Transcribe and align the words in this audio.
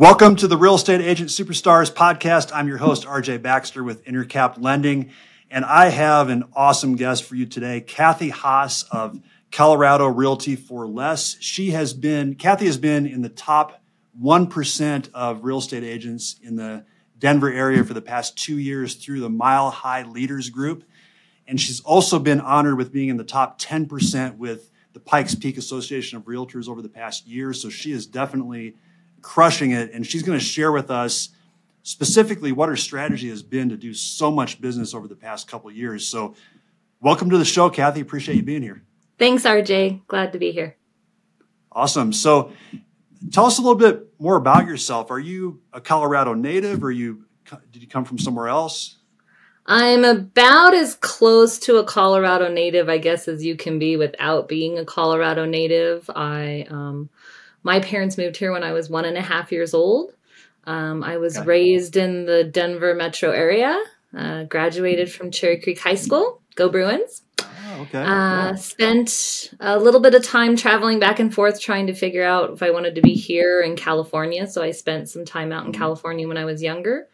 Welcome 0.00 0.36
to 0.36 0.48
the 0.48 0.56
Real 0.56 0.76
Estate 0.76 1.02
Agent 1.02 1.28
Superstars 1.28 1.92
podcast. 1.92 2.52
I'm 2.54 2.66
your 2.66 2.78
host, 2.78 3.04
RJ 3.04 3.42
Baxter 3.42 3.84
with 3.84 4.02
Intercap 4.06 4.54
Lending, 4.58 5.10
and 5.50 5.62
I 5.62 5.90
have 5.90 6.30
an 6.30 6.44
awesome 6.54 6.96
guest 6.96 7.24
for 7.24 7.34
you 7.34 7.44
today, 7.44 7.82
Kathy 7.82 8.30
Haas 8.30 8.82
of 8.84 9.20
Colorado 9.52 10.06
Realty 10.06 10.56
for 10.56 10.86
Less. 10.86 11.36
She 11.40 11.72
has 11.72 11.92
been, 11.92 12.34
Kathy 12.34 12.64
has 12.64 12.78
been 12.78 13.04
in 13.04 13.20
the 13.20 13.28
top 13.28 13.82
1% 14.18 15.10
of 15.12 15.44
real 15.44 15.58
estate 15.58 15.84
agents 15.84 16.36
in 16.42 16.56
the 16.56 16.86
Denver 17.18 17.52
area 17.52 17.84
for 17.84 17.92
the 17.92 18.00
past 18.00 18.38
two 18.38 18.58
years 18.58 18.94
through 18.94 19.20
the 19.20 19.28
Mile 19.28 19.68
High 19.68 20.04
Leaders 20.04 20.48
Group. 20.48 20.82
And 21.46 21.60
she's 21.60 21.82
also 21.82 22.18
been 22.18 22.40
honored 22.40 22.78
with 22.78 22.90
being 22.90 23.10
in 23.10 23.18
the 23.18 23.22
top 23.22 23.60
10% 23.60 24.38
with 24.38 24.70
the 24.94 25.00
Pikes 25.00 25.34
Peak 25.34 25.58
Association 25.58 26.16
of 26.16 26.24
Realtors 26.24 26.70
over 26.70 26.80
the 26.80 26.88
past 26.88 27.26
year. 27.26 27.52
So 27.52 27.68
she 27.68 27.92
is 27.92 28.06
definitely 28.06 28.76
crushing 29.22 29.72
it. 29.72 29.92
And 29.92 30.06
she's 30.06 30.22
going 30.22 30.38
to 30.38 30.44
share 30.44 30.72
with 30.72 30.90
us 30.90 31.30
specifically 31.82 32.52
what 32.52 32.68
her 32.68 32.76
strategy 32.76 33.28
has 33.28 33.42
been 33.42 33.68
to 33.70 33.76
do 33.76 33.94
so 33.94 34.30
much 34.30 34.60
business 34.60 34.94
over 34.94 35.08
the 35.08 35.16
past 35.16 35.48
couple 35.48 35.70
years. 35.70 36.06
So, 36.06 36.34
welcome 37.00 37.30
to 37.30 37.38
the 37.38 37.44
show, 37.44 37.70
Kathy. 37.70 38.00
Appreciate 38.00 38.36
you 38.36 38.42
being 38.42 38.62
here. 38.62 38.82
Thanks, 39.18 39.44
RJ. 39.44 40.06
Glad 40.06 40.32
to 40.32 40.38
be 40.38 40.52
here. 40.52 40.76
Awesome. 41.72 42.12
So, 42.12 42.52
tell 43.32 43.46
us 43.46 43.58
a 43.58 43.62
little 43.62 43.76
bit 43.76 44.08
more 44.18 44.36
about 44.36 44.66
yourself. 44.66 45.10
Are 45.10 45.18
you 45.18 45.60
a 45.72 45.80
Colorado 45.80 46.34
native, 46.34 46.84
or 46.84 46.90
you 46.90 47.24
did 47.72 47.82
you 47.82 47.88
come 47.88 48.04
from 48.04 48.18
somewhere 48.18 48.48
else? 48.48 48.96
I'm 49.66 50.04
about 50.04 50.74
as 50.74 50.96
close 50.96 51.58
to 51.60 51.76
a 51.76 51.84
Colorado 51.84 52.48
native, 52.52 52.88
I 52.88 52.98
guess, 52.98 53.28
as 53.28 53.44
you 53.44 53.56
can 53.56 53.78
be 53.78 53.96
without 53.96 54.48
being 54.48 54.78
a 54.78 54.84
Colorado 54.84 55.44
native. 55.44 56.10
I 56.14 56.66
um, 56.70 57.08
my 57.62 57.80
parents 57.80 58.16
moved 58.16 58.36
here 58.36 58.52
when 58.52 58.64
I 58.64 58.72
was 58.72 58.88
one 58.88 59.04
and 59.04 59.16
a 59.16 59.22
half 59.22 59.52
years 59.52 59.74
old. 59.74 60.14
Um, 60.64 61.02
I 61.02 61.16
was 61.16 61.38
raised 61.44 61.96
in 61.96 62.26
the 62.26 62.44
Denver 62.44 62.94
metro 62.94 63.30
area, 63.30 63.82
uh, 64.16 64.44
graduated 64.44 65.10
from 65.10 65.30
Cherry 65.30 65.60
Creek 65.60 65.78
High 65.78 65.94
School. 65.94 66.42
Go 66.54 66.68
Bruins. 66.68 67.22
Oh, 67.40 67.82
okay. 67.82 68.02
Uh, 68.02 68.54
Spent 68.56 69.52
a 69.60 69.78
little 69.78 70.00
bit 70.00 70.14
of 70.14 70.22
time 70.22 70.56
traveling 70.56 70.98
back 70.98 71.18
and 71.18 71.32
forth 71.32 71.60
trying 71.60 71.86
to 71.86 71.94
figure 71.94 72.24
out 72.24 72.50
if 72.50 72.62
I 72.62 72.70
wanted 72.70 72.96
to 72.96 73.02
be 73.02 73.14
here 73.14 73.60
in 73.60 73.76
California. 73.76 74.46
So 74.46 74.62
I 74.62 74.72
spent 74.72 75.08
some 75.08 75.24
time 75.24 75.52
out 75.52 75.64
in 75.64 75.72
mm-hmm. 75.72 75.80
California 75.80 76.28
when 76.28 76.36
I 76.36 76.44
was 76.44 76.62
younger. 76.62 77.08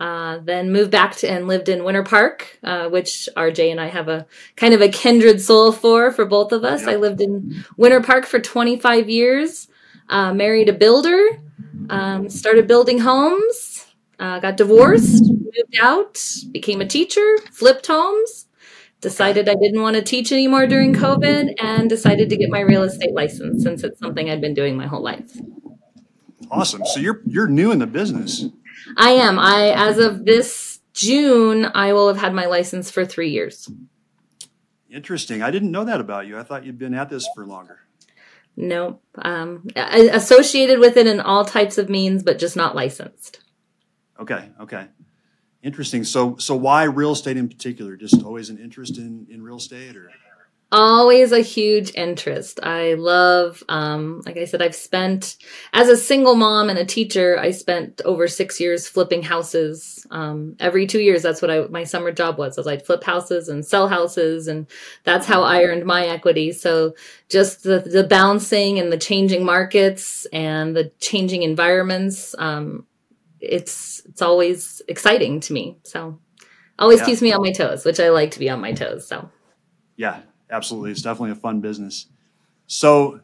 Uh, 0.00 0.38
then 0.42 0.72
moved 0.72 0.90
back 0.90 1.14
to 1.14 1.30
and 1.30 1.46
lived 1.46 1.68
in 1.68 1.84
Winter 1.84 2.02
Park, 2.02 2.58
uh, 2.64 2.88
which 2.88 3.28
RJ 3.36 3.70
and 3.70 3.80
I 3.80 3.86
have 3.86 4.08
a 4.08 4.26
kind 4.56 4.74
of 4.74 4.80
a 4.80 4.88
kindred 4.88 5.40
soul 5.40 5.70
for 5.70 6.10
for 6.10 6.24
both 6.24 6.52
of 6.52 6.64
us. 6.64 6.82
Yep. 6.82 6.90
I 6.90 6.96
lived 6.96 7.20
in 7.20 7.64
Winter 7.76 8.02
Park 8.02 8.26
for 8.26 8.40
25 8.40 9.08
years 9.08 9.68
uh, 10.08 10.32
married 10.32 10.68
a 10.68 10.72
builder, 10.72 11.40
um, 11.90 12.28
started 12.28 12.66
building 12.66 12.98
homes, 13.00 13.86
uh, 14.18 14.38
got 14.40 14.56
divorced, 14.56 15.24
moved 15.24 15.76
out, 15.80 16.22
became 16.52 16.80
a 16.80 16.86
teacher, 16.86 17.38
flipped 17.52 17.86
homes, 17.86 18.46
decided 19.00 19.48
I 19.48 19.54
didn't 19.54 19.82
want 19.82 19.96
to 19.96 20.02
teach 20.02 20.32
anymore 20.32 20.66
during 20.66 20.94
COVID, 20.94 21.54
and 21.60 21.88
decided 21.88 22.30
to 22.30 22.36
get 22.36 22.50
my 22.50 22.60
real 22.60 22.82
estate 22.82 23.14
license 23.14 23.62
since 23.62 23.84
it's 23.84 23.98
something 23.98 24.30
I'd 24.30 24.40
been 24.40 24.54
doing 24.54 24.76
my 24.76 24.86
whole 24.86 25.02
life. 25.02 25.36
Awesome. 26.50 26.84
So 26.84 27.00
you're 27.00 27.20
you're 27.26 27.48
new 27.48 27.72
in 27.72 27.78
the 27.78 27.86
business. 27.86 28.44
I 28.96 29.10
am. 29.10 29.38
I 29.38 29.72
as 29.74 29.98
of 29.98 30.24
this 30.24 30.80
June, 30.92 31.66
I 31.74 31.92
will 31.92 32.08
have 32.08 32.18
had 32.18 32.32
my 32.32 32.46
license 32.46 32.90
for 32.90 33.04
three 33.04 33.30
years. 33.30 33.68
Interesting. 34.88 35.42
I 35.42 35.50
didn't 35.50 35.72
know 35.72 35.84
that 35.84 36.00
about 36.00 36.26
you. 36.26 36.38
I 36.38 36.44
thought 36.44 36.64
you'd 36.64 36.78
been 36.78 36.94
at 36.94 37.10
this 37.10 37.28
for 37.34 37.44
longer. 37.44 37.80
Nope. 38.56 39.02
Um, 39.16 39.66
associated 39.76 40.78
with 40.78 40.96
it 40.96 41.06
in 41.06 41.20
all 41.20 41.44
types 41.44 41.78
of 41.78 41.88
means, 41.88 42.22
but 42.22 42.38
just 42.38 42.56
not 42.56 42.74
licensed. 42.74 43.40
Okay. 44.18 44.50
Okay. 44.60 44.86
Interesting. 45.62 46.04
So, 46.04 46.36
so 46.36 46.54
why 46.54 46.84
real 46.84 47.12
estate 47.12 47.36
in 47.36 47.48
particular? 47.48 47.96
Just 47.96 48.22
always 48.22 48.50
an 48.50 48.58
interest 48.58 48.98
in 48.98 49.26
in 49.30 49.42
real 49.42 49.56
estate, 49.56 49.96
or? 49.96 50.10
Always 50.74 51.30
a 51.30 51.38
huge 51.38 51.94
interest. 51.94 52.58
I 52.60 52.94
love, 52.94 53.62
um, 53.68 54.22
like 54.26 54.36
I 54.36 54.44
said, 54.44 54.60
I've 54.60 54.74
spent 54.74 55.36
as 55.72 55.88
a 55.88 55.96
single 55.96 56.34
mom 56.34 56.68
and 56.68 56.78
a 56.80 56.84
teacher. 56.84 57.38
I 57.38 57.52
spent 57.52 58.00
over 58.04 58.26
six 58.26 58.60
years 58.60 58.88
flipping 58.88 59.22
houses. 59.22 60.04
Um, 60.10 60.56
every 60.58 60.88
two 60.88 60.98
years, 60.98 61.22
that's 61.22 61.40
what 61.40 61.50
I 61.50 61.60
my 61.68 61.84
summer 61.84 62.10
job 62.10 62.38
was. 62.38 62.56
Was 62.56 62.66
I'd 62.66 62.84
flip 62.84 63.04
houses 63.04 63.48
and 63.48 63.64
sell 63.64 63.86
houses, 63.86 64.48
and 64.48 64.66
that's 65.04 65.26
how 65.26 65.44
I 65.44 65.62
earned 65.62 65.86
my 65.86 66.06
equity. 66.06 66.50
So 66.50 66.96
just 67.28 67.62
the 67.62 67.78
the 67.78 68.04
bouncing 68.04 68.80
and 68.80 68.92
the 68.92 68.98
changing 68.98 69.44
markets 69.44 70.26
and 70.32 70.74
the 70.74 70.90
changing 70.98 71.44
environments. 71.44 72.34
Um, 72.36 72.84
it's 73.40 74.02
it's 74.06 74.22
always 74.22 74.82
exciting 74.88 75.38
to 75.38 75.52
me. 75.52 75.78
So 75.84 76.18
always 76.80 76.98
yeah. 76.98 77.06
keeps 77.06 77.22
me 77.22 77.32
on 77.32 77.42
my 77.42 77.52
toes, 77.52 77.84
which 77.84 78.00
I 78.00 78.08
like 78.08 78.32
to 78.32 78.40
be 78.40 78.50
on 78.50 78.60
my 78.60 78.72
toes. 78.72 79.06
So 79.06 79.30
yeah, 79.96 80.22
absolutely. 80.50 80.90
It's 80.90 81.02
definitely 81.02 81.32
a 81.32 81.36
fun 81.36 81.60
business. 81.60 82.06
So 82.66 83.20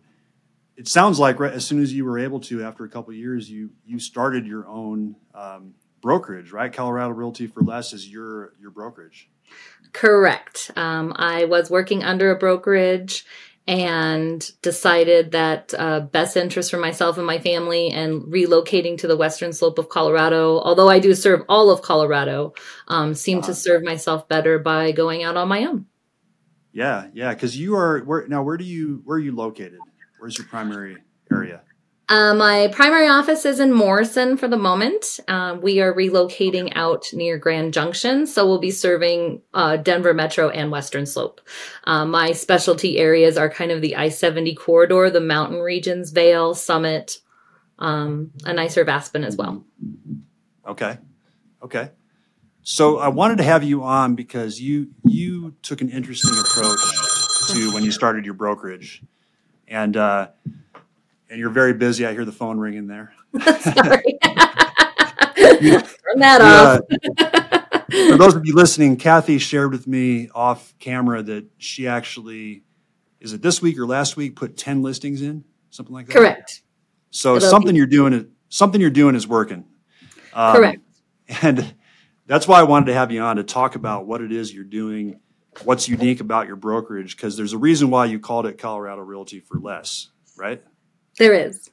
it 0.77 0.89
sounds 0.89 1.19
like 1.19 1.41
right, 1.41 1.53
as 1.53 1.67
soon 1.67 1.83
as 1.83 1.93
you 1.93 2.05
were 2.05 2.19
able 2.19 2.41
to, 2.41 2.63
after 2.63 2.85
a 2.85 2.89
couple 2.89 3.13
years, 3.13 3.51
you 3.51 3.71
you 3.85 3.99
started 3.99 4.47
your 4.47 4.67
own 4.67 5.17
um, 5.35 5.75
brokerage, 6.01 6.53
right? 6.53 6.73
Colorado 6.73 7.13
Realty 7.13 7.47
for 7.47 7.63
Less 7.63 7.93
is 7.93 8.09
your 8.09 8.55
your 8.61 8.71
brokerage. 8.71 9.29
Correct. 9.93 10.71
Um, 10.77 11.13
I 11.17 11.45
was 11.47 11.71
working 11.71 12.05
under 12.05 12.31
a 12.31 12.37
brokerage 12.37 13.25
and 13.67 14.51
decided 14.63 15.33
that 15.33 15.75
uh, 15.79 16.01
best 16.01 16.37
interest 16.37 16.71
for 16.71 16.79
myself 16.79 17.19
and 17.19 17.27
my 17.27 17.39
family 17.39 17.91
and 17.91 18.23
relocating 18.23 18.97
to 18.99 19.07
the 19.07 19.17
western 19.17 19.53
slope 19.53 19.79
of 19.79 19.89
colorado 19.89 20.59
although 20.61 20.89
i 20.89 20.99
do 20.99 21.15
serve 21.15 21.43
all 21.49 21.71
of 21.71 21.83
colorado 21.83 22.53
um, 22.89 23.15
seemed 23.15 23.43
uh-huh. 23.43 23.53
to 23.53 23.55
serve 23.55 23.83
myself 23.83 24.27
better 24.29 24.59
by 24.59 24.93
going 24.93 25.23
out 25.23 25.37
on 25.37 25.47
my 25.47 25.65
own 25.65 25.87
yeah, 26.73 27.09
yeah. 27.13 27.35
Because 27.35 27.57
you 27.57 27.77
are 27.77 28.01
where 28.01 28.27
now? 28.29 28.43
Where 28.43 28.57
do 28.57 28.65
you 28.65 29.03
where 29.05 29.17
are 29.17 29.21
you 29.21 29.35
located? 29.35 29.79
Where's 30.19 30.37
your 30.39 30.47
primary 30.47 30.99
area? 31.33 31.63
Uh, 32.11 32.35
my 32.35 32.67
primary 32.73 33.07
office 33.07 33.45
is 33.45 33.61
in 33.61 33.73
Morrison 33.73 34.37
for 34.37 34.49
the 34.49 34.57
moment. 34.57 35.21
Um, 35.29 35.61
we 35.61 35.81
are 35.81 35.95
relocating 35.95 36.73
out 36.75 37.07
near 37.13 37.39
Grand 37.39 37.73
Junction, 37.73 38.27
so 38.27 38.45
we'll 38.45 38.59
be 38.59 38.73
serving 38.73 39.43
uh, 39.55 39.77
Denver 39.77 40.13
Metro 40.13 40.51
and 40.51 40.73
Western 40.73 41.07
Slope. 41.07 41.41
Uh, 41.85 42.05
my 42.05 42.33
specialty 42.33 42.99
areas 42.99 43.37
are 43.37 43.49
kind 43.49 43.71
of 43.71 43.81
the 43.81 43.95
I 43.95 44.09
70 44.09 44.57
corridor, 44.57 45.09
the 45.09 45.21
mountain 45.21 45.61
regions, 45.61 46.11
Vail, 46.11 46.53
Summit, 46.53 47.19
um, 47.79 48.33
and 48.45 48.59
I 48.59 48.67
serve 48.67 48.89
Aspen 48.89 49.23
as 49.23 49.37
well. 49.37 49.65
Okay. 50.67 50.99
Okay. 51.63 51.91
So 52.62 52.98
I 52.98 53.09
wanted 53.09 53.38
to 53.38 53.44
have 53.44 53.65
you 53.65 53.82
on 53.82 54.15
because 54.15 54.60
you 54.60 54.88
you 55.04 55.54
took 55.62 55.81
an 55.81 55.91
interesting 55.91 56.32
approach 56.38 56.78
to 57.48 57.72
when 57.72 57.82
you 57.84 57.91
started 57.91 58.25
your 58.25 58.34
brokerage, 58.34 59.03
and 59.66 59.97
uh, 59.97 60.28
and 61.28 61.38
you're 61.38 61.50
very 61.50 61.72
busy. 61.72 62.06
I 62.06 62.12
hear 62.12 62.25
the 62.25 62.32
phone 62.32 62.59
ringing 62.59 62.87
there. 62.87 63.12
Sorry, 63.43 64.19
turn 64.22 66.19
that 66.19 66.41
off. 66.43 66.81
for 68.10 68.16
those 68.19 68.34
of 68.34 68.44
you 68.44 68.54
listening, 68.54 68.97
Kathy 68.97 69.38
shared 69.38 69.72
with 69.72 69.87
me 69.87 70.28
off 70.34 70.75
camera 70.78 71.22
that 71.22 71.47
she 71.59 71.88
actually 71.88 72.62
is 73.21 73.32
it 73.32 73.42
this 73.42 73.60
week 73.62 73.78
or 73.78 73.87
last 73.87 74.16
week 74.16 74.37
put 74.37 74.56
ten 74.56 74.82
listings 74.82 75.22
in 75.22 75.44
something 75.71 75.94
like 75.94 76.06
that. 76.06 76.12
Correct. 76.12 76.62
So 77.10 77.37
It'll 77.37 77.48
something 77.48 77.72
be- 77.72 77.78
you're 77.78 77.87
doing 77.87 78.12
is 78.12 78.25
something 78.48 78.81
you're 78.81 78.91
doing 78.91 79.15
is 79.15 79.27
working. 79.27 79.65
Um, 80.34 80.56
Correct. 80.56 80.82
And 81.42 81.75
that's 82.31 82.47
why 82.47 82.61
I 82.61 82.63
wanted 82.63 82.87
to 82.87 82.95
have 82.95 83.11
you 83.11 83.21
on 83.23 83.37
to 83.37 83.43
talk 83.43 83.75
about 83.75 84.07
what 84.07 84.21
it 84.21 84.31
is 84.31 84.55
you're 84.55 84.63
doing, 84.63 85.19
what's 85.65 85.89
unique 85.89 86.21
about 86.21 86.47
your 86.47 86.55
brokerage, 86.55 87.17
because 87.17 87.37
there's 87.37 87.53
a 87.53 87.59
reason 87.59 87.91
why 87.91 88.04
you 88.04 88.21
called 88.21 88.47
it 88.47 88.57
Colorado 88.57 89.03
Realty 89.03 89.41
for 89.41 89.59
Less, 89.59 90.10
right? 90.37 90.63
There 91.19 91.34
is. 91.34 91.69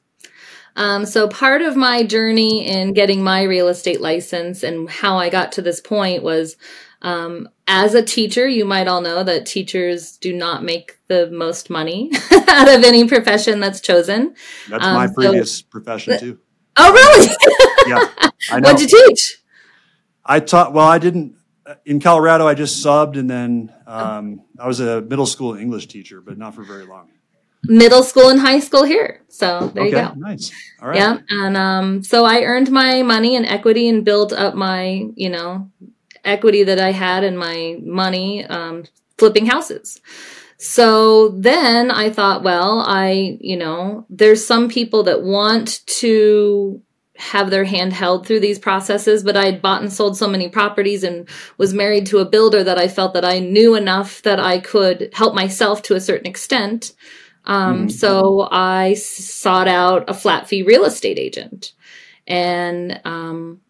Um, 0.74 1.06
so, 1.06 1.28
part 1.28 1.62
of 1.62 1.76
my 1.76 2.02
journey 2.02 2.66
in 2.66 2.92
getting 2.92 3.22
my 3.22 3.44
real 3.44 3.68
estate 3.68 4.00
license 4.00 4.64
and 4.64 4.90
how 4.90 5.16
I 5.16 5.30
got 5.30 5.52
to 5.52 5.62
this 5.62 5.80
point 5.80 6.24
was 6.24 6.56
um, 7.02 7.48
as 7.68 7.94
a 7.94 8.02
teacher, 8.02 8.48
you 8.48 8.64
might 8.64 8.88
all 8.88 9.00
know 9.00 9.22
that 9.22 9.46
teachers 9.46 10.16
do 10.16 10.34
not 10.34 10.64
make 10.64 10.98
the 11.06 11.30
most 11.30 11.70
money 11.70 12.10
out 12.48 12.68
of 12.68 12.82
any 12.82 13.06
profession 13.06 13.60
that's 13.60 13.80
chosen. 13.80 14.34
That's 14.68 14.84
um, 14.84 14.94
my 14.94 15.06
previous 15.06 15.58
so, 15.58 15.66
profession, 15.70 16.18
too. 16.18 16.40
Oh, 16.76 16.92
really? 16.92 17.28
yeah. 17.86 18.30
I 18.50 18.58
know. 18.60 18.72
What'd 18.72 18.90
you 18.90 19.06
teach? 19.06 19.38
I 20.28 20.40
taught, 20.40 20.74
well, 20.74 20.86
I 20.86 20.98
didn't, 20.98 21.36
in 21.84 22.00
Colorado, 22.00 22.46
I 22.46 22.54
just 22.54 22.84
subbed 22.84 23.18
and 23.18 23.28
then 23.28 23.72
um, 23.86 24.42
I 24.58 24.68
was 24.68 24.80
a 24.80 25.00
middle 25.00 25.26
school 25.26 25.54
English 25.54 25.86
teacher, 25.86 26.20
but 26.20 26.38
not 26.38 26.54
for 26.54 26.62
very 26.62 26.84
long. 26.84 27.08
Middle 27.64 28.02
school 28.02 28.28
and 28.28 28.38
high 28.38 28.60
school 28.60 28.84
here. 28.84 29.22
So 29.28 29.70
there 29.74 29.84
okay, 29.84 29.96
you 29.96 30.08
go. 30.08 30.12
Nice. 30.16 30.52
All 30.80 30.88
right. 30.88 30.96
Yeah. 30.96 31.18
And 31.30 31.56
um, 31.56 32.02
so 32.04 32.24
I 32.24 32.42
earned 32.42 32.70
my 32.70 33.02
money 33.02 33.34
and 33.34 33.44
equity 33.44 33.88
and 33.88 34.04
built 34.04 34.32
up 34.32 34.54
my, 34.54 35.08
you 35.16 35.28
know, 35.28 35.70
equity 36.24 36.62
that 36.64 36.78
I 36.78 36.92
had 36.92 37.24
and 37.24 37.38
my 37.38 37.78
money 37.82 38.44
um, 38.46 38.84
flipping 39.16 39.46
houses. 39.46 40.00
So 40.58 41.28
then 41.30 41.90
I 41.90 42.10
thought, 42.10 42.42
well, 42.42 42.80
I, 42.80 43.38
you 43.40 43.56
know, 43.56 44.06
there's 44.10 44.46
some 44.46 44.68
people 44.68 45.04
that 45.04 45.22
want 45.22 45.86
to 45.86 46.82
have 47.18 47.50
their 47.50 47.64
hand 47.64 47.92
held 47.92 48.26
through 48.26 48.38
these 48.38 48.60
processes, 48.60 49.24
but 49.24 49.36
I 49.36 49.44
had 49.44 49.60
bought 49.60 49.82
and 49.82 49.92
sold 49.92 50.16
so 50.16 50.28
many 50.28 50.48
properties 50.48 51.02
and 51.02 51.28
was 51.56 51.74
married 51.74 52.06
to 52.06 52.18
a 52.18 52.24
builder 52.24 52.62
that 52.62 52.78
I 52.78 52.86
felt 52.86 53.12
that 53.14 53.24
I 53.24 53.40
knew 53.40 53.74
enough 53.74 54.22
that 54.22 54.38
I 54.38 54.60
could 54.60 55.10
help 55.12 55.34
myself 55.34 55.82
to 55.82 55.96
a 55.96 56.00
certain 56.00 56.28
extent. 56.28 56.94
Um, 57.44 57.76
mm-hmm. 57.76 57.88
So 57.88 58.48
I 58.52 58.94
sought 58.94 59.66
out 59.66 60.08
a 60.08 60.14
flat 60.14 60.48
fee 60.48 60.62
real 60.62 60.84
estate 60.84 61.18
agent 61.18 61.72
and 62.26 63.00
um, 63.04 63.62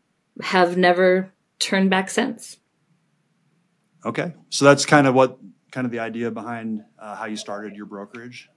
have 0.43 0.77
never 0.77 1.33
turned 1.59 1.89
back 1.89 2.11
since. 2.11 2.59
Okay. 4.05 4.35
So 4.51 4.67
that's 4.67 4.85
kind 4.85 5.07
of 5.07 5.15
what, 5.15 5.39
kind 5.71 5.87
of 5.87 5.91
the 5.91 6.01
idea 6.01 6.31
behind 6.31 6.83
uh, 6.99 7.15
how 7.15 7.25
you 7.25 7.37
started 7.37 7.77
your 7.77 7.87
brokerage? 7.87 8.51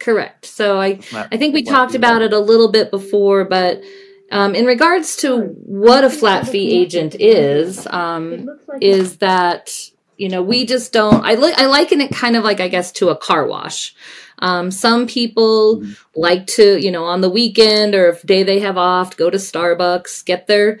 Correct. 0.00 0.46
So 0.46 0.80
I, 0.80 0.98
I 1.14 1.36
think 1.36 1.54
we 1.54 1.62
talked 1.62 1.94
about 1.94 2.22
it 2.22 2.32
a 2.32 2.38
little 2.38 2.70
bit 2.70 2.90
before, 2.90 3.44
but 3.44 3.82
um, 4.30 4.54
in 4.54 4.66
regards 4.66 5.16
to 5.18 5.38
what 5.38 6.04
a 6.04 6.10
flat 6.10 6.48
fee 6.48 6.72
agent 6.72 7.16
is, 7.18 7.86
um, 7.88 8.58
is 8.80 9.18
that 9.18 9.90
you 10.16 10.28
know 10.28 10.42
we 10.42 10.66
just 10.66 10.92
don't. 10.92 11.24
I 11.24 11.34
li- 11.34 11.54
I 11.56 11.66
liken 11.66 12.00
it 12.00 12.10
kind 12.10 12.36
of 12.36 12.44
like 12.44 12.60
I 12.60 12.68
guess 12.68 12.92
to 12.92 13.10
a 13.10 13.16
car 13.16 13.46
wash. 13.46 13.94
Um, 14.38 14.70
some 14.70 15.06
people 15.06 15.82
like 16.14 16.46
to 16.48 16.82
you 16.82 16.90
know 16.90 17.04
on 17.04 17.20
the 17.20 17.30
weekend 17.30 17.94
or 17.94 18.08
if 18.08 18.22
day 18.22 18.42
they 18.42 18.60
have 18.60 18.76
off 18.76 19.16
go 19.16 19.30
to 19.30 19.38
Starbucks, 19.38 20.24
get 20.24 20.46
their 20.46 20.80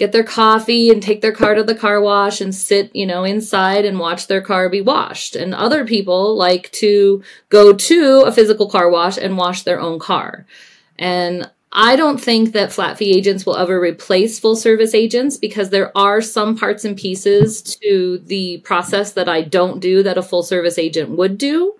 get 0.00 0.12
their 0.12 0.24
coffee 0.24 0.88
and 0.88 1.02
take 1.02 1.20
their 1.20 1.30
car 1.30 1.54
to 1.54 1.62
the 1.62 1.74
car 1.74 2.00
wash 2.00 2.40
and 2.40 2.54
sit, 2.54 2.90
you 2.96 3.06
know, 3.06 3.22
inside 3.22 3.84
and 3.84 3.98
watch 3.98 4.28
their 4.28 4.40
car 4.40 4.70
be 4.70 4.80
washed. 4.80 5.36
And 5.36 5.54
other 5.54 5.84
people 5.84 6.36
like 6.36 6.72
to 6.72 7.22
go 7.50 7.74
to 7.74 8.22
a 8.22 8.32
physical 8.32 8.70
car 8.70 8.88
wash 8.88 9.18
and 9.18 9.36
wash 9.36 9.62
their 9.62 9.78
own 9.78 9.98
car. 9.98 10.46
And 10.98 11.50
I 11.72 11.94
don't 11.94 12.20
think 12.20 12.52
that 12.52 12.72
flat 12.72 12.98
fee 12.98 13.16
agents 13.16 13.46
will 13.46 13.56
ever 13.56 13.80
replace 13.80 14.40
full 14.40 14.56
service 14.56 14.92
agents 14.92 15.36
because 15.36 15.70
there 15.70 15.96
are 15.96 16.20
some 16.20 16.56
parts 16.56 16.84
and 16.84 16.96
pieces 16.96 17.62
to 17.62 18.18
the 18.26 18.58
process 18.58 19.12
that 19.12 19.28
I 19.28 19.42
don't 19.42 19.78
do 19.78 20.02
that 20.02 20.18
a 20.18 20.22
full 20.22 20.42
service 20.42 20.78
agent 20.78 21.10
would 21.10 21.38
do. 21.38 21.74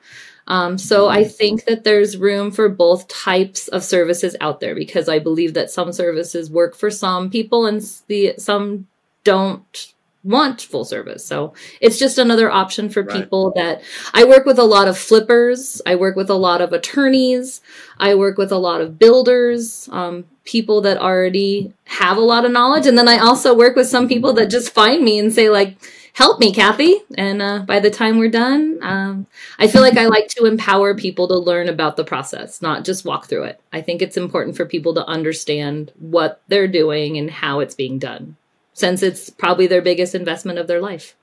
Um, 0.47 0.79
so 0.79 1.09
I 1.09 1.25
think 1.25 1.65
that 1.67 1.85
there's 1.85 2.17
room 2.17 2.51
for 2.51 2.69
both 2.69 3.09
types 3.09 3.69
of 3.69 3.85
services 3.85 4.35
out 4.41 4.61
there 4.61 4.75
because 4.75 5.09
I 5.09 5.19
believe 5.19 5.55
that 5.55 5.71
some 5.71 5.93
services 5.93 6.51
work 6.51 6.75
for 6.75 6.91
some 6.91 7.31
people 7.31 7.67
and 7.67 7.81
the 8.09 8.35
some 8.39 8.87
don't 9.23 9.93
want 10.23 10.61
full 10.61 10.85
service. 10.85 11.25
So 11.25 11.55
it's 11.81 11.99
just 11.99 12.19
another 12.19 12.51
option 12.51 12.91
for 12.91 13.03
right. 13.03 13.21
people 13.21 13.53
that 13.57 13.83
I 14.13 14.25
work 14.25 14.45
with 14.45 14.59
a 14.59 14.65
lot 14.65 14.89
of 14.89 14.99
flippers. 14.99 15.81
I 15.87 15.95
work 15.97 16.17
with 16.17 16.29
a 16.29 16.35
lot 16.35 16.61
of 16.61 16.73
attorneys. 16.73 17.63
I 17.99 18.15
work 18.15 18.37
with 18.37 18.53
a 18.53 18.59
lot 18.59 18.81
of 18.81 18.99
builders, 18.99 19.89
um, 19.93 20.25
people 20.45 20.81
that 20.83 20.99
already 20.99 21.73
have 21.85 22.17
a 22.17 22.23
lot 22.23 22.45
of 22.45 22.53
knowledge. 22.53 22.87
And 22.87 22.99
then 22.99 23.09
I 23.09 23.19
also 23.19 23.55
work 23.55 23.77
with 23.77 23.87
some 23.87 24.09
people 24.09 24.33
that 24.35 24.51
just 24.51 24.75
find 24.75 25.03
me 25.03 25.19
and 25.19 25.33
say 25.33 25.49
like, 25.49 25.79
help 26.13 26.41
me, 26.41 26.53
Kathy. 26.53 26.97
And 27.17 27.41
uh, 27.41 27.61
by 27.61 27.81
the 27.81 27.91
time 27.91 28.19
we're 28.19 28.31
done, 28.31 28.79
um, 28.83 29.27
I 29.59 29.69
feel 29.69 29.81
like 29.81 29.97
I 29.97 30.07
like 30.07 30.29
to 30.29 30.45
empower 30.45 30.95
people 30.95 31.29
to 31.29 31.39
learn 31.39 31.69
about 31.69 31.97
the 31.97 32.05
process, 32.05 32.61
not 32.61 32.85
just 32.85 33.05
walk 33.05 33.27
through 33.27 33.45
it. 33.45 33.61
I 33.73 33.81
think 33.81 34.03
it's 34.03 34.17
important 34.17 34.57
for 34.57 34.67
people 34.67 34.95
to 34.95 35.07
understand 35.07 35.93
what 35.99 36.43
they're 36.49 36.69
doing 36.69 37.17
and 37.17 37.31
how 37.31 37.61
it's 37.61 37.75
being 37.75 37.99
done, 37.99 38.37
since 38.81 39.03
it's 39.03 39.31
probably 39.31 39.67
their 39.67 39.83
biggest 39.83 40.15
investment 40.15 40.59
of 40.59 40.67
their 40.67 40.81
life. 40.81 41.15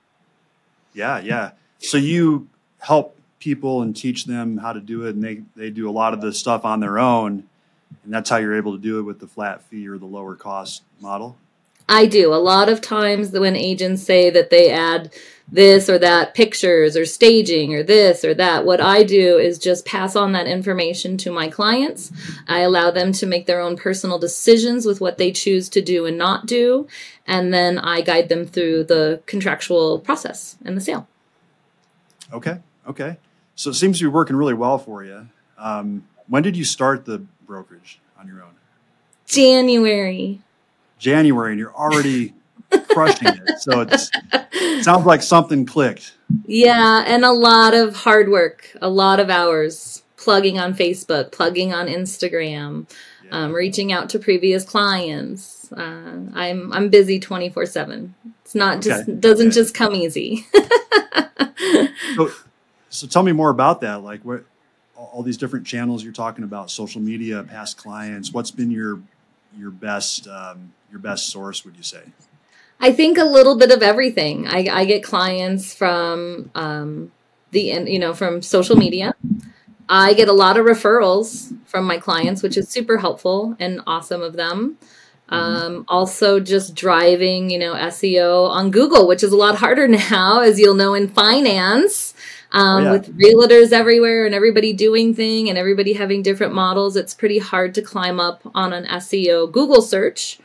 Yeah, 0.94 1.20
yeah. 1.20 1.50
So 1.78 1.98
you 1.98 2.48
help 2.80 3.16
people 3.38 3.82
and 3.82 3.94
teach 3.94 4.24
them 4.24 4.58
how 4.58 4.72
to 4.72 4.80
do 4.80 5.06
it, 5.06 5.14
and 5.14 5.22
they, 5.22 5.42
they 5.56 5.70
do 5.70 5.88
a 5.88 5.92
lot 5.92 6.14
of 6.14 6.20
the 6.20 6.32
stuff 6.32 6.64
on 6.64 6.80
their 6.80 6.98
own. 6.98 7.44
And 8.04 8.12
that's 8.12 8.30
how 8.30 8.36
you're 8.36 8.56
able 8.56 8.72
to 8.72 8.82
do 8.82 8.98
it 8.98 9.02
with 9.02 9.20
the 9.20 9.26
flat 9.26 9.62
fee 9.62 9.88
or 9.88 9.98
the 9.98 10.06
lower 10.06 10.34
cost 10.34 10.82
model? 11.00 11.36
I 11.88 12.06
do. 12.06 12.34
A 12.34 12.36
lot 12.36 12.68
of 12.68 12.80
times 12.82 13.32
when 13.32 13.56
agents 13.56 14.02
say 14.02 14.28
that 14.30 14.50
they 14.50 14.70
add 14.70 15.10
this 15.50 15.88
or 15.88 15.98
that 15.98 16.34
pictures 16.34 16.94
or 16.94 17.06
staging 17.06 17.74
or 17.74 17.82
this 17.82 18.24
or 18.24 18.34
that, 18.34 18.66
what 18.66 18.82
I 18.82 19.02
do 19.02 19.38
is 19.38 19.58
just 19.58 19.86
pass 19.86 20.14
on 20.14 20.32
that 20.32 20.46
information 20.46 21.16
to 21.18 21.32
my 21.32 21.48
clients. 21.48 22.12
I 22.46 22.60
allow 22.60 22.90
them 22.90 23.12
to 23.12 23.26
make 23.26 23.46
their 23.46 23.60
own 23.60 23.76
personal 23.76 24.18
decisions 24.18 24.84
with 24.84 25.00
what 25.00 25.16
they 25.16 25.32
choose 25.32 25.70
to 25.70 25.80
do 25.80 26.04
and 26.04 26.18
not 26.18 26.44
do. 26.44 26.86
And 27.28 27.52
then 27.52 27.78
I 27.78 28.00
guide 28.00 28.30
them 28.30 28.46
through 28.46 28.84
the 28.84 29.22
contractual 29.26 30.00
process 30.00 30.56
and 30.64 30.76
the 30.76 30.80
sale. 30.80 31.06
Okay. 32.32 32.58
Okay. 32.88 33.18
So 33.54 33.70
it 33.70 33.74
seems 33.74 33.98
to 33.98 34.04
be 34.04 34.08
working 34.08 34.34
really 34.34 34.54
well 34.54 34.78
for 34.78 35.04
you. 35.04 35.28
Um, 35.58 36.04
when 36.26 36.42
did 36.42 36.56
you 36.56 36.64
start 36.64 37.04
the 37.04 37.18
brokerage 37.46 38.00
on 38.18 38.26
your 38.26 38.42
own? 38.42 38.52
January. 39.26 40.40
January 40.98 41.52
and 41.52 41.58
you're 41.60 41.74
already 41.74 42.34
crushing 42.88 43.28
it. 43.28 43.58
So 43.60 43.80
it's, 43.82 44.10
it 44.32 44.84
sounds 44.84 45.04
like 45.04 45.22
something 45.22 45.66
clicked. 45.66 46.14
Yeah, 46.46 47.04
and 47.06 47.24
a 47.24 47.32
lot 47.32 47.74
of 47.74 47.94
hard 47.94 48.30
work, 48.30 48.74
a 48.80 48.88
lot 48.88 49.20
of 49.20 49.28
hours 49.28 50.02
plugging 50.16 50.58
on 50.58 50.74
Facebook, 50.74 51.32
plugging 51.32 51.72
on 51.72 51.86
Instagram, 51.86 52.90
yeah. 53.24 53.30
um, 53.30 53.52
reaching 53.52 53.92
out 53.92 54.08
to 54.10 54.18
previous 54.18 54.64
clients. 54.64 55.57
Uh, 55.72 56.30
I'm 56.34 56.72
I'm 56.72 56.88
busy 56.88 57.18
24 57.18 57.66
seven. 57.66 58.14
It's 58.42 58.54
not 58.54 58.82
just 58.82 59.02
okay. 59.02 59.14
doesn't 59.14 59.48
okay. 59.48 59.54
just 59.54 59.74
come 59.74 59.94
easy. 59.94 60.46
so, 62.16 62.30
so 62.88 63.06
tell 63.06 63.22
me 63.22 63.32
more 63.32 63.50
about 63.50 63.80
that. 63.82 64.02
Like 64.02 64.22
what 64.22 64.44
all 64.96 65.22
these 65.22 65.36
different 65.36 65.66
channels 65.66 66.02
you're 66.02 66.12
talking 66.12 66.44
about, 66.44 66.70
social 66.70 67.00
media, 67.00 67.42
past 67.42 67.76
clients. 67.76 68.32
What's 68.32 68.50
been 68.50 68.70
your 68.70 69.00
your 69.56 69.70
best 69.70 70.26
um, 70.28 70.72
your 70.90 71.00
best 71.00 71.28
source? 71.28 71.64
Would 71.64 71.76
you 71.76 71.82
say? 71.82 72.02
I 72.80 72.92
think 72.92 73.18
a 73.18 73.24
little 73.24 73.56
bit 73.56 73.72
of 73.72 73.82
everything. 73.82 74.46
I, 74.46 74.68
I 74.70 74.84
get 74.84 75.02
clients 75.02 75.74
from 75.74 76.50
um, 76.54 77.12
the 77.50 77.60
you 77.60 77.98
know 77.98 78.14
from 78.14 78.42
social 78.42 78.76
media. 78.76 79.14
I 79.88 80.12
get 80.12 80.28
a 80.28 80.32
lot 80.32 80.58
of 80.58 80.66
referrals 80.66 81.56
from 81.66 81.86
my 81.86 81.98
clients, 81.98 82.42
which 82.42 82.56
is 82.56 82.68
super 82.68 82.98
helpful 82.98 83.56
and 83.58 83.80
awesome 83.86 84.22
of 84.22 84.34
them. 84.34 84.76
Mm-hmm. 85.30 85.66
Um, 85.66 85.84
also, 85.88 86.40
just 86.40 86.74
driving, 86.74 87.50
you 87.50 87.58
know, 87.58 87.74
SEO 87.74 88.48
on 88.48 88.70
Google, 88.70 89.06
which 89.06 89.22
is 89.22 89.32
a 89.32 89.36
lot 89.36 89.56
harder 89.56 89.86
now, 90.10 90.40
as 90.40 90.58
you'll 90.58 90.74
know 90.74 90.94
in 90.94 91.08
finance. 91.08 92.14
Um, 92.50 92.62
oh, 92.62 92.84
yeah. 92.84 92.92
With 92.92 93.18
realtors 93.18 93.72
everywhere 93.72 94.24
and 94.24 94.34
everybody 94.34 94.72
doing 94.72 95.14
thing 95.14 95.48
and 95.48 95.58
everybody 95.58 95.92
having 95.92 96.22
different 96.22 96.54
models, 96.54 96.96
it's 96.96 97.12
pretty 97.12 97.38
hard 97.38 97.74
to 97.74 97.82
climb 97.82 98.18
up 98.18 98.40
on 98.54 98.72
an 98.72 98.86
SEO 98.86 99.50
Google 99.52 99.82
search. 99.82 100.38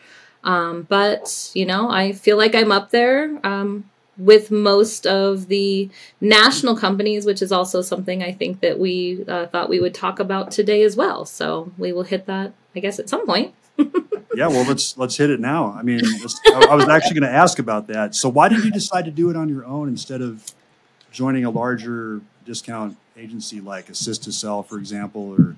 Um, 0.43 0.83
but 0.83 1.51
you 1.53 1.65
know, 1.65 1.89
I 1.89 2.11
feel 2.11 2.37
like 2.37 2.53
I'm 2.53 2.71
up 2.71 2.89
there 2.91 3.39
um, 3.45 3.89
with 4.17 4.51
most 4.51 5.07
of 5.07 5.47
the 5.47 5.89
national 6.19 6.75
companies, 6.75 7.25
which 7.25 7.41
is 7.41 7.53
also 7.53 7.81
something 7.81 8.21
I 8.21 8.33
think 8.33 8.59
that 8.59 8.77
we 8.77 9.23
uh, 9.27 9.47
thought 9.47 9.69
we 9.69 9.79
would 9.79 9.93
talk 9.93 10.19
about 10.19 10.51
today 10.51 10.83
as 10.83 10.97
well. 10.97 11.23
So 11.23 11.71
we 11.77 11.93
will 11.93 12.03
hit 12.03 12.25
that, 12.25 12.53
I 12.75 12.79
guess, 12.79 12.99
at 12.99 13.07
some 13.07 13.25
point. 13.25 13.53
yeah, 14.35 14.47
well, 14.47 14.65
let's 14.67 14.97
let's 14.97 15.17
hit 15.17 15.29
it 15.29 15.39
now. 15.39 15.73
I 15.77 15.83
mean, 15.83 16.01
I, 16.03 16.67
I 16.71 16.75
was 16.75 16.87
actually 16.87 17.19
going 17.19 17.31
to 17.31 17.35
ask 17.37 17.59
about 17.59 17.87
that. 17.87 18.15
So 18.15 18.29
why 18.29 18.49
did 18.49 18.63
you 18.63 18.71
decide 18.71 19.05
to 19.05 19.11
do 19.11 19.29
it 19.29 19.35
on 19.35 19.49
your 19.49 19.65
own 19.65 19.87
instead 19.87 20.21
of 20.21 20.51
joining 21.11 21.45
a 21.45 21.49
larger 21.49 22.21
discount 22.45 22.97
agency 23.17 23.61
like 23.61 23.89
Assist 23.89 24.23
to 24.23 24.31
Sell, 24.31 24.63
for 24.63 24.77
example, 24.77 25.35
or 25.37 25.55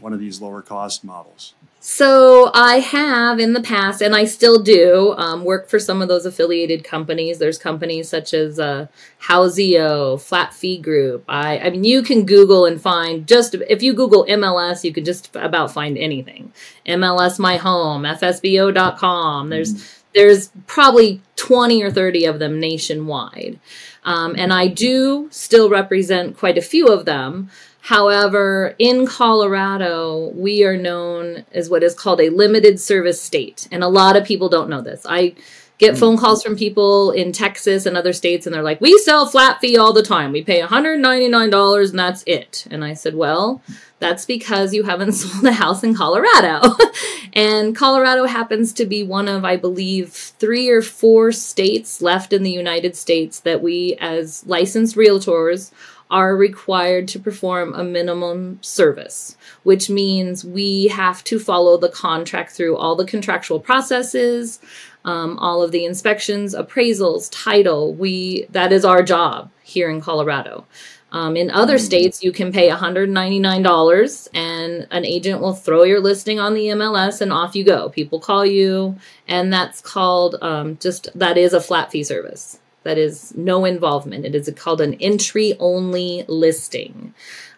one 0.00 0.12
of 0.12 0.20
these 0.20 0.40
lower 0.40 0.62
cost 0.62 1.04
models? 1.04 1.54
So 1.82 2.50
I 2.52 2.80
have 2.80 3.40
in 3.40 3.54
the 3.54 3.62
past, 3.62 4.02
and 4.02 4.14
I 4.14 4.26
still 4.26 4.62
do, 4.62 5.14
um, 5.16 5.44
work 5.44 5.70
for 5.70 5.78
some 5.78 6.02
of 6.02 6.08
those 6.08 6.26
affiliated 6.26 6.84
companies. 6.84 7.38
There's 7.38 7.56
companies 7.56 8.06
such 8.06 8.34
as 8.34 8.60
uh, 8.60 8.88
Houzeo, 9.22 10.20
Flat 10.20 10.52
Fee 10.52 10.76
Group. 10.76 11.24
I, 11.26 11.58
I 11.58 11.70
mean, 11.70 11.84
you 11.84 12.02
can 12.02 12.26
Google 12.26 12.66
and 12.66 12.78
find 12.78 13.26
just 13.26 13.54
if 13.54 13.82
you 13.82 13.94
Google 13.94 14.26
MLS, 14.26 14.84
you 14.84 14.92
can 14.92 15.06
just 15.06 15.34
about 15.34 15.72
find 15.72 15.96
anything. 15.96 16.52
MLS 16.84 17.38
My 17.38 17.56
Home, 17.56 18.02
FSBO.com. 18.02 19.48
There's 19.48 19.74
mm. 19.74 20.02
there's 20.14 20.52
probably 20.66 21.22
20 21.36 21.82
or 21.82 21.90
30 21.90 22.26
of 22.26 22.38
them 22.38 22.60
nationwide. 22.60 23.58
Um, 24.04 24.34
and 24.36 24.52
I 24.52 24.66
do 24.66 25.28
still 25.30 25.70
represent 25.70 26.36
quite 26.36 26.58
a 26.58 26.62
few 26.62 26.88
of 26.88 27.06
them. 27.06 27.50
However, 27.82 28.74
in 28.78 29.06
Colorado, 29.06 30.32
we 30.34 30.64
are 30.64 30.76
known 30.76 31.44
as 31.52 31.70
what 31.70 31.82
is 31.82 31.94
called 31.94 32.20
a 32.20 32.30
limited 32.30 32.78
service 32.78 33.20
state. 33.20 33.66
And 33.72 33.82
a 33.82 33.88
lot 33.88 34.16
of 34.16 34.24
people 34.24 34.48
don't 34.48 34.68
know 34.68 34.82
this. 34.82 35.06
I 35.08 35.34
get 35.80 35.94
mm. 35.94 35.98
phone 35.98 36.16
calls 36.16 36.42
from 36.42 36.54
people 36.54 37.10
in 37.10 37.32
Texas 37.32 37.86
and 37.86 37.96
other 37.96 38.12
states, 38.12 38.46
and 38.46 38.54
they're 38.54 38.62
like, 38.62 38.80
We 38.80 38.96
sell 38.98 39.26
flat 39.26 39.60
fee 39.60 39.76
all 39.76 39.92
the 39.92 40.02
time. 40.02 40.30
We 40.30 40.44
pay 40.44 40.60
$199 40.60 41.90
and 41.90 41.98
that's 41.98 42.22
it. 42.26 42.66
And 42.70 42.84
I 42.84 42.94
said, 42.94 43.16
Well, 43.16 43.60
that's 43.98 44.24
because 44.24 44.72
you 44.72 44.84
haven't 44.84 45.12
sold 45.14 45.44
a 45.44 45.52
house 45.52 45.82
in 45.82 45.94
Colorado. 45.94 46.76
and 47.32 47.74
Colorado 47.74 48.26
happens 48.26 48.72
to 48.74 48.86
be 48.86 49.02
one 49.02 49.26
of, 49.26 49.44
I 49.44 49.56
believe, 49.56 50.12
three 50.12 50.68
or 50.68 50.82
four 50.82 51.32
states 51.32 52.00
left 52.00 52.32
in 52.32 52.44
the 52.44 52.52
United 52.52 52.94
States 52.94 53.40
that 53.40 53.62
we, 53.62 53.96
as 54.00 54.46
licensed 54.46 54.96
realtors, 54.96 55.72
are 56.10 56.36
required 56.36 57.06
to 57.06 57.20
perform 57.20 57.72
a 57.72 57.84
minimum 57.84 58.58
service, 58.62 59.36
which 59.62 59.88
means 59.88 60.44
we 60.44 60.88
have 60.88 61.22
to 61.22 61.38
follow 61.38 61.76
the 61.76 61.88
contract 61.88 62.50
through 62.50 62.76
all 62.76 62.96
the 62.96 63.04
contractual 63.04 63.60
processes, 63.60 64.58
um, 65.04 65.38
all 65.38 65.62
of 65.62 65.72
the 65.72 65.84
inspections, 65.84 66.54
appraisals, 66.54 67.28
title. 67.30 67.94
We 67.94 68.46
that 68.50 68.72
is 68.72 68.84
our 68.84 69.02
job 69.02 69.50
here 69.62 69.90
in 69.90 70.00
Colorado. 70.00 70.66
Um, 71.12 71.36
in 71.36 71.50
other 71.50 71.76
mm. 71.76 71.80
states, 71.80 72.22
you 72.22 72.30
can 72.32 72.52
pay 72.52 72.68
$199 72.68 74.28
and 74.32 74.86
an 74.90 75.04
agent 75.04 75.40
will 75.40 75.54
throw 75.54 75.82
your 75.82 76.00
listing 76.00 76.38
on 76.38 76.54
the 76.54 76.66
MLS 76.66 77.20
and 77.20 77.32
off 77.32 77.56
you 77.56 77.64
go. 77.64 77.88
People 77.88 78.20
call 78.20 78.46
you, 78.46 78.96
and 79.26 79.52
that's 79.52 79.80
called 79.80 80.36
um, 80.40 80.78
just 80.78 81.08
that 81.18 81.36
is 81.36 81.52
a 81.52 81.60
flat 81.60 81.90
fee 81.90 82.04
service. 82.04 82.58
That 82.82 82.96
is 82.96 83.34
no 83.36 83.64
involvement. 83.64 84.24
It 84.24 84.34
is 84.34 84.50
called 84.56 84.80
an 84.80 84.94
entry 84.94 85.54
only 85.58 86.24
listing. 86.28 87.12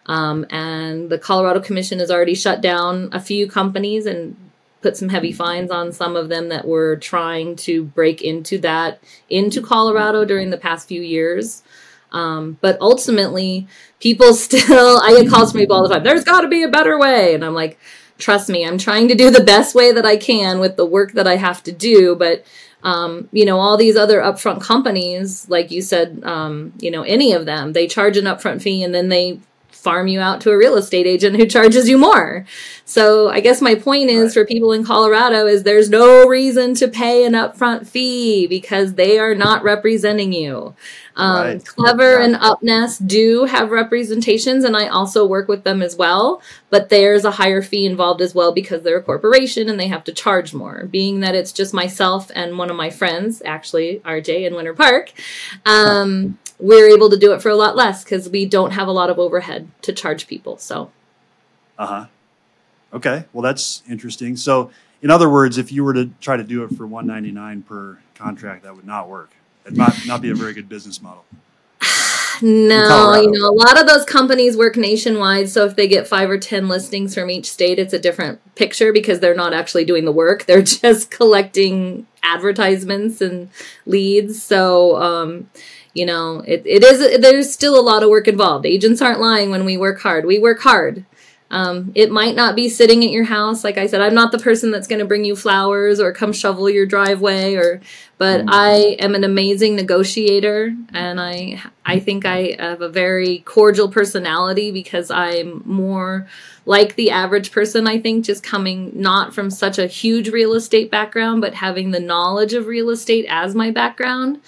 Um, 0.05 0.45
and 0.49 1.09
the 1.09 1.17
Colorado 1.17 1.61
Commission 1.61 1.99
has 1.99 2.11
already 2.11 2.35
shut 2.35 2.59
down 2.59 3.09
a 3.13 3.21
few 3.21 3.47
companies 3.47 4.05
and 4.05 4.35
put 4.83 4.97
some 4.97 5.09
heavy 5.09 5.31
fines 5.31 5.71
on 5.71 5.91
some 5.91 6.15
of 6.15 6.29
them 6.29 6.49
that 6.49 6.67
were 6.67 6.97
trying 6.97 7.55
to 7.55 7.83
break 7.83 8.21
into 8.21 8.59
that 8.59 8.99
into 9.29 9.61
Colorado 9.61 10.25
during 10.25 10.51
the 10.51 10.57
past 10.57 10.87
few 10.87 11.01
years. 11.01 11.63
Um, 12.11 12.59
but 12.61 12.77
ultimately, 12.79 13.67
people 13.99 14.33
still, 14.35 14.99
I 15.01 15.21
get 15.21 15.31
calls 15.31 15.51
from 15.51 15.61
people 15.61 15.77
all 15.77 15.87
the 15.87 15.93
time, 15.95 16.03
there's 16.03 16.23
got 16.25 16.41
to 16.41 16.47
be 16.47 16.61
a 16.61 16.69
better 16.69 16.99
way. 16.99 17.33
And 17.33 17.43
I'm 17.43 17.55
like, 17.55 17.79
trust 18.19 18.49
me, 18.49 18.65
I'm 18.65 18.77
trying 18.77 19.07
to 19.07 19.15
do 19.15 19.31
the 19.31 19.43
best 19.43 19.73
way 19.73 19.91
that 19.91 20.05
I 20.05 20.17
can 20.17 20.59
with 20.59 20.75
the 20.75 20.85
work 20.85 21.13
that 21.13 21.27
I 21.27 21.37
have 21.37 21.63
to 21.63 21.71
do. 21.71 22.15
But, 22.15 22.45
um, 22.83 23.29
you 23.31 23.45
know, 23.45 23.59
all 23.59 23.77
these 23.77 23.95
other 23.95 24.19
upfront 24.19 24.61
companies, 24.61 25.49
like 25.49 25.71
you 25.71 25.81
said, 25.81 26.21
um, 26.23 26.73
you 26.79 26.91
know, 26.91 27.01
any 27.03 27.31
of 27.33 27.45
them, 27.45 27.73
they 27.73 27.87
charge 27.87 28.17
an 28.17 28.25
upfront 28.25 28.61
fee 28.61 28.83
and 28.83 28.93
then 28.93 29.09
they 29.09 29.39
farm 29.83 30.07
you 30.07 30.21
out 30.21 30.39
to 30.41 30.49
a 30.49 30.57
real 30.57 30.77
estate 30.77 31.05
agent 31.05 31.35
who 31.35 31.45
charges 31.45 31.89
you 31.89 31.97
more. 31.97 32.45
So 32.93 33.27
I 33.27 33.39
guess 33.39 33.59
my 33.59 33.73
point 33.73 34.11
is 34.11 34.37
right. 34.37 34.43
for 34.43 34.45
people 34.45 34.71
in 34.71 34.83
Colorado 34.83 35.47
is 35.47 35.63
there's 35.63 35.89
no 35.89 36.27
reason 36.27 36.75
to 36.75 36.87
pay 36.87 37.25
an 37.25 37.33
upfront 37.33 37.87
fee 37.87 38.45
because 38.45 38.93
they 38.93 39.17
are 39.17 39.33
not 39.33 39.63
representing 39.63 40.31
you. 40.31 40.75
Um, 41.15 41.43
right. 41.43 41.65
Clever 41.65 42.19
yeah. 42.19 42.25
and 42.25 42.35
Upnest 42.35 43.07
do 43.07 43.45
have 43.45 43.71
representations, 43.71 44.63
and 44.63 44.77
I 44.77 44.89
also 44.89 45.25
work 45.25 45.47
with 45.47 45.63
them 45.63 45.81
as 45.81 45.95
well. 45.95 46.39
But 46.69 46.89
there's 46.89 47.25
a 47.25 47.31
higher 47.31 47.63
fee 47.63 47.87
involved 47.87 48.21
as 48.21 48.35
well 48.35 48.51
because 48.51 48.83
they're 48.83 48.99
a 48.99 49.03
corporation 49.03 49.69
and 49.69 49.79
they 49.79 49.87
have 49.87 50.03
to 50.03 50.13
charge 50.13 50.53
more. 50.53 50.87
Being 50.91 51.21
that 51.21 51.33
it's 51.33 51.51
just 51.51 51.73
myself 51.73 52.29
and 52.35 52.59
one 52.59 52.69
of 52.69 52.75
my 52.75 52.91
friends, 52.91 53.41
actually 53.43 54.01
RJ 54.05 54.45
in 54.45 54.53
Winter 54.53 54.75
Park, 54.75 55.13
um, 55.65 56.37
we're 56.59 56.89
able 56.89 57.09
to 57.09 57.17
do 57.17 57.33
it 57.33 57.41
for 57.41 57.49
a 57.49 57.55
lot 57.55 57.75
less 57.75 58.03
because 58.03 58.29
we 58.29 58.45
don't 58.45 58.73
have 58.73 58.87
a 58.87 58.91
lot 58.91 59.09
of 59.09 59.17
overhead 59.17 59.67
to 59.81 59.93
charge 59.93 60.27
people. 60.27 60.57
So, 60.59 60.91
uh 61.79 61.87
huh. 61.87 62.05
Okay, 62.93 63.25
well 63.33 63.41
that's 63.41 63.81
interesting. 63.89 64.35
So, 64.37 64.71
in 65.01 65.09
other 65.09 65.29
words, 65.29 65.57
if 65.57 65.71
you 65.71 65.83
were 65.83 65.93
to 65.93 66.11
try 66.21 66.37
to 66.37 66.43
do 66.43 66.63
it 66.63 66.75
for 66.75 66.85
199 66.85 67.63
per 67.63 67.99
contract, 68.15 68.63
that 68.63 68.75
would 68.75 68.85
not 68.85 69.09
work. 69.09 69.31
It 69.65 69.75
might 69.75 70.05
not 70.05 70.21
be 70.21 70.29
a 70.29 70.35
very 70.35 70.53
good 70.53 70.69
business 70.69 71.01
model. 71.01 71.25
No, 72.41 73.15
you 73.15 73.31
know, 73.31 73.47
a 73.47 73.53
lot 73.53 73.79
of 73.79 73.87
those 73.87 74.03
companies 74.03 74.57
work 74.57 74.75
nationwide. 74.75 75.49
So 75.49 75.65
if 75.65 75.75
they 75.75 75.87
get 75.87 76.07
five 76.07 76.29
or 76.29 76.37
10 76.37 76.67
listings 76.67 77.13
from 77.13 77.29
each 77.29 77.49
state, 77.49 77.77
it's 77.77 77.93
a 77.93 77.99
different 77.99 78.41
picture 78.55 78.91
because 78.91 79.19
they're 79.19 79.35
not 79.35 79.53
actually 79.53 79.85
doing 79.85 80.03
the 80.03 80.11
work. 80.11 80.45
They're 80.47 80.63
just 80.63 81.11
collecting 81.11 82.07
advertisements 82.23 83.21
and 83.21 83.49
leads. 83.85 84.41
So, 84.41 85.01
um, 85.01 85.49
you 85.93 86.05
know, 86.05 86.39
it, 86.45 86.63
it 86.65 86.83
is, 86.83 87.21
there's 87.21 87.53
still 87.53 87.79
a 87.79 87.81
lot 87.81 88.01
of 88.01 88.09
work 88.09 88.27
involved. 88.27 88.65
Agents 88.65 89.01
aren't 89.01 89.21
lying 89.21 89.51
when 89.51 89.63
we 89.63 89.77
work 89.77 90.01
hard. 90.01 90.25
We 90.25 90.39
work 90.39 90.59
hard. 90.61 91.05
Um, 91.53 91.91
it 91.93 92.09
might 92.09 92.35
not 92.35 92.55
be 92.55 92.67
sitting 92.67 93.05
at 93.05 93.11
your 93.11 93.25
house. 93.25 93.63
Like 93.63 93.77
I 93.77 93.85
said, 93.85 94.01
I'm 94.01 94.15
not 94.15 94.31
the 94.31 94.39
person 94.39 94.71
that's 94.71 94.87
going 94.87 94.97
to 94.97 95.05
bring 95.05 95.23
you 95.23 95.35
flowers 95.35 95.99
or 95.99 96.11
come 96.11 96.33
shovel 96.33 96.67
your 96.67 96.87
driveway 96.87 97.53
or, 97.53 97.79
but 98.17 98.41
mm. 98.41 98.49
I 98.49 98.97
am 98.97 99.13
an 99.13 99.23
amazing 99.23 99.75
negotiator 99.75 100.75
and 100.93 101.21
I, 101.21 101.61
I 101.85 101.99
think 101.99 102.25
I 102.25 102.55
have 102.57 102.81
a 102.81 102.89
very 102.89 103.39
cordial 103.45 103.87
personality 103.87 104.71
because 104.71 105.11
I'm 105.11 105.61
more 105.63 106.27
like 106.65 106.95
the 106.95 107.11
average 107.11 107.51
person, 107.51 107.85
I 107.85 107.99
think, 107.99 108.25
just 108.25 108.41
coming 108.41 108.91
not 108.95 109.35
from 109.35 109.51
such 109.51 109.77
a 109.77 109.85
huge 109.85 110.29
real 110.29 110.55
estate 110.55 110.89
background, 110.89 111.41
but 111.41 111.53
having 111.53 111.91
the 111.91 111.99
knowledge 111.99 112.53
of 112.53 112.65
real 112.65 112.89
estate 112.89 113.27
as 113.29 113.53
my 113.53 113.69
background 113.69 114.41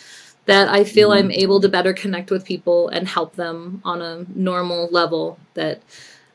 that 0.46 0.70
I 0.70 0.84
feel 0.84 1.12
mm. 1.12 1.20
I'm 1.20 1.30
able 1.30 1.62
to 1.62 1.70
better 1.70 1.94
connect 1.94 2.32
with 2.32 2.46
people 2.46 2.88
and 2.88 3.08
help 3.08 3.36
them 3.36 3.82
on 3.86 4.02
a 4.02 4.26
normal 4.34 4.88
level 4.88 5.38
that 5.54 5.84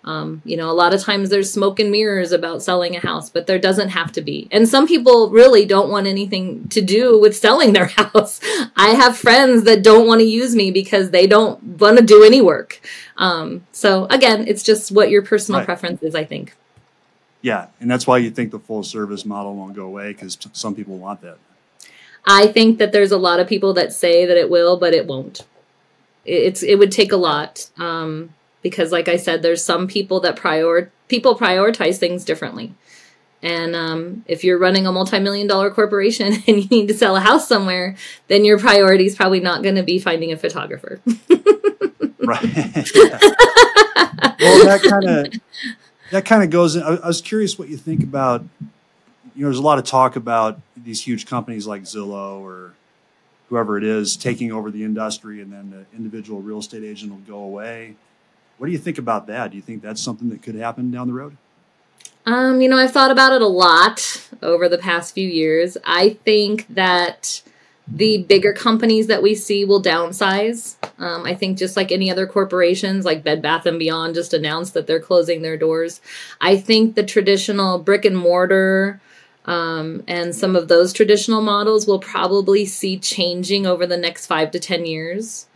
um, 0.05 0.41
you 0.45 0.57
know, 0.57 0.71
a 0.71 0.73
lot 0.73 0.95
of 0.95 1.03
times 1.03 1.29
there's 1.29 1.53
smoke 1.53 1.79
and 1.79 1.91
mirrors 1.91 2.33
about 2.33 2.63
selling 2.63 2.97
a 2.97 3.01
house, 3.01 3.29
but 3.29 3.47
there 3.47 3.59
doesn't 3.59 3.91
have 3.91 4.13
to 4.13 4.23
be. 4.23 4.49
And 4.51 4.67
some 4.67 4.87
people 4.87 5.29
really 5.29 5.67
don't 5.67 5.91
want 5.91 6.07
anything 6.07 6.69
to 6.69 6.81
do 6.81 7.19
with 7.19 7.37
selling 7.37 7.75
their 7.75 7.87
house. 7.97 8.41
I 8.77 8.91
have 8.91 9.19
friends 9.19 9.65
that 9.65 9.83
don't 9.83 10.07
want 10.07 10.21
to 10.21 10.27
use 10.27 10.57
me 10.57 10.71
because 10.71 11.11
they 11.11 11.27
don't 11.27 11.63
want 11.63 11.99
to 11.99 12.05
do 12.05 12.25
any 12.25 12.41
work. 12.41 12.81
Um, 13.19 13.67
so 13.73 14.07
again, 14.07 14.47
it's 14.49 14.63
just 14.63 14.91
what 14.91 15.11
your 15.11 15.23
personal 15.23 15.61
right. 15.61 15.67
preference 15.67 16.03
is, 16.03 16.15
I 16.15 16.25
think. 16.25 16.55
Yeah, 17.43 17.69
and 17.79 17.91
that's 17.91 18.07
why 18.07 18.19
you 18.19 18.31
think 18.31 18.51
the 18.51 18.59
full 18.59 18.83
service 18.83 19.25
model 19.25 19.55
won't 19.55 19.75
go 19.75 19.85
away 19.85 20.13
because 20.13 20.39
some 20.53 20.75
people 20.75 20.99
want 20.99 21.21
that. 21.23 21.39
I 22.27 22.47
think 22.49 22.79
that 22.79 22.93
there's 22.93 23.13
a 23.13 23.17
lot 23.19 23.41
of 23.41 23.49
people 23.49 23.73
that 23.75 23.93
say 23.93 24.27
that 24.27 24.37
it 24.37 24.51
will, 24.51 24.77
but 24.77 24.93
it 24.93 25.07
won't. 25.07 25.47
It's 26.27 26.63
it 26.63 26.77
would 26.79 26.93
take 26.93 27.13
a 27.13 27.17
lot. 27.17 27.71
Um, 27.79 28.35
because 28.63 28.93
like 28.93 29.09
i 29.09 29.17
said 29.17 29.43
there's 29.43 29.65
some 29.65 29.87
people 29.87 30.21
that 30.21 30.37
prior 30.37 30.91
people 31.11 31.37
prioritize 31.37 31.99
things 31.99 32.25
differently. 32.25 32.73
And 33.43 33.75
um, 33.75 34.25
if 34.27 34.45
you're 34.45 34.59
running 34.59 34.87
a 34.87 34.93
multi-million 34.93 35.47
dollar 35.47 35.71
corporation 35.71 36.35
and 36.47 36.63
you 36.63 36.69
need 36.69 36.89
to 36.89 36.95
sell 36.95 37.17
a 37.17 37.21
house 37.21 37.47
somewhere 37.47 37.97
then 38.29 38.47
your 38.47 38.59
priority 38.59 39.05
is 39.05 39.15
probably 39.15 39.41
not 39.41 39.63
going 39.63 39.75
to 39.75 39.83
be 39.83 39.99
finding 39.99 40.33
a 40.33 40.37
photographer. 40.39 41.03
Right. 42.23 42.43
Well 44.41 44.65
that 44.65 44.83
kind 44.83 45.05
of 45.05 45.41
that 46.11 46.25
kind 46.25 46.45
of 46.45 46.51
goes 46.51 46.77
in, 46.77 46.83
I, 46.83 46.97
I 46.97 47.07
was 47.07 47.21
curious 47.21 47.59
what 47.59 47.69
you 47.69 47.77
think 47.77 48.03
about 48.03 48.45
you 49.35 49.43
know 49.43 49.47
there's 49.47 49.59
a 49.59 49.63
lot 49.63 49.79
of 49.79 49.85
talk 49.85 50.17
about 50.17 50.61
these 50.77 51.03
huge 51.03 51.27
companies 51.27 51.67
like 51.67 51.83
zillow 51.83 52.41
or 52.41 52.75
whoever 53.49 53.79
it 53.79 53.85
is 53.85 54.17
taking 54.17 54.53
over 54.53 54.71
the 54.71 54.85
industry 54.85 55.41
and 55.41 55.53
then 55.53 55.71
the 55.71 55.97
individual 55.97 56.43
real 56.43 56.59
estate 56.59 56.85
agent 56.85 57.11
will 57.11 57.19
go 57.21 57.39
away 57.39 57.97
what 58.61 58.67
do 58.67 58.73
you 58.73 58.79
think 58.79 58.99
about 58.99 59.27
that? 59.29 59.53
Do 59.53 59.57
you 59.57 59.63
think 59.63 59.81
that's 59.81 60.03
something 60.03 60.29
that 60.29 60.43
could 60.43 60.55
happen 60.55 60.91
down 60.91 61.07
the 61.07 61.15
road? 61.15 61.35
Um, 62.27 62.61
you 62.61 62.69
know, 62.69 62.77
I've 62.77 62.93
thought 62.93 63.11
about 63.11 63.33
it 63.33 63.41
a 63.41 63.47
lot 63.47 64.29
over 64.43 64.69
the 64.69 64.77
past 64.77 65.15
few 65.15 65.27
years. 65.27 65.79
I 65.87 66.19
think 66.27 66.67
that 66.69 67.41
the 67.89 68.23
bigger 68.25 68.53
companies 68.53 69.07
that 69.07 69.23
we 69.23 69.35
see 69.35 69.65
will 69.65 69.83
downsize. 69.83 70.77
Um, 70.99 71.25
I 71.25 71.35
think 71.35 71.57
just 71.57 71.75
like 71.75 71.91
any 71.91 72.11
other 72.11 72.27
corporations, 72.27 73.07
like 73.07 73.25
Bed 73.25 73.41
Bath 73.41 73.65
and 73.65 73.79
Beyond, 73.79 74.15
just 74.15 74.35
announced 74.35 74.75
that 74.75 74.87
they're 74.87 75.01
closing 75.01 75.41
their 75.41 75.57
doors. 75.57 76.03
I 76.43 76.59
think 76.59 76.97
the 76.97 77.03
traditional 77.03 77.79
brick 77.79 78.05
and 78.05 78.17
mortar 78.17 79.01
um, 79.47 80.05
and 80.07 80.35
some 80.35 80.55
of 80.55 80.69
those 80.69 80.93
traditional 80.93 81.41
models 81.41 81.87
will 81.87 81.99
probably 81.99 82.67
see 82.67 82.99
changing 82.99 83.65
over 83.67 83.87
the 83.87 83.97
next 83.97 84.27
five 84.27 84.51
to 84.51 84.61
ten 84.61 84.85
years. 84.85 85.47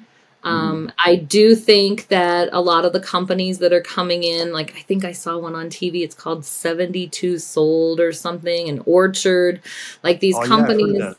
Um, 0.44 0.92
I 1.02 1.16
do 1.16 1.54
think 1.54 2.08
that 2.08 2.50
a 2.52 2.60
lot 2.60 2.84
of 2.84 2.92
the 2.92 3.00
companies 3.00 3.58
that 3.58 3.72
are 3.72 3.80
coming 3.80 4.22
in, 4.24 4.52
like 4.52 4.76
I 4.76 4.80
think 4.80 5.04
I 5.04 5.12
saw 5.12 5.38
one 5.38 5.54
on 5.54 5.68
TV, 5.68 6.02
it's 6.02 6.14
called 6.14 6.44
72 6.44 7.38
Sold 7.38 7.98
or 7.98 8.12
something, 8.12 8.68
and 8.68 8.82
Orchard, 8.84 9.62
like 10.02 10.20
these 10.20 10.36
oh, 10.36 10.46
companies. 10.46 10.98
Yeah, 10.98 11.14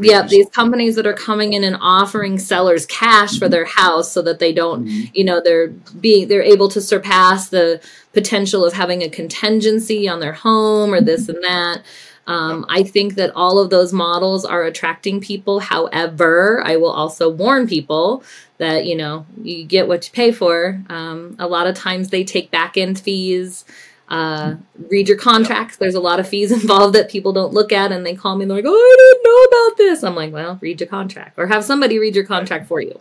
yeah 0.00 0.22
these 0.26 0.48
companies 0.48 0.96
that 0.96 1.06
are 1.06 1.14
coming 1.14 1.52
in 1.52 1.62
and 1.62 1.76
offering 1.80 2.38
sellers 2.38 2.86
cash 2.86 3.38
for 3.38 3.48
their 3.48 3.66
house 3.66 4.10
so 4.10 4.22
that 4.22 4.38
they 4.38 4.52
don't 4.52 4.86
mm-hmm. 4.86 5.10
you 5.12 5.22
know 5.22 5.42
they're 5.44 5.68
being 6.00 6.26
they're 6.26 6.42
able 6.42 6.68
to 6.70 6.80
surpass 6.80 7.50
the 7.50 7.78
potential 8.14 8.64
of 8.64 8.72
having 8.72 9.02
a 9.02 9.10
contingency 9.10 10.08
on 10.08 10.20
their 10.20 10.32
home 10.32 10.94
or 10.94 11.02
this 11.02 11.28
and 11.28 11.42
that 11.44 11.82
um, 12.26 12.64
I 12.68 12.82
think 12.82 13.16
that 13.16 13.32
all 13.34 13.58
of 13.58 13.70
those 13.70 13.92
models 13.92 14.44
are 14.44 14.62
attracting 14.62 15.20
people. 15.20 15.60
However, 15.60 16.62
I 16.64 16.76
will 16.76 16.90
also 16.90 17.28
warn 17.28 17.66
people 17.66 18.22
that, 18.58 18.86
you 18.86 18.96
know, 18.96 19.26
you 19.42 19.64
get 19.64 19.88
what 19.88 20.06
you 20.06 20.12
pay 20.12 20.32
for. 20.32 20.82
Um, 20.88 21.36
a 21.38 21.46
lot 21.46 21.66
of 21.66 21.74
times 21.74 22.08
they 22.08 22.24
take 22.24 22.50
back 22.50 22.76
end 22.76 22.98
fees. 22.98 23.64
Uh, 24.08 24.56
read 24.90 25.08
your 25.08 25.18
contracts. 25.18 25.76
There's 25.76 25.94
a 25.94 26.00
lot 26.00 26.20
of 26.20 26.28
fees 26.28 26.52
involved 26.62 26.94
that 26.94 27.10
people 27.10 27.32
don't 27.32 27.52
look 27.52 27.72
at, 27.72 27.92
and 27.92 28.06
they 28.06 28.14
call 28.14 28.36
me 28.36 28.42
and 28.42 28.50
they're 28.50 28.58
like, 28.58 28.66
"Oh, 28.66 28.72
I 28.72 28.96
didn't 28.98 29.24
know 29.24 29.42
about 29.44 29.76
this." 29.78 30.04
I'm 30.04 30.14
like, 30.14 30.32
"Well, 30.32 30.58
read 30.60 30.78
your 30.78 30.88
contract, 30.88 31.38
or 31.38 31.46
have 31.46 31.64
somebody 31.64 31.98
read 31.98 32.14
your 32.14 32.26
contract 32.26 32.68
for 32.68 32.82
you," 32.82 33.00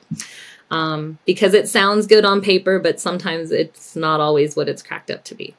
um, 0.71 1.19
because 1.25 1.53
it 1.53 1.67
sounds 1.67 2.07
good 2.07 2.23
on 2.23 2.41
paper, 2.41 2.79
but 2.79 3.01
sometimes 3.01 3.51
it's 3.51 3.97
not 3.97 4.21
always 4.21 4.55
what 4.55 4.69
it's 4.69 4.81
cracked 4.81 5.11
up 5.11 5.25
to 5.25 5.35
be 5.35 5.53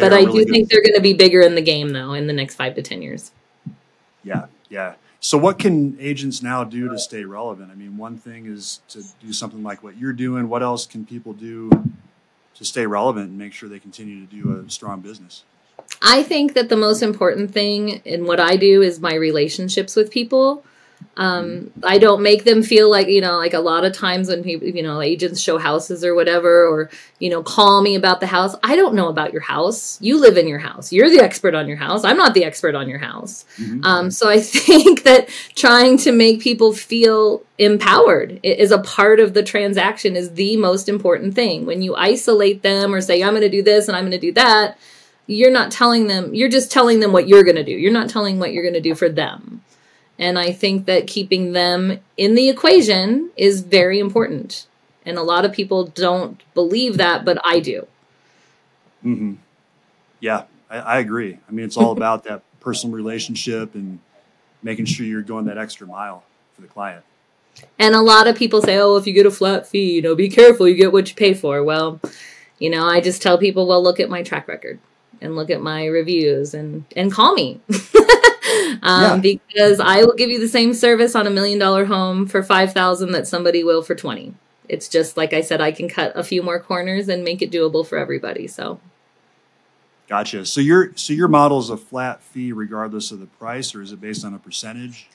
but 0.00 0.12
I 0.12 0.20
really 0.20 0.44
do 0.44 0.52
think 0.52 0.68
they're 0.68 0.82
going 0.82 0.94
to 0.94 1.00
be 1.00 1.14
bigger 1.14 1.40
in 1.40 1.54
the 1.54 1.62
game 1.62 1.90
though 1.90 2.12
in 2.12 2.26
the 2.26 2.32
next 2.32 2.54
five 2.54 2.74
to 2.74 2.82
ten 2.82 3.02
years. 3.02 3.32
Yeah, 4.22 4.46
yeah. 4.68 4.94
So, 5.20 5.38
what 5.38 5.58
can 5.58 5.96
agents 6.00 6.42
now 6.42 6.62
do 6.62 6.88
to 6.88 6.98
stay 6.98 7.24
relevant? 7.24 7.70
I 7.70 7.74
mean, 7.74 7.96
one 7.96 8.16
thing 8.16 8.46
is 8.46 8.80
to 8.90 9.02
do 9.20 9.32
something 9.32 9.62
like 9.62 9.82
what 9.82 9.96
you're 9.96 10.12
doing. 10.12 10.48
What 10.48 10.62
else 10.62 10.86
can 10.86 11.04
people 11.04 11.32
do 11.32 11.70
to 12.54 12.64
stay 12.64 12.86
relevant 12.86 13.30
and 13.30 13.38
make 13.38 13.52
sure 13.52 13.68
they 13.68 13.78
continue 13.78 14.24
to 14.24 14.32
do 14.32 14.64
a 14.64 14.70
strong 14.70 15.00
business? 15.00 15.44
I 16.02 16.22
think 16.22 16.54
that 16.54 16.68
the 16.68 16.76
most 16.76 17.02
important 17.02 17.50
thing 17.50 18.00
in 18.04 18.24
what 18.24 18.40
I 18.40 18.56
do 18.56 18.82
is 18.82 19.00
my 19.00 19.14
relationships 19.14 19.96
with 19.96 20.10
people. 20.10 20.64
Um, 21.18 21.70
I 21.82 21.96
don't 21.96 22.22
make 22.22 22.44
them 22.44 22.62
feel 22.62 22.90
like, 22.90 23.08
you 23.08 23.22
know, 23.22 23.38
like 23.38 23.54
a 23.54 23.60
lot 23.60 23.84
of 23.84 23.94
times 23.94 24.28
when 24.28 24.42
people, 24.42 24.68
you 24.68 24.82
know, 24.82 25.00
agents 25.00 25.40
show 25.40 25.56
houses 25.56 26.04
or 26.04 26.14
whatever, 26.14 26.66
or, 26.66 26.90
you 27.20 27.30
know, 27.30 27.42
call 27.42 27.80
me 27.80 27.94
about 27.94 28.20
the 28.20 28.26
house. 28.26 28.54
I 28.62 28.76
don't 28.76 28.94
know 28.94 29.08
about 29.08 29.32
your 29.32 29.40
house. 29.40 29.98
You 30.02 30.20
live 30.20 30.36
in 30.36 30.46
your 30.46 30.58
house. 30.58 30.92
You're 30.92 31.08
the 31.08 31.20
expert 31.20 31.54
on 31.54 31.68
your 31.68 31.78
house. 31.78 32.04
I'm 32.04 32.18
not 32.18 32.34
the 32.34 32.44
expert 32.44 32.74
on 32.74 32.86
your 32.86 32.98
house. 32.98 33.46
Mm-hmm. 33.56 33.84
Um, 33.84 34.10
so 34.10 34.28
I 34.28 34.40
think 34.40 35.04
that 35.04 35.28
trying 35.54 35.96
to 35.98 36.12
make 36.12 36.40
people 36.40 36.74
feel 36.74 37.42
empowered 37.56 38.38
is 38.42 38.70
a 38.70 38.78
part 38.78 39.18
of 39.18 39.32
the 39.32 39.42
transaction 39.42 40.16
is 40.16 40.34
the 40.34 40.58
most 40.58 40.86
important 40.86 41.34
thing. 41.34 41.64
When 41.64 41.80
you 41.80 41.96
isolate 41.96 42.62
them 42.62 42.94
or 42.94 43.00
say, 43.00 43.22
I'm 43.22 43.32
going 43.32 43.40
to 43.40 43.48
do 43.48 43.62
this 43.62 43.88
and 43.88 43.96
I'm 43.96 44.02
going 44.02 44.12
to 44.12 44.18
do 44.18 44.32
that, 44.32 44.76
you're 45.26 45.50
not 45.50 45.72
telling 45.72 46.08
them, 46.08 46.34
you're 46.34 46.50
just 46.50 46.70
telling 46.70 47.00
them 47.00 47.12
what 47.12 47.26
you're 47.26 47.42
going 47.42 47.56
to 47.56 47.64
do. 47.64 47.72
You're 47.72 47.92
not 47.92 48.10
telling 48.10 48.38
what 48.38 48.52
you're 48.52 48.62
going 48.62 48.74
to 48.74 48.80
do 48.82 48.94
for 48.94 49.08
them. 49.08 49.62
And 50.18 50.38
I 50.38 50.52
think 50.52 50.86
that 50.86 51.06
keeping 51.06 51.52
them 51.52 52.00
in 52.16 52.34
the 52.34 52.48
equation 52.48 53.30
is 53.36 53.60
very 53.60 53.98
important. 53.98 54.66
And 55.04 55.18
a 55.18 55.22
lot 55.22 55.44
of 55.44 55.52
people 55.52 55.84
don't 55.84 56.42
believe 56.54 56.96
that, 56.96 57.24
but 57.24 57.38
I 57.44 57.60
do. 57.60 57.86
Mm-hmm. 59.04 59.34
Yeah, 60.20 60.44
I, 60.70 60.78
I 60.78 60.98
agree. 60.98 61.38
I 61.48 61.52
mean, 61.52 61.66
it's 61.66 61.76
all 61.76 61.92
about 61.96 62.24
that 62.24 62.42
personal 62.60 62.96
relationship 62.96 63.74
and 63.74 64.00
making 64.62 64.86
sure 64.86 65.06
you're 65.06 65.22
going 65.22 65.44
that 65.46 65.58
extra 65.58 65.86
mile 65.86 66.24
for 66.54 66.62
the 66.62 66.68
client. 66.68 67.04
And 67.78 67.94
a 67.94 68.00
lot 68.00 68.26
of 68.26 68.36
people 68.36 68.60
say, 68.60 68.78
oh, 68.78 68.96
if 68.96 69.06
you 69.06 69.12
get 69.12 69.26
a 69.26 69.30
flat 69.30 69.66
fee, 69.66 69.92
you 69.92 70.02
know, 70.02 70.14
be 70.14 70.28
careful, 70.28 70.68
you 70.68 70.74
get 70.74 70.92
what 70.92 71.08
you 71.08 71.14
pay 71.14 71.34
for. 71.34 71.62
Well, 71.62 72.00
you 72.58 72.68
know, 72.70 72.84
I 72.84 73.00
just 73.00 73.22
tell 73.22 73.38
people, 73.38 73.66
well, 73.66 73.82
look 73.82 74.00
at 74.00 74.10
my 74.10 74.22
track 74.22 74.48
record 74.48 74.78
and 75.20 75.36
look 75.36 75.50
at 75.50 75.60
my 75.60 75.86
reviews 75.86 76.54
and 76.54 76.84
and 76.94 77.12
call 77.12 77.34
me. 77.34 77.60
um, 78.82 79.02
yeah. 79.02 79.16
because 79.16 79.80
I 79.80 80.04
will 80.04 80.14
give 80.14 80.30
you 80.30 80.40
the 80.40 80.48
same 80.48 80.74
service 80.74 81.14
on 81.14 81.26
a 81.26 81.30
million 81.30 81.58
dollar 81.58 81.84
home 81.84 82.26
for 82.26 82.42
5000 82.42 83.12
that 83.12 83.26
somebody 83.26 83.64
will 83.64 83.82
for 83.82 83.94
20. 83.94 84.34
It's 84.68 84.88
just 84.88 85.16
like 85.16 85.32
I 85.32 85.40
said 85.40 85.60
I 85.60 85.72
can 85.72 85.88
cut 85.88 86.12
a 86.14 86.24
few 86.24 86.42
more 86.42 86.60
corners 86.60 87.08
and 87.08 87.24
make 87.24 87.42
it 87.42 87.50
doable 87.50 87.86
for 87.86 87.98
everybody. 87.98 88.46
So 88.46 88.80
Gotcha. 90.08 90.46
So 90.46 90.60
your 90.60 90.92
so 90.96 91.12
your 91.12 91.28
model 91.28 91.58
is 91.58 91.70
a 91.70 91.76
flat 91.76 92.22
fee 92.22 92.52
regardless 92.52 93.10
of 93.10 93.18
the 93.18 93.26
price 93.26 93.74
or 93.74 93.82
is 93.82 93.92
it 93.92 94.00
based 94.00 94.24
on 94.24 94.34
a 94.34 94.38
percentage? 94.38 95.08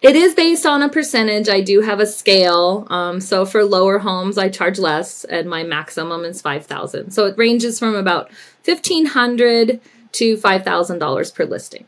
It 0.00 0.14
is 0.14 0.34
based 0.34 0.64
on 0.64 0.82
a 0.82 0.88
percentage. 0.88 1.48
I 1.48 1.60
do 1.60 1.80
have 1.80 1.98
a 1.98 2.06
scale. 2.06 2.86
Um, 2.88 3.20
so 3.20 3.44
for 3.44 3.64
lower 3.64 3.98
homes, 3.98 4.38
I 4.38 4.48
charge 4.48 4.78
less, 4.78 5.24
and 5.24 5.50
my 5.50 5.64
maximum 5.64 6.24
is 6.24 6.40
five 6.40 6.66
thousand. 6.66 7.10
So 7.10 7.26
it 7.26 7.36
ranges 7.36 7.78
from 7.78 7.96
about 7.96 8.30
fifteen 8.62 9.06
hundred 9.06 9.80
to 10.12 10.36
five 10.36 10.62
thousand 10.62 11.00
dollars 11.00 11.32
per 11.32 11.44
listing. 11.44 11.86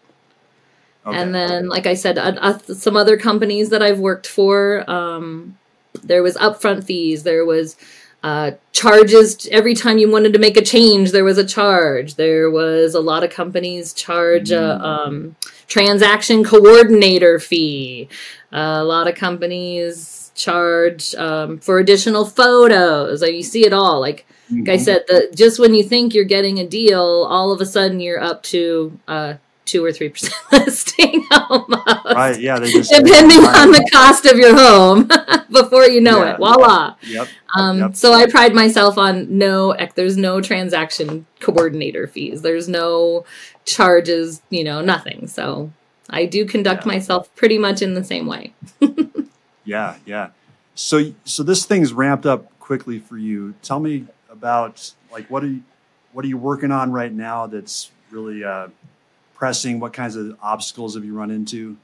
Okay. 1.07 1.17
And 1.17 1.35
then, 1.35 1.69
like 1.69 1.87
I 1.87 1.95
said, 1.95 2.19
uh, 2.19 2.37
uh, 2.40 2.59
some 2.59 2.97
other 2.97 3.17
companies 3.17 3.71
that 3.71 3.83
I've 3.83 4.00
worked 4.00 4.26
for, 4.26 4.85
um, 4.90 5.57
there 6.02 6.23
was 6.23 6.37
upfront 6.37 6.85
fees. 6.85 7.23
There 7.23 7.47
was 7.47 7.76
uh, 8.23 8.52
charges 8.73 9.49
every 9.50 9.75
time 9.75 9.97
you 9.97 10.11
wanted 10.11 10.35
to 10.35 10.38
make 10.38 10.59
a 10.59 10.62
change. 10.62 11.12
There 11.12 11.25
was 11.25 11.38
a 11.38 11.47
charge. 11.47 12.17
There 12.17 12.50
was 12.50 12.95
a 12.95 13.00
lot 13.00 13.25
of 13.25 13.31
companies 13.31 13.95
charge 13.95 14.50
mm. 14.50 14.81
um, 14.81 15.37
transaction 15.70 16.44
coordinator 16.44 17.38
fee. 17.38 18.08
Uh, 18.52 18.80
a 18.80 18.84
lot 18.84 19.08
of 19.08 19.14
companies 19.14 20.32
charge 20.34 21.14
um, 21.14 21.58
for 21.58 21.78
additional 21.78 22.26
photos. 22.26 23.22
Like 23.22 23.32
you 23.32 23.42
see 23.42 23.64
it 23.64 23.72
all. 23.72 24.00
Like 24.00 24.26
mm-hmm. 24.50 24.60
like 24.60 24.68
I 24.68 24.74
mm-hmm. 24.74 24.84
said, 24.84 25.04
the, 25.08 25.32
just 25.34 25.58
when 25.58 25.72
you 25.72 25.82
think 25.82 26.12
you're 26.12 26.24
getting 26.24 26.58
a 26.58 26.66
deal, 26.66 27.26
all 27.30 27.52
of 27.52 27.61
a 27.61 27.66
sudden 27.66 28.00
you're 28.00 28.20
up 28.20 28.42
to 28.44 28.98
uh, 29.06 29.35
two 29.64 29.85
or 29.85 29.92
three 29.92 30.09
percent 30.09 30.35
listing 30.52 31.24
almost. 31.30 31.87
Right. 31.87 32.40
Yeah. 32.40 32.59
Just 32.59 32.90
depending 32.90 33.38
on 33.38 33.70
the 33.70 33.88
cost 33.92 34.26
of 34.26 34.37
your 34.37 34.56
home 34.56 35.09
before 35.52 35.85
you 35.85 36.00
know 36.00 36.24
yeah. 36.24 36.35
it. 36.35 36.37
Voila. 36.38 36.96
Yep. 37.02 37.28
Um, 37.54 37.78
yep. 37.78 37.96
So 37.96 38.12
I 38.12 38.28
pride 38.28 38.54
myself 38.54 38.98
on 38.98 39.38
no. 39.38 39.76
There's 39.94 40.16
no 40.16 40.40
transaction 40.40 41.26
coordinator 41.38 42.09
fees. 42.09 42.42
There's 42.42 42.68
no 42.68 43.24
charges. 43.72 44.42
You 44.50 44.64
know, 44.64 44.80
nothing. 44.80 45.26
So 45.26 45.70
I 46.09 46.26
do 46.26 46.44
conduct 46.44 46.85
yeah. 46.85 46.92
myself 46.92 47.35
pretty 47.37 47.59
much 47.59 47.83
in 47.83 47.94
the 47.94 48.04
same 48.04 48.26
way. 48.26 48.52
yeah. 49.64 49.96
Yeah. 50.06 50.30
So 50.74 51.12
so 51.24 51.42
this 51.42 51.64
thing's 51.64 51.92
ramped 51.92 52.26
up 52.26 52.59
quickly 52.59 52.98
for 52.98 53.16
you. 53.16 53.54
Tell 53.62 53.80
me 53.80 54.06
about 54.30 54.92
like 55.12 55.28
what 55.30 55.42
are 55.42 55.48
you 55.48 55.62
what 56.12 56.24
are 56.24 56.28
you 56.28 56.38
working 56.38 56.72
on 56.72 56.92
right 56.92 57.12
now 57.12 57.46
that's 57.46 57.90
really 58.11 58.44
uh, 58.44 58.68
pressing? 59.35 59.80
What 59.80 59.92
kinds 59.92 60.16
of 60.16 60.37
obstacles 60.42 60.94
have 60.94 61.04
you 61.04 61.14
run 61.14 61.30
into? 61.30 61.76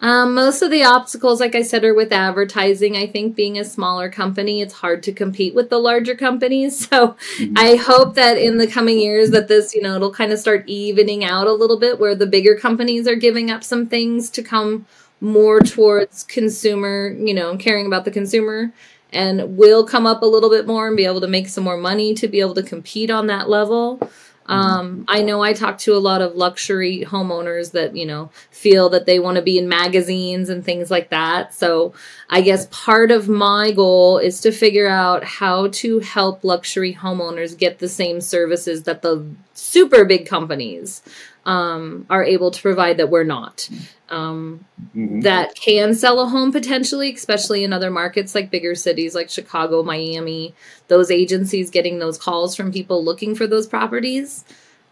Um, 0.00 0.34
most 0.34 0.62
of 0.62 0.70
the 0.70 0.84
obstacles, 0.84 1.40
like 1.40 1.56
I 1.56 1.62
said, 1.62 1.84
are 1.84 1.94
with 1.94 2.12
advertising. 2.12 2.96
I 2.96 3.06
think 3.06 3.34
being 3.34 3.58
a 3.58 3.64
smaller 3.64 4.08
company, 4.08 4.60
it's 4.60 4.74
hard 4.74 5.02
to 5.04 5.12
compete 5.12 5.54
with 5.54 5.70
the 5.70 5.78
larger 5.78 6.14
companies. 6.14 6.78
So 6.88 7.08
mm-hmm. 7.36 7.54
I 7.56 7.76
hope 7.76 8.14
that 8.14 8.38
in 8.38 8.56
the 8.56 8.66
coming 8.66 8.98
years 8.98 9.30
that 9.30 9.48
this, 9.48 9.74
you 9.74 9.82
know, 9.82 9.96
it'll 9.96 10.12
kind 10.12 10.32
of 10.32 10.38
start 10.38 10.66
evening 10.66 11.24
out 11.24 11.46
a 11.46 11.52
little 11.52 11.78
bit 11.78 11.98
where 11.98 12.14
the 12.14 12.26
bigger 12.26 12.56
companies 12.56 13.06
are 13.06 13.14
giving 13.14 13.50
up 13.50 13.62
some 13.62 13.86
things 13.86 14.30
to 14.30 14.42
come 14.42 14.86
more 15.20 15.60
towards 15.60 16.22
consumer, 16.22 17.10
you 17.10 17.34
know, 17.34 17.56
caring 17.56 17.86
about 17.86 18.04
the 18.04 18.10
consumer 18.10 18.72
and 19.12 19.56
will 19.56 19.84
come 19.84 20.06
up 20.06 20.22
a 20.22 20.26
little 20.26 20.50
bit 20.50 20.66
more 20.66 20.86
and 20.86 20.96
be 20.96 21.04
able 21.04 21.20
to 21.20 21.28
make 21.28 21.48
some 21.48 21.64
more 21.64 21.76
money 21.76 22.14
to 22.14 22.28
be 22.28 22.40
able 22.40 22.54
to 22.54 22.62
compete 22.62 23.10
on 23.10 23.26
that 23.26 23.48
level. 23.48 24.00
Um, 24.48 25.04
I 25.08 25.22
know 25.22 25.42
I 25.42 25.52
talk 25.52 25.76
to 25.78 25.94
a 25.94 25.98
lot 25.98 26.22
of 26.22 26.34
luxury 26.34 27.04
homeowners 27.06 27.72
that, 27.72 27.94
you 27.94 28.06
know, 28.06 28.30
feel 28.50 28.88
that 28.88 29.04
they 29.04 29.18
want 29.18 29.36
to 29.36 29.42
be 29.42 29.58
in 29.58 29.68
magazines 29.68 30.48
and 30.48 30.64
things 30.64 30.90
like 30.90 31.10
that. 31.10 31.54
So 31.54 31.92
I 32.30 32.40
guess 32.40 32.66
part 32.70 33.10
of 33.10 33.28
my 33.28 33.72
goal 33.72 34.18
is 34.18 34.40
to 34.40 34.50
figure 34.50 34.88
out 34.88 35.22
how 35.22 35.68
to 35.68 35.98
help 36.00 36.44
luxury 36.44 36.94
homeowners 36.94 37.58
get 37.58 37.78
the 37.78 37.88
same 37.88 38.22
services 38.22 38.84
that 38.84 39.02
the 39.02 39.24
super 39.52 40.04
big 40.06 40.26
companies 40.26 41.02
um, 41.48 42.04
are 42.10 42.22
able 42.22 42.50
to 42.50 42.60
provide 42.60 42.98
that 42.98 43.08
we're 43.08 43.24
not 43.24 43.70
um, 44.10 44.64
mm-hmm. 44.94 45.20
that 45.20 45.54
can 45.54 45.94
sell 45.94 46.20
a 46.20 46.26
home 46.26 46.52
potentially, 46.52 47.12
especially 47.12 47.64
in 47.64 47.72
other 47.72 47.90
markets 47.90 48.34
like 48.34 48.50
bigger 48.50 48.74
cities 48.74 49.14
like 49.14 49.30
Chicago, 49.30 49.82
Miami. 49.82 50.54
Those 50.88 51.10
agencies 51.10 51.70
getting 51.70 51.98
those 51.98 52.18
calls 52.18 52.56
from 52.56 52.72
people 52.72 53.04
looking 53.04 53.34
for 53.34 53.46
those 53.46 53.66
properties. 53.66 54.44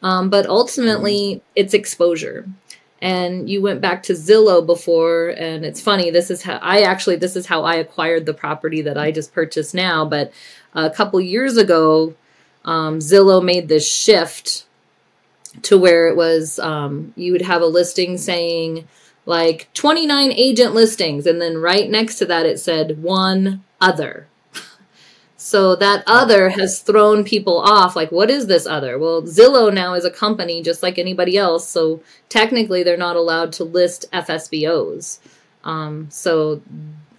Um, 0.02 0.28
but 0.28 0.46
ultimately, 0.46 1.42
it's 1.54 1.74
exposure. 1.74 2.46
And 3.02 3.48
you 3.48 3.60
went 3.60 3.82
back 3.82 4.02
to 4.04 4.14
Zillow 4.14 4.64
before, 4.64 5.28
and 5.28 5.64
it's 5.64 5.80
funny. 5.80 6.10
This 6.10 6.30
is 6.30 6.42
how 6.42 6.56
I 6.62 6.80
actually 6.80 7.16
this 7.16 7.36
is 7.36 7.46
how 7.46 7.64
I 7.64 7.74
acquired 7.74 8.24
the 8.24 8.34
property 8.34 8.82
that 8.82 8.96
I 8.96 9.12
just 9.12 9.34
purchased 9.34 9.74
now. 9.74 10.06
But 10.06 10.32
a 10.74 10.90
couple 10.90 11.20
years 11.20 11.56
ago, 11.56 12.14
um, 12.64 12.98
Zillow 12.98 13.44
made 13.44 13.68
this 13.68 13.86
shift 13.86 14.65
to 15.66 15.76
where 15.76 16.06
it 16.08 16.16
was 16.16 16.58
um, 16.60 17.12
you 17.16 17.32
would 17.32 17.42
have 17.42 17.60
a 17.60 17.66
listing 17.66 18.16
saying 18.16 18.86
like 19.24 19.68
29 19.74 20.32
agent 20.32 20.74
listings 20.74 21.26
and 21.26 21.42
then 21.42 21.58
right 21.58 21.90
next 21.90 22.16
to 22.18 22.24
that 22.26 22.46
it 22.46 22.58
said 22.58 23.02
one 23.02 23.64
other. 23.80 24.28
So 25.38 25.76
that 25.76 26.02
other 26.08 26.48
has 26.48 26.80
thrown 26.80 27.22
people 27.22 27.58
off 27.58 27.94
like 27.94 28.10
what 28.10 28.30
is 28.30 28.46
this 28.46 28.66
other? 28.66 28.98
Well 28.98 29.22
zillow 29.22 29.72
now 29.72 29.94
is 29.94 30.04
a 30.04 30.10
company 30.10 30.60
just 30.60 30.82
like 30.82 30.98
anybody 30.98 31.36
else 31.36 31.68
so 31.68 32.02
technically 32.28 32.82
they're 32.82 32.96
not 32.96 33.14
allowed 33.14 33.52
to 33.52 33.64
list 33.64 34.06
fsbos 34.12 35.20
um, 35.62 36.08
so 36.10 36.62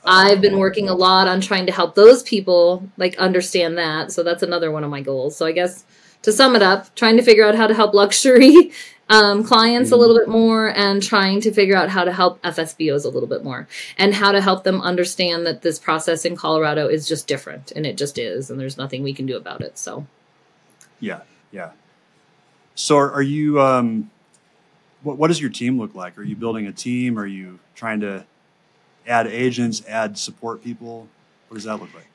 i've 0.04 0.42
been 0.42 0.58
working 0.58 0.90
a 0.90 0.94
lot 0.94 1.28
on 1.28 1.40
trying 1.40 1.66
to 1.68 1.72
help 1.72 1.96
those 1.96 2.22
people 2.24 2.90
like 2.98 3.16
understand 3.18 3.78
that 3.78 4.12
so 4.12 4.24
that's 4.24 4.44
another 4.44 4.72
one 4.72 4.84
of 4.84 4.90
my 4.90 5.02
goals. 5.02 5.38
So 5.38 5.46
i 5.46 5.54
guess 5.54 5.86
to 6.28 6.34
sum 6.34 6.58
it 6.58 6.62
up 6.62 6.94
trying 6.94 7.16
to 7.16 7.24
figure 7.24 7.46
out 7.46 7.56
how 7.56 7.68
to 7.68 7.74
help 7.74 7.94
luxury 7.94 8.74
um, 9.10 9.46
clients 9.46 9.92
a 9.92 9.96
little 9.96 10.18
bit 10.18 10.28
more 10.28 10.68
and 10.76 11.02
trying 11.02 11.40
to 11.40 11.54
figure 11.54 11.78
out 11.78 11.88
how 11.88 12.04
to 12.04 12.12
help 12.12 12.42
FSBOs 12.42 13.06
a 13.06 13.08
little 13.08 13.30
bit 13.30 13.46
more 13.46 13.66
and 13.98 14.14
how 14.14 14.34
to 14.34 14.42
help 14.42 14.66
them 14.66 14.82
understand 14.82 15.46
that 15.46 15.62
this 15.62 15.80
process 15.80 16.26
in 16.26 16.36
Colorado 16.36 16.90
is 16.90 17.08
just 17.08 17.28
different 17.28 17.72
and 17.72 17.86
it 17.86 17.96
just 17.96 18.18
is 18.18 18.50
and 18.50 18.60
there's 18.60 18.78
nothing 18.78 19.04
we 19.04 19.14
can 19.14 19.26
do 19.26 19.38
about 19.38 19.62
it. 19.62 19.78
So, 19.78 20.06
yeah, 21.00 21.22
yeah. 21.54 21.72
So, 22.76 22.98
are, 22.98 23.22
you? 23.22 23.62
Um, 23.62 24.12
what, 25.04 25.18
what 25.18 25.30
does 25.30 25.40
your 25.40 25.50
team 25.50 25.80
look 25.80 25.96
like? 25.96 26.18
Are 26.18 26.24
you 26.24 26.36
building 26.36 26.68
a 26.68 26.74
team? 26.74 27.18
Are 27.18 27.26
you 27.26 27.60
trying 27.74 28.02
to 28.02 28.26
add 29.08 29.28
agents, 29.28 29.82
add 29.88 30.18
support 30.18 30.62
people? 30.62 31.08
What 31.48 31.56
does 31.56 31.64
that 31.64 31.78
look 31.78 31.94
like? 31.94 32.07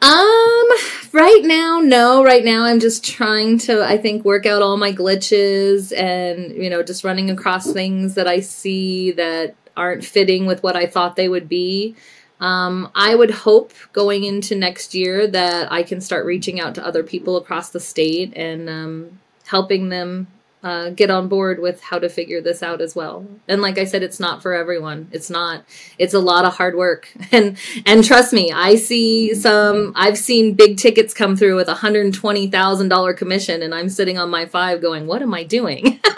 Um, 0.00 0.68
Right 1.12 1.40
now, 1.42 1.80
no. 1.80 2.22
Right 2.22 2.44
now, 2.44 2.64
I'm 2.64 2.80
just 2.80 3.02
trying 3.02 3.58
to, 3.60 3.82
I 3.82 3.96
think, 3.96 4.24
work 4.24 4.44
out 4.44 4.60
all 4.60 4.76
my 4.76 4.92
glitches 4.92 5.96
and, 5.96 6.54
you 6.54 6.68
know, 6.68 6.82
just 6.82 7.02
running 7.02 7.30
across 7.30 7.72
things 7.72 8.14
that 8.14 8.28
I 8.28 8.40
see 8.40 9.12
that 9.12 9.54
aren't 9.76 10.04
fitting 10.04 10.44
with 10.44 10.62
what 10.62 10.76
I 10.76 10.86
thought 10.86 11.16
they 11.16 11.28
would 11.28 11.48
be. 11.48 11.96
Um, 12.40 12.90
I 12.94 13.14
would 13.14 13.30
hope 13.30 13.72
going 13.92 14.24
into 14.24 14.54
next 14.54 14.94
year 14.94 15.26
that 15.26 15.72
I 15.72 15.82
can 15.82 16.00
start 16.00 16.26
reaching 16.26 16.60
out 16.60 16.74
to 16.74 16.86
other 16.86 17.02
people 17.02 17.36
across 17.36 17.70
the 17.70 17.80
state 17.80 18.32
and 18.36 18.68
um, 18.68 19.18
helping 19.46 19.88
them 19.88 20.26
uh, 20.62 20.90
get 20.90 21.10
on 21.10 21.28
board 21.28 21.60
with 21.60 21.80
how 21.80 21.98
to 21.98 22.08
figure 22.08 22.40
this 22.40 22.62
out 22.62 22.80
as 22.80 22.96
well. 22.96 23.24
And 23.46 23.62
like 23.62 23.78
I 23.78 23.84
said, 23.84 24.02
it's 24.02 24.18
not 24.18 24.42
for 24.42 24.52
everyone. 24.52 25.08
It's 25.12 25.30
not. 25.30 25.64
It's 25.98 26.14
a 26.14 26.18
lot 26.18 26.44
of 26.44 26.56
hard 26.56 26.76
work. 26.76 27.08
And 27.30 27.58
and 27.84 28.02
trust 28.02 28.32
me, 28.32 28.50
I 28.52 28.76
see 28.76 29.34
some. 29.34 29.92
I've 29.94 30.16
seen 30.16 30.54
big 30.54 30.78
tickets 30.78 31.12
come 31.12 31.36
through 31.36 31.56
with 31.56 31.68
a 31.68 31.74
hundred 31.74 32.06
and 32.06 32.14
twenty 32.14 32.48
thousand 32.48 32.88
dollar 32.88 33.12
commission, 33.12 33.62
and 33.62 33.74
I'm 33.74 33.88
sitting 33.88 34.16
on 34.16 34.30
my 34.30 34.46
five 34.46 34.80
going, 34.80 35.06
"What 35.06 35.20
am 35.20 35.34
I 35.34 35.44
doing?" 35.44 36.00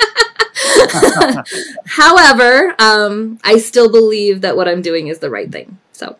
However, 1.86 2.74
um, 2.78 3.38
I 3.44 3.58
still 3.58 3.90
believe 3.90 4.42
that 4.42 4.56
what 4.56 4.68
I'm 4.68 4.82
doing 4.82 5.08
is 5.08 5.18
the 5.18 5.30
right 5.30 5.50
thing. 5.50 5.78
So. 5.92 6.16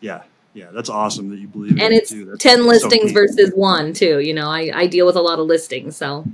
Yeah, 0.00 0.22
yeah, 0.54 0.70
that's 0.72 0.88
awesome 0.88 1.28
that 1.30 1.38
you 1.38 1.48
believe. 1.48 1.78
And 1.80 1.92
it's 1.92 2.14
ten 2.38 2.66
listings 2.66 3.12
versus 3.12 3.52
one 3.54 3.92
too. 3.92 4.20
You 4.20 4.34
know, 4.34 4.48
I 4.48 4.70
I 4.72 4.86
deal 4.86 5.06
with 5.06 5.16
a 5.16 5.22
lot 5.22 5.38
of 5.38 5.46
listings, 5.46 5.96
so. 5.96 6.24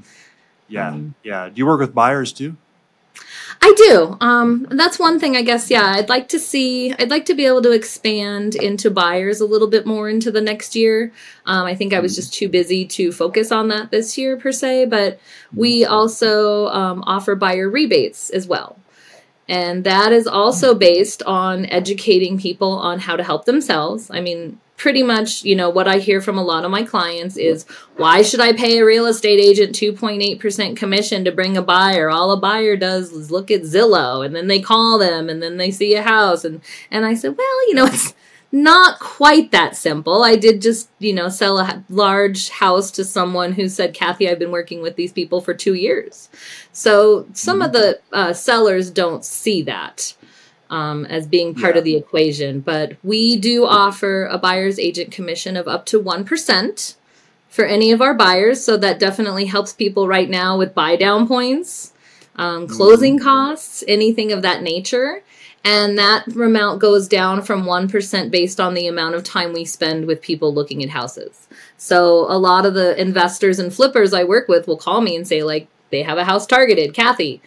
Yeah, 0.68 0.88
um, 0.88 1.14
yeah. 1.22 1.48
Do 1.48 1.54
you 1.56 1.66
work 1.66 1.80
with 1.80 1.94
buyers 1.94 2.32
too? 2.32 2.56
I 3.62 3.72
do. 3.76 4.16
Um, 4.20 4.66
that's 4.70 4.98
one 4.98 5.18
thing 5.18 5.36
I 5.36 5.42
guess. 5.42 5.70
Yeah, 5.70 5.84
I'd 5.84 6.08
like 6.08 6.28
to 6.28 6.38
see. 6.38 6.92
I'd 6.92 7.10
like 7.10 7.24
to 7.26 7.34
be 7.34 7.46
able 7.46 7.62
to 7.62 7.70
expand 7.70 8.54
into 8.54 8.90
buyers 8.90 9.40
a 9.40 9.46
little 9.46 9.68
bit 9.68 9.86
more 9.86 10.08
into 10.08 10.30
the 10.30 10.40
next 10.40 10.74
year. 10.74 11.12
Um, 11.46 11.64
I 11.64 11.74
think 11.74 11.92
I 11.92 12.00
was 12.00 12.12
mm-hmm. 12.12 12.20
just 12.20 12.34
too 12.34 12.48
busy 12.48 12.84
to 12.86 13.12
focus 13.12 13.52
on 13.52 13.68
that 13.68 13.90
this 13.90 14.18
year 14.18 14.36
per 14.36 14.52
se. 14.52 14.86
But 14.86 15.20
we 15.54 15.82
mm-hmm. 15.82 15.92
also 15.92 16.68
um, 16.68 17.04
offer 17.06 17.34
buyer 17.34 17.68
rebates 17.68 18.30
as 18.30 18.46
well. 18.46 18.78
And 19.48 19.84
that 19.84 20.12
is 20.12 20.26
also 20.26 20.74
based 20.74 21.22
on 21.22 21.66
educating 21.66 22.38
people 22.38 22.72
on 22.72 22.98
how 22.98 23.16
to 23.16 23.22
help 23.22 23.44
themselves. 23.44 24.10
I 24.10 24.20
mean, 24.20 24.58
pretty 24.76 25.02
much, 25.02 25.44
you 25.44 25.54
know, 25.54 25.70
what 25.70 25.88
I 25.88 25.98
hear 25.98 26.20
from 26.20 26.36
a 26.36 26.42
lot 26.42 26.64
of 26.64 26.70
my 26.70 26.82
clients 26.82 27.36
is 27.36 27.64
why 27.96 28.22
should 28.22 28.40
I 28.40 28.52
pay 28.52 28.78
a 28.78 28.84
real 28.84 29.06
estate 29.06 29.40
agent 29.40 29.74
2.8% 29.74 30.76
commission 30.76 31.24
to 31.24 31.32
bring 31.32 31.56
a 31.56 31.62
buyer? 31.62 32.10
All 32.10 32.32
a 32.32 32.36
buyer 32.36 32.76
does 32.76 33.12
is 33.12 33.30
look 33.30 33.50
at 33.50 33.62
Zillow 33.62 34.24
and 34.24 34.34
then 34.34 34.48
they 34.48 34.60
call 34.60 34.98
them 34.98 35.28
and 35.28 35.42
then 35.42 35.56
they 35.56 35.70
see 35.70 35.94
a 35.94 36.02
house 36.02 36.44
and 36.44 36.60
and 36.90 37.06
I 37.06 37.14
said, 37.14 37.36
"Well, 37.36 37.68
you 37.68 37.74
know, 37.74 37.86
it's 37.92 38.14
not 38.54 39.00
quite 39.00 39.50
that 39.50 39.74
simple. 39.74 40.22
I 40.22 40.36
did 40.36 40.62
just, 40.62 40.88
you 41.00 41.12
know, 41.12 41.28
sell 41.28 41.58
a 41.58 41.84
large 41.88 42.50
house 42.50 42.92
to 42.92 43.04
someone 43.04 43.52
who 43.52 43.68
said, 43.68 43.94
Kathy, 43.94 44.30
I've 44.30 44.38
been 44.38 44.52
working 44.52 44.80
with 44.80 44.94
these 44.94 45.12
people 45.12 45.40
for 45.40 45.54
two 45.54 45.74
years. 45.74 46.28
So 46.72 47.26
some 47.32 47.58
mm-hmm. 47.58 47.66
of 47.66 47.72
the 47.72 48.00
uh, 48.12 48.32
sellers 48.32 48.92
don't 48.92 49.24
see 49.24 49.62
that 49.62 50.14
um, 50.74 51.06
as 51.06 51.28
being 51.28 51.54
part 51.54 51.76
yeah. 51.76 51.78
of 51.78 51.84
the 51.84 51.94
equation. 51.94 52.58
But 52.58 52.96
we 53.04 53.36
do 53.36 53.64
offer 53.64 54.26
a 54.26 54.38
buyer's 54.38 54.78
agent 54.78 55.12
commission 55.12 55.56
of 55.56 55.68
up 55.68 55.86
to 55.86 56.02
1% 56.02 56.96
for 57.48 57.64
any 57.64 57.92
of 57.92 58.02
our 58.02 58.12
buyers. 58.12 58.64
So 58.64 58.76
that 58.78 58.98
definitely 58.98 59.44
helps 59.44 59.72
people 59.72 60.08
right 60.08 60.28
now 60.28 60.58
with 60.58 60.74
buy 60.74 60.96
down 60.96 61.28
points, 61.28 61.92
um, 62.34 62.66
closing 62.66 63.18
mm-hmm. 63.18 63.24
costs, 63.24 63.84
anything 63.86 64.32
of 64.32 64.42
that 64.42 64.62
nature. 64.62 65.22
And 65.62 65.96
that 65.96 66.26
amount 66.26 66.80
goes 66.80 67.06
down 67.06 67.40
from 67.42 67.64
1% 67.64 68.30
based 68.32 68.60
on 68.60 68.74
the 68.74 68.88
amount 68.88 69.14
of 69.14 69.22
time 69.22 69.52
we 69.52 69.64
spend 69.64 70.06
with 70.06 70.20
people 70.20 70.52
looking 70.52 70.82
at 70.82 70.90
houses. 70.90 71.46
So 71.78 72.26
a 72.28 72.36
lot 72.36 72.66
of 72.66 72.74
the 72.74 73.00
investors 73.00 73.60
and 73.60 73.72
flippers 73.72 74.12
I 74.12 74.24
work 74.24 74.48
with 74.48 74.66
will 74.66 74.76
call 74.76 75.00
me 75.00 75.14
and 75.14 75.26
say, 75.26 75.44
like, 75.44 75.68
they 75.90 76.02
have 76.02 76.18
a 76.18 76.24
house 76.24 76.46
targeted. 76.46 76.92
Kathy, 76.92 77.40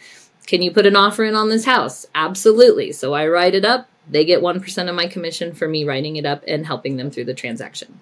can 0.48 0.62
you 0.62 0.72
put 0.72 0.88
an 0.88 0.96
offer 0.96 1.24
in 1.24 1.36
on 1.36 1.50
this 1.50 1.66
house? 1.66 2.08
Absolutely. 2.16 2.92
So 2.94 3.14
I 3.14 3.28
write 3.28 3.54
it 3.54 3.66
up. 3.66 3.90
They 4.10 4.26
get 4.26 4.42
1% 4.42 4.90
of 4.90 4.96
my 4.96 5.08
commission 5.08 5.54
for 5.54 5.68
me 5.68 5.84
writing 5.84 6.16
it 6.16 6.26
up 6.26 6.44
and 6.48 6.66
helping 6.66 6.96
them 6.96 7.12
through 7.12 7.26
the 7.26 7.34
transaction. 7.34 8.00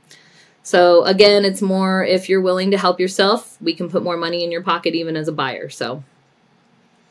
So 0.62 1.04
again, 1.04 1.44
it's 1.44 1.62
more 1.62 2.04
if 2.04 2.30
you're 2.30 2.42
willing 2.42 2.72
to 2.72 2.78
help 2.78 3.00
yourself, 3.00 3.58
we 3.62 3.74
can 3.74 3.90
put 3.90 4.04
more 4.04 4.16
money 4.16 4.44
in 4.44 4.52
your 4.52 4.62
pocket 4.62 4.96
even 4.96 5.18
as 5.18 5.28
a 5.28 5.32
buyer. 5.32 5.70
So 5.70 6.04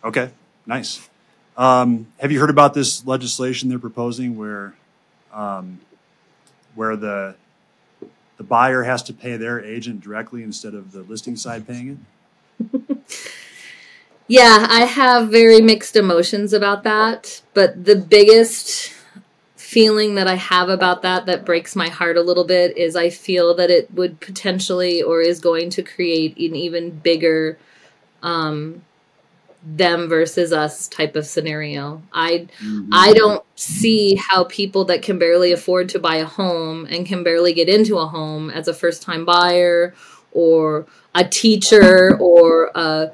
Okay. 0.04 0.30
Nice. 0.66 1.08
Um, 1.56 2.08
have 2.18 2.30
you 2.30 2.40
heard 2.40 2.50
about 2.50 2.74
this 2.74 3.06
legislation 3.06 3.68
they're 3.68 3.78
proposing 3.78 4.36
where 4.36 4.74
um, 5.32 5.80
where 6.74 6.96
the 6.96 7.36
the 8.36 8.44
buyer 8.44 8.82
has 8.82 9.02
to 9.04 9.12
pay 9.12 9.36
their 9.36 9.64
agent 9.64 10.00
directly 10.00 10.42
instead 10.42 10.74
of 10.74 10.92
the 10.92 11.02
listing 11.02 11.36
side 11.36 11.66
paying 11.66 12.06
it? 12.60 13.00
Yeah, 14.26 14.66
I 14.70 14.84
have 14.84 15.28
very 15.28 15.60
mixed 15.60 15.96
emotions 15.96 16.52
about 16.52 16.82
that, 16.84 17.42
but 17.52 17.84
the 17.84 17.96
biggest 17.96 18.92
feeling 19.56 20.14
that 20.14 20.28
I 20.28 20.36
have 20.36 20.68
about 20.68 21.02
that 21.02 21.26
that 21.26 21.44
breaks 21.44 21.74
my 21.74 21.88
heart 21.88 22.16
a 22.16 22.22
little 22.22 22.44
bit 22.44 22.76
is 22.78 22.96
I 22.96 23.10
feel 23.10 23.54
that 23.56 23.70
it 23.70 23.92
would 23.92 24.20
potentially 24.20 25.02
or 25.02 25.20
is 25.20 25.40
going 25.40 25.70
to 25.70 25.82
create 25.82 26.36
an 26.38 26.54
even 26.54 26.90
bigger 26.90 27.58
um, 28.22 28.82
them 29.64 30.08
versus 30.08 30.52
us 30.52 30.86
type 30.88 31.16
of 31.16 31.26
scenario. 31.26 32.02
I 32.12 32.46
mm-hmm. 32.62 32.90
I 32.92 33.12
don't 33.14 33.44
see 33.56 34.14
how 34.14 34.44
people 34.44 34.84
that 34.86 35.02
can 35.02 35.18
barely 35.18 35.52
afford 35.52 35.88
to 35.90 35.98
buy 35.98 36.16
a 36.16 36.26
home 36.26 36.86
and 36.86 37.06
can 37.06 37.24
barely 37.24 37.52
get 37.52 37.68
into 37.68 37.98
a 37.98 38.06
home 38.06 38.50
as 38.50 38.68
a 38.68 38.74
first 38.74 39.02
time 39.02 39.24
buyer 39.24 39.94
or 40.32 40.86
a 41.14 41.24
teacher 41.24 42.16
or 42.18 42.70
a 42.74 43.12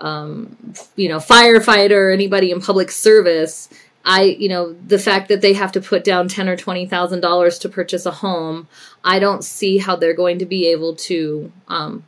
um, 0.00 0.74
you 0.96 1.08
know, 1.08 1.18
firefighter, 1.18 2.12
anybody 2.12 2.50
in 2.50 2.60
public 2.60 2.90
service, 2.90 3.68
I, 4.04 4.22
you 4.22 4.48
know, 4.48 4.72
the 4.72 4.98
fact 4.98 5.28
that 5.28 5.40
they 5.40 5.52
have 5.52 5.72
to 5.72 5.80
put 5.80 6.04
down 6.04 6.28
ten 6.28 6.48
or 6.48 6.56
twenty 6.56 6.86
thousand 6.86 7.20
dollars 7.20 7.58
to 7.60 7.68
purchase 7.68 8.06
a 8.06 8.10
home, 8.10 8.68
I 9.04 9.18
don't 9.18 9.44
see 9.44 9.78
how 9.78 9.96
they're 9.96 10.14
going 10.14 10.38
to 10.38 10.46
be 10.46 10.68
able 10.68 10.96
to 10.96 11.52
um, 11.68 12.04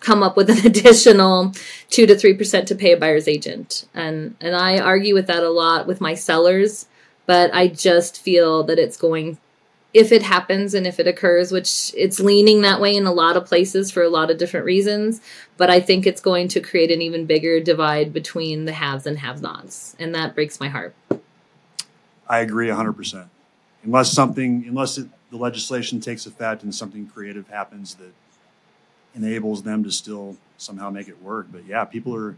come 0.00 0.22
up 0.22 0.36
with 0.36 0.50
an 0.50 0.58
additional 0.66 1.52
two 1.90 2.06
to 2.06 2.16
three 2.16 2.34
percent 2.34 2.68
to 2.68 2.74
pay 2.74 2.92
a 2.92 2.96
buyer's 2.96 3.28
agent, 3.28 3.86
and 3.94 4.36
and 4.40 4.54
I 4.54 4.78
argue 4.78 5.14
with 5.14 5.26
that 5.28 5.42
a 5.42 5.50
lot 5.50 5.86
with 5.86 6.00
my 6.00 6.14
sellers, 6.14 6.86
but 7.24 7.54
I 7.54 7.68
just 7.68 8.20
feel 8.20 8.62
that 8.64 8.78
it's 8.78 8.96
going 8.96 9.38
if 9.94 10.12
it 10.12 10.22
happens 10.22 10.74
and 10.74 10.86
if 10.86 11.00
it 11.00 11.06
occurs, 11.06 11.50
which 11.50 11.92
it's 11.96 12.20
leaning 12.20 12.60
that 12.60 12.80
way 12.80 12.94
in 12.94 13.06
a 13.06 13.12
lot 13.12 13.36
of 13.36 13.46
places 13.46 13.90
for 13.90 14.02
a 14.02 14.08
lot 14.08 14.30
of 14.30 14.38
different 14.38 14.66
reasons, 14.66 15.20
but 15.56 15.70
I 15.70 15.80
think 15.80 16.06
it's 16.06 16.20
going 16.20 16.48
to 16.48 16.60
create 16.60 16.90
an 16.90 17.00
even 17.00 17.24
bigger 17.24 17.60
divide 17.60 18.12
between 18.12 18.66
the 18.66 18.72
haves 18.72 19.06
and 19.06 19.18
have 19.18 19.40
nots. 19.40 19.96
And 19.98 20.14
that 20.14 20.34
breaks 20.34 20.60
my 20.60 20.68
heart. 20.68 20.94
I 22.28 22.40
agree 22.40 22.68
100%. 22.68 23.28
Unless 23.84 24.12
something, 24.12 24.64
unless 24.68 24.98
it, 24.98 25.08
the 25.30 25.38
legislation 25.38 26.00
takes 26.00 26.26
effect 26.26 26.62
and 26.62 26.74
something 26.74 27.06
creative 27.06 27.48
happens 27.48 27.94
that 27.94 28.12
enables 29.14 29.62
them 29.62 29.82
to 29.84 29.90
still 29.90 30.36
somehow 30.58 30.90
make 30.90 31.08
it 31.08 31.22
work. 31.22 31.46
But 31.50 31.64
yeah, 31.66 31.84
people 31.84 32.14
are 32.14 32.36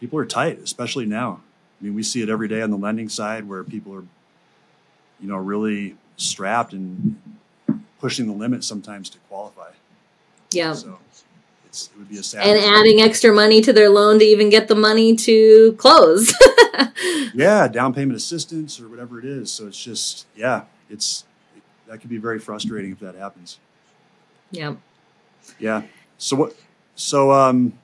people 0.00 0.18
are 0.18 0.26
tight, 0.26 0.60
especially 0.60 1.06
now. 1.06 1.40
I 1.80 1.84
mean, 1.84 1.94
we 1.94 2.02
see 2.02 2.22
it 2.22 2.28
every 2.28 2.48
day 2.48 2.62
on 2.62 2.70
the 2.70 2.76
lending 2.76 3.08
side 3.08 3.48
where 3.48 3.64
people 3.64 3.94
are, 3.94 4.04
you 5.20 5.28
know, 5.28 5.36
really 5.36 5.96
strapped 6.16 6.72
and 6.72 7.20
pushing 8.00 8.26
the 8.26 8.32
limit 8.32 8.64
sometimes 8.64 9.08
to 9.10 9.18
qualify. 9.28 9.70
Yeah. 10.52 10.72
So 10.74 10.98
it 11.66 11.90
would 11.98 12.08
be 12.08 12.18
a 12.18 12.22
sad. 12.22 12.46
And 12.46 12.58
adding 12.58 13.00
extra 13.00 13.32
money 13.32 13.60
to 13.60 13.72
their 13.72 13.90
loan 13.90 14.18
to 14.18 14.24
even 14.24 14.48
get 14.48 14.68
the 14.68 14.74
money 14.74 15.14
to 15.16 15.74
close. 15.74 16.32
yeah, 17.34 17.68
down 17.68 17.92
payment 17.92 18.16
assistance 18.16 18.80
or 18.80 18.88
whatever 18.88 19.18
it 19.18 19.24
is. 19.24 19.50
So 19.50 19.66
it's 19.66 19.82
just 19.82 20.26
yeah, 20.34 20.64
it's 20.88 21.24
it, 21.54 21.62
that 21.88 22.00
could 22.00 22.10
be 22.10 22.18
very 22.18 22.38
frustrating 22.38 22.92
if 22.92 23.00
that 23.00 23.14
happens. 23.14 23.58
Yeah. 24.50 24.76
Yeah. 25.58 25.82
So 26.18 26.36
what? 26.36 26.56
So 26.94 27.30
um, 27.32 27.78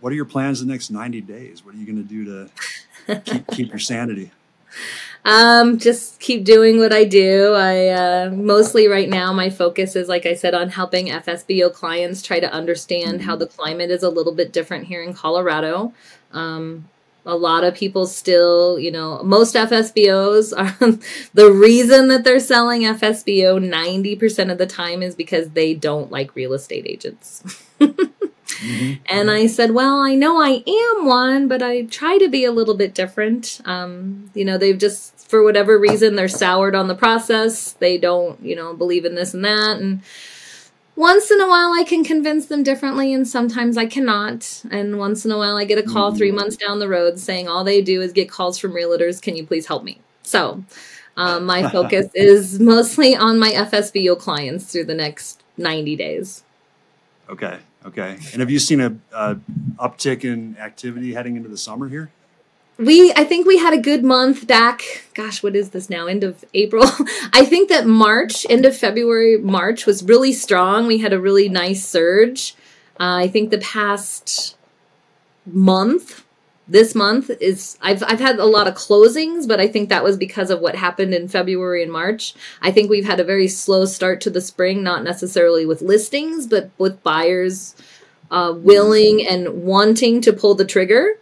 what 0.00 0.12
are 0.12 0.16
your 0.16 0.24
plans 0.24 0.60
the 0.60 0.66
next 0.66 0.90
ninety 0.90 1.20
days? 1.20 1.64
What 1.64 1.74
are 1.74 1.78
you 1.78 1.86
going 1.86 2.06
to 2.06 2.08
do 2.08 2.24
to 3.06 3.20
keep, 3.24 3.46
keep 3.48 3.68
your 3.70 3.78
sanity? 3.78 4.30
Um, 5.24 5.78
just 5.78 6.18
keep 6.18 6.44
doing 6.44 6.78
what 6.78 6.92
I 6.92 7.04
do. 7.04 7.54
I 7.54 7.88
uh, 7.88 8.30
mostly 8.30 8.88
right 8.88 9.08
now 9.08 9.32
my 9.32 9.50
focus 9.50 9.94
is, 9.94 10.08
like 10.08 10.26
I 10.26 10.34
said, 10.34 10.54
on 10.54 10.70
helping 10.70 11.08
FSBO 11.08 11.72
clients 11.72 12.22
try 12.22 12.40
to 12.40 12.50
understand 12.50 13.22
how 13.22 13.36
the 13.36 13.46
climate 13.46 13.90
is 13.90 14.02
a 14.02 14.08
little 14.08 14.34
bit 14.34 14.52
different 14.52 14.86
here 14.86 15.02
in 15.02 15.12
Colorado. 15.12 15.92
Um, 16.32 16.88
a 17.26 17.36
lot 17.36 17.64
of 17.64 17.74
people 17.74 18.06
still, 18.06 18.78
you 18.78 18.90
know, 18.90 19.22
most 19.22 19.54
FSBOs 19.54 20.54
are 20.56 20.98
the 21.34 21.52
reason 21.52 22.08
that 22.08 22.24
they're 22.24 22.40
selling 22.40 22.82
FSBO 22.82 23.62
90% 23.62 24.50
of 24.50 24.58
the 24.58 24.66
time 24.66 25.02
is 25.02 25.14
because 25.14 25.50
they 25.50 25.74
don't 25.74 26.10
like 26.10 26.34
real 26.34 26.54
estate 26.54 26.86
agents. 26.86 27.64
Mm-hmm. 28.60 29.02
And 29.06 29.30
I 29.30 29.46
said, 29.46 29.72
Well, 29.72 30.00
I 30.00 30.14
know 30.14 30.40
I 30.40 30.62
am 30.66 31.06
one, 31.06 31.48
but 31.48 31.62
I 31.62 31.82
try 31.82 32.18
to 32.18 32.28
be 32.28 32.44
a 32.44 32.52
little 32.52 32.74
bit 32.74 32.94
different. 32.94 33.60
Um, 33.64 34.30
you 34.34 34.44
know, 34.44 34.58
they've 34.58 34.78
just, 34.78 35.28
for 35.28 35.42
whatever 35.42 35.78
reason, 35.78 36.16
they're 36.16 36.28
soured 36.28 36.74
on 36.74 36.88
the 36.88 36.94
process. 36.94 37.72
They 37.72 37.98
don't, 37.98 38.42
you 38.42 38.54
know, 38.54 38.74
believe 38.74 39.04
in 39.04 39.14
this 39.14 39.34
and 39.34 39.44
that. 39.44 39.78
And 39.78 40.02
once 40.96 41.30
in 41.30 41.40
a 41.40 41.48
while 41.48 41.72
I 41.72 41.84
can 41.84 42.04
convince 42.04 42.46
them 42.46 42.62
differently, 42.62 43.14
and 43.14 43.26
sometimes 43.26 43.78
I 43.78 43.86
cannot. 43.86 44.62
And 44.70 44.98
once 44.98 45.24
in 45.24 45.32
a 45.32 45.38
while 45.38 45.56
I 45.56 45.64
get 45.64 45.78
a 45.78 45.82
call 45.82 46.14
three 46.14 46.32
months 46.32 46.56
down 46.56 46.78
the 46.78 46.88
road 46.88 47.18
saying 47.18 47.48
all 47.48 47.64
they 47.64 47.80
do 47.80 48.02
is 48.02 48.12
get 48.12 48.30
calls 48.30 48.58
from 48.58 48.72
realtors. 48.72 49.22
Can 49.22 49.36
you 49.36 49.46
please 49.46 49.66
help 49.66 49.82
me? 49.82 50.00
So 50.22 50.62
um, 51.16 51.46
my 51.46 51.68
focus 51.72 52.08
is 52.14 52.60
mostly 52.60 53.16
on 53.16 53.38
my 53.38 53.50
FSBO 53.50 54.18
clients 54.18 54.70
through 54.70 54.84
the 54.84 54.94
next 54.94 55.42
90 55.56 55.96
days. 55.96 56.44
Okay. 57.28 57.60
Okay. 57.86 58.18
And 58.32 58.40
have 58.40 58.50
you 58.50 58.58
seen 58.58 58.80
a, 58.80 58.96
a 59.12 59.36
uptick 59.78 60.24
in 60.24 60.56
activity 60.58 61.14
heading 61.14 61.36
into 61.36 61.48
the 61.48 61.58
summer 61.58 61.88
here? 61.88 62.10
we 62.80 63.12
i 63.12 63.24
think 63.24 63.46
we 63.46 63.58
had 63.58 63.74
a 63.74 63.78
good 63.78 64.02
month 64.02 64.46
back. 64.46 65.04
Gosh 65.14 65.42
what 65.42 65.54
is 65.54 65.70
this 65.70 65.90
now? 65.90 66.06
End 66.06 66.24
of 66.24 66.44
april. 66.54 66.84
I 67.32 67.44
think 67.44 67.68
that 67.68 67.86
march 67.86 68.46
end 68.48 68.64
of 68.64 68.76
february 68.76 69.36
march 69.38 69.86
was 69.86 70.02
really 70.02 70.32
strong. 70.32 70.86
We 70.86 70.98
had 70.98 71.12
a 71.12 71.20
really 71.20 71.48
nice 71.48 71.86
surge. 71.86 72.54
Uh, 72.98 73.16
i 73.24 73.28
think 73.28 73.50
the 73.50 73.58
past 73.58 74.56
month 75.46 76.24
this 76.70 76.94
month 76.94 77.30
is 77.40 77.76
I've, 77.82 78.02
I've 78.04 78.20
had 78.20 78.38
a 78.38 78.46
lot 78.46 78.68
of 78.68 78.74
closings 78.74 79.46
but 79.46 79.60
i 79.60 79.66
think 79.66 79.88
that 79.88 80.04
was 80.04 80.16
because 80.16 80.50
of 80.50 80.60
what 80.60 80.74
happened 80.74 81.12
in 81.12 81.28
february 81.28 81.82
and 81.82 81.92
march 81.92 82.34
i 82.62 82.70
think 82.70 82.88
we've 82.88 83.04
had 83.04 83.20
a 83.20 83.24
very 83.24 83.48
slow 83.48 83.84
start 83.84 84.20
to 84.22 84.30
the 84.30 84.40
spring 84.40 84.82
not 84.82 85.02
necessarily 85.02 85.66
with 85.66 85.82
listings 85.82 86.46
but 86.46 86.70
with 86.78 87.02
buyers 87.02 87.74
uh, 88.30 88.54
willing 88.56 89.26
and 89.26 89.64
wanting 89.64 90.20
to 90.20 90.32
pull 90.32 90.54
the 90.54 90.64
trigger 90.64 91.16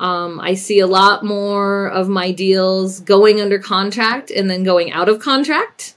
um, 0.00 0.40
I 0.40 0.54
see 0.54 0.80
a 0.80 0.86
lot 0.86 1.26
more 1.26 1.86
of 1.88 2.08
my 2.08 2.32
deals 2.32 3.00
going 3.00 3.38
under 3.38 3.58
contract 3.58 4.30
and 4.30 4.48
then 4.48 4.64
going 4.64 4.90
out 4.92 5.10
of 5.10 5.20
contract. 5.20 5.94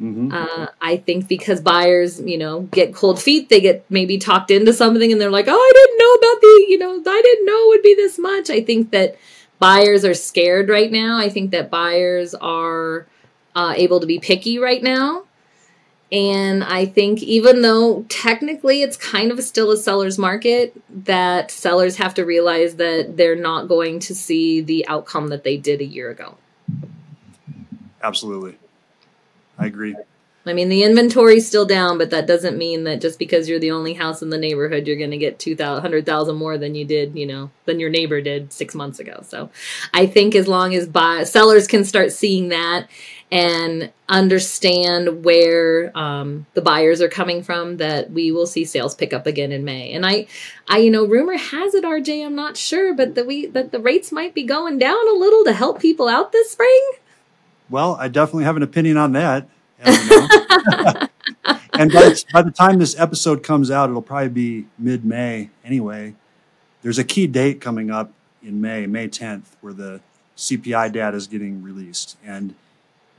Mm-hmm. 0.00 0.32
Uh, 0.32 0.68
I 0.80 0.96
think 0.96 1.28
because 1.28 1.60
buyers, 1.60 2.20
you 2.20 2.38
know, 2.38 2.62
get 2.62 2.94
cold 2.94 3.20
feet, 3.20 3.50
they 3.50 3.60
get 3.60 3.84
maybe 3.90 4.16
talked 4.16 4.50
into 4.50 4.72
something 4.72 5.12
and 5.12 5.20
they're 5.20 5.30
like, 5.30 5.46
oh, 5.46 5.52
I 5.52 5.72
didn't 5.74 5.98
know 5.98 6.12
about 6.14 6.40
the, 6.40 6.66
you 6.68 6.78
know, 6.78 7.02
I 7.06 7.22
didn't 7.22 7.46
know 7.46 7.64
it 7.64 7.68
would 7.68 7.82
be 7.82 7.94
this 7.94 8.18
much. 8.18 8.48
I 8.48 8.62
think 8.62 8.92
that 8.92 9.16
buyers 9.58 10.04
are 10.04 10.14
scared 10.14 10.70
right 10.70 10.90
now. 10.90 11.18
I 11.18 11.28
think 11.28 11.50
that 11.50 11.70
buyers 11.70 12.34
are 12.34 13.06
uh, 13.54 13.74
able 13.76 14.00
to 14.00 14.06
be 14.06 14.18
picky 14.18 14.58
right 14.58 14.82
now. 14.82 15.24
And 16.12 16.64
I 16.64 16.86
think 16.86 17.22
even 17.22 17.62
though 17.62 18.04
technically 18.08 18.82
it's 18.82 18.96
kind 18.96 19.30
of 19.30 19.40
still 19.42 19.70
a 19.70 19.76
seller's 19.76 20.18
market, 20.18 20.74
that 21.04 21.50
sellers 21.50 21.96
have 21.98 22.14
to 22.14 22.24
realize 22.24 22.76
that 22.76 23.16
they're 23.16 23.36
not 23.36 23.68
going 23.68 24.00
to 24.00 24.14
see 24.14 24.60
the 24.60 24.88
outcome 24.88 25.28
that 25.28 25.44
they 25.44 25.56
did 25.56 25.80
a 25.80 25.84
year 25.84 26.10
ago. 26.10 26.36
Absolutely. 28.02 28.56
I 29.60 29.66
agree. 29.66 29.94
I 30.46 30.54
mean, 30.54 30.70
the 30.70 30.84
inventory's 30.84 31.46
still 31.46 31.66
down, 31.66 31.98
but 31.98 32.10
that 32.10 32.26
doesn't 32.26 32.56
mean 32.56 32.84
that 32.84 33.02
just 33.02 33.18
because 33.18 33.46
you're 33.46 33.58
the 33.58 33.72
only 33.72 33.92
house 33.92 34.22
in 34.22 34.30
the 34.30 34.38
neighborhood, 34.38 34.86
you're 34.86 34.96
going 34.96 35.10
to 35.10 35.18
get 35.18 35.38
200,000 35.38 36.34
more 36.34 36.56
than 36.56 36.74
you 36.74 36.86
did, 36.86 37.14
you 37.14 37.26
know, 37.26 37.50
than 37.66 37.78
your 37.78 37.90
neighbor 37.90 38.22
did 38.22 38.50
six 38.50 38.74
months 38.74 38.98
ago. 38.98 39.20
So 39.22 39.50
I 39.92 40.06
think 40.06 40.34
as 40.34 40.48
long 40.48 40.74
as 40.74 40.88
buy- 40.88 41.24
sellers 41.24 41.66
can 41.66 41.84
start 41.84 42.10
seeing 42.10 42.48
that 42.48 42.88
and 43.30 43.92
understand 44.08 45.24
where 45.24 45.96
um, 45.96 46.46
the 46.54 46.62
buyers 46.62 47.02
are 47.02 47.08
coming 47.08 47.42
from 47.42 47.76
that 47.76 48.10
we 48.10 48.32
will 48.32 48.46
see 48.46 48.64
sales 48.64 48.94
pick 48.94 49.12
up 49.12 49.26
again 49.26 49.52
in 49.52 49.64
May. 49.64 49.92
And 49.92 50.04
I, 50.04 50.26
I, 50.68 50.78
you 50.78 50.90
know, 50.90 51.04
rumor 51.04 51.36
has 51.36 51.74
it, 51.74 51.84
RJ, 51.84 52.24
I'm 52.24 52.34
not 52.34 52.56
sure, 52.56 52.94
but 52.94 53.14
that 53.14 53.26
we 53.26 53.46
that 53.46 53.70
the 53.70 53.78
rates 53.78 54.10
might 54.10 54.34
be 54.34 54.42
going 54.42 54.78
down 54.78 55.06
a 55.06 55.12
little 55.12 55.44
to 55.44 55.52
help 55.52 55.80
people 55.80 56.08
out 56.08 56.32
this 56.32 56.50
spring. 56.50 56.80
Well, 57.70 57.94
I 57.94 58.08
definitely 58.08 58.44
have 58.44 58.56
an 58.56 58.64
opinion 58.64 58.96
on 58.96 59.12
that. 59.12 59.48
and 59.80 59.94
by, 61.92 62.14
by 62.32 62.42
the 62.42 62.50
time 62.50 62.78
this 62.78 62.98
episode 62.98 63.42
comes 63.42 63.70
out, 63.70 63.88
it'll 63.88 64.02
probably 64.02 64.28
be 64.28 64.66
mid 64.78 65.04
May 65.04 65.50
anyway. 65.64 66.16
There's 66.82 66.98
a 66.98 67.04
key 67.04 67.28
date 67.28 67.60
coming 67.60 67.90
up 67.90 68.12
in 68.42 68.60
May, 68.60 68.86
May 68.86 69.08
10th, 69.08 69.44
where 69.60 69.72
the 69.72 70.00
CPI 70.36 70.92
data 70.92 71.16
is 71.16 71.28
getting 71.28 71.62
released. 71.62 72.16
And 72.24 72.54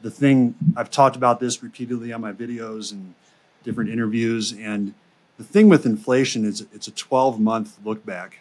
the 0.02 0.12
thing 0.12 0.56
I've 0.76 0.92
talked 0.92 1.16
about 1.16 1.40
this 1.40 1.64
repeatedly 1.64 2.12
on 2.12 2.20
my 2.20 2.34
videos 2.34 2.92
and 2.92 3.14
different 3.64 3.90
interviews. 3.90 4.54
And 4.54 4.94
the 5.38 5.46
thing 5.46 5.70
with 5.70 5.86
inflation 5.86 6.44
is 6.44 6.66
it's 6.74 6.88
a 6.88 6.92
12 6.92 7.40
month 7.40 7.78
look 7.86 8.06
back 8.06 8.40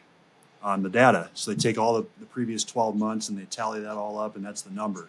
on 0.62 0.82
the 0.82 0.90
data. 0.90 1.30
So 1.34 1.52
they 1.52 1.56
take 1.56 1.78
all 1.78 1.94
the, 1.94 2.06
the, 2.18 2.26
previous 2.26 2.64
12 2.64 2.96
months 2.96 3.28
and 3.28 3.38
they 3.38 3.44
tally 3.44 3.80
that 3.80 3.96
all 3.96 4.18
up, 4.18 4.36
and 4.36 4.44
that's 4.44 4.62
the 4.62 4.70
number. 4.70 5.08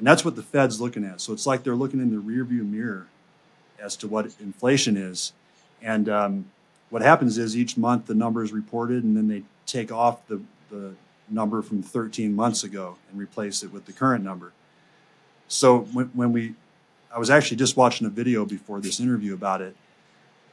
And 0.00 0.06
that's 0.06 0.24
what 0.24 0.34
the 0.34 0.42
Fed's 0.42 0.80
looking 0.80 1.04
at. 1.04 1.20
So 1.20 1.34
it's 1.34 1.46
like 1.46 1.62
they're 1.62 1.76
looking 1.76 2.00
in 2.00 2.08
the 2.08 2.22
rearview 2.22 2.66
mirror 2.66 3.06
as 3.78 3.96
to 3.96 4.08
what 4.08 4.34
inflation 4.40 4.96
is. 4.96 5.34
And 5.82 6.08
um, 6.08 6.46
what 6.88 7.02
happens 7.02 7.36
is 7.36 7.54
each 7.54 7.76
month 7.76 8.06
the 8.06 8.14
number 8.14 8.42
is 8.42 8.50
reported, 8.50 9.04
and 9.04 9.14
then 9.14 9.28
they 9.28 9.42
take 9.66 9.92
off 9.92 10.26
the, 10.26 10.40
the 10.70 10.94
number 11.28 11.60
from 11.60 11.82
13 11.82 12.34
months 12.34 12.64
ago 12.64 12.96
and 13.10 13.20
replace 13.20 13.62
it 13.62 13.74
with 13.74 13.84
the 13.84 13.92
current 13.92 14.24
number. 14.24 14.52
So 15.48 15.80
when, 15.80 16.06
when 16.14 16.32
we, 16.32 16.54
I 17.14 17.18
was 17.18 17.28
actually 17.28 17.58
just 17.58 17.76
watching 17.76 18.06
a 18.06 18.10
video 18.10 18.46
before 18.46 18.80
this 18.80 19.00
interview 19.00 19.34
about 19.34 19.60
it, 19.60 19.76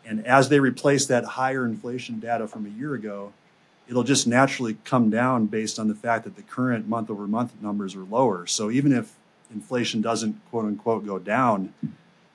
and 0.06 0.28
as 0.28 0.50
they 0.50 0.60
replace 0.60 1.06
that 1.06 1.24
higher 1.24 1.66
inflation 1.66 2.20
data 2.20 2.50
from 2.50 2.66
a 2.66 2.70
year 2.70 2.96
ago, 2.96 3.32
it'll 3.88 4.04
just 4.04 4.28
naturally 4.28 4.76
come 4.84 5.10
down 5.10 5.46
based 5.46 5.80
on 5.80 5.88
the 5.88 5.96
fact 5.96 6.26
that 6.26 6.36
the 6.36 6.42
current 6.42 6.90
month 6.90 7.10
over 7.10 7.26
month 7.28 7.54
numbers 7.62 7.96
are 7.96 8.04
lower. 8.04 8.46
So 8.46 8.70
even 8.70 8.92
if 8.92 9.16
inflation 9.52 10.02
doesn't 10.02 10.40
quote 10.50 10.66
unquote 10.66 11.06
go 11.06 11.20
down 11.20 11.74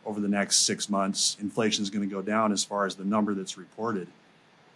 over 0.04 0.20
the 0.20 0.28
next 0.28 0.66
six 0.66 0.88
months, 0.88 1.36
inflation 1.40 1.82
is 1.82 1.90
going 1.90 2.08
to 2.08 2.12
go 2.12 2.22
down 2.22 2.52
as 2.52 2.64
far 2.64 2.86
as 2.86 2.96
the 2.96 3.04
number 3.04 3.34
that's 3.34 3.56
reported. 3.56 4.08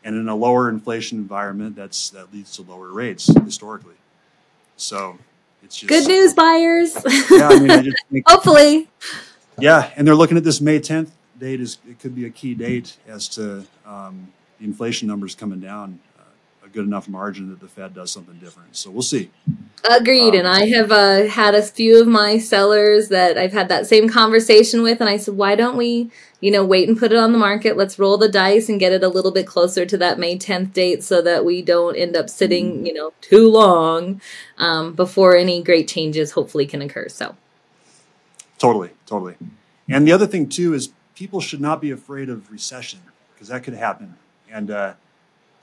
And 0.05 0.14
in 0.14 0.29
a 0.29 0.37
lower 0.37 0.68
inflation 0.68 1.18
environment, 1.18 1.75
that's 1.75 2.11
that 2.11 2.33
leads 2.33 2.55
to 2.57 2.62
lower 2.62 2.92
rates 2.92 3.27
historically. 3.44 3.96
So 4.77 5.18
it's 5.62 5.77
just 5.77 5.88
good 5.88 6.07
news, 6.07 6.33
buyers. 6.33 6.94
Yeah, 7.31 7.49
I 7.49 7.59
mean, 7.59 7.92
think, 8.12 8.25
hopefully. 8.29 8.88
Yeah, 9.59 9.90
and 9.96 10.07
they're 10.07 10.14
looking 10.14 10.37
at 10.37 10.44
this 10.44 10.61
May 10.61 10.79
10th 10.79 11.11
date 11.38 11.61
is 11.61 11.79
it 11.88 11.99
could 11.99 12.14
be 12.14 12.27
a 12.27 12.31
key 12.31 12.55
date 12.55 12.96
as 13.07 13.29
to 13.29 13.66
um, 13.85 14.33
the 14.59 14.64
inflation 14.64 15.09
numbers 15.09 15.35
coming 15.35 15.61
down 15.61 15.99
a 16.66 16.68
good 16.68 16.85
enough 16.85 17.09
margin 17.09 17.48
that 17.50 17.61
the 17.61 17.68
Fed 17.68 17.94
does 17.94 18.12
something 18.12 18.38
different. 18.38 18.76
So 18.76 18.90
we'll 18.90 19.02
see. 19.02 19.31
Agreed. 19.88 20.31
Um, 20.31 20.40
and 20.40 20.48
I 20.48 20.66
have 20.66 20.92
uh, 20.92 21.26
had 21.26 21.55
a 21.55 21.62
few 21.62 22.00
of 22.00 22.07
my 22.09 22.38
sellers 22.38 23.09
that 23.09 23.38
I've 23.38 23.52
had 23.52 23.68
that 23.68 23.87
same 23.87 24.09
conversation 24.09 24.83
with, 24.83 25.00
and 25.00 25.09
I 25.09 25.16
said, 25.16 25.37
why 25.37 25.55
don't 25.55 25.76
we 25.76 26.11
you 26.40 26.50
know, 26.50 26.64
wait 26.64 26.88
and 26.88 26.98
put 26.98 27.12
it 27.12 27.18
on 27.18 27.33
the 27.33 27.38
market. 27.38 27.76
Let's 27.76 27.98
roll 27.98 28.18
the 28.18 28.29
dice 28.29 28.68
and 28.68 28.79
get 28.79 28.92
it 28.92 29.02
a 29.02 29.09
little 29.09 29.31
bit 29.31 29.46
closer 29.46 29.87
to 29.87 29.96
that 29.98 30.18
May 30.18 30.37
10th 30.37 30.72
date 30.72 31.02
so 31.02 31.22
that 31.22 31.44
we 31.44 31.62
don't 31.62 31.96
end 31.96 32.16
up 32.16 32.29
sitting, 32.29 32.85
you 32.85 32.92
know, 32.92 33.12
too 33.20 33.50
long 33.50 34.20
um, 34.59 34.92
before 34.92 35.37
any 35.37 35.62
great 35.62 35.88
changes 35.88 36.33
hopefully 36.33 36.66
can 36.66 36.83
occur. 36.83 37.09
So, 37.09 37.37
totally, 38.59 38.90
totally. 39.07 39.37
And 39.88 40.07
the 40.07 40.12
other 40.12 40.26
thing, 40.26 40.48
too, 40.48 40.74
is 40.74 40.90
people 41.14 41.40
should 41.40 41.61
not 41.61 41.81
be 41.81 41.90
afraid 41.90 42.29
of 42.29 42.50
recession 42.50 43.00
because 43.35 43.48
that 43.48 43.64
could 43.64 43.74
happen. 43.74 44.16
And 44.50 44.70
uh, 44.70 44.94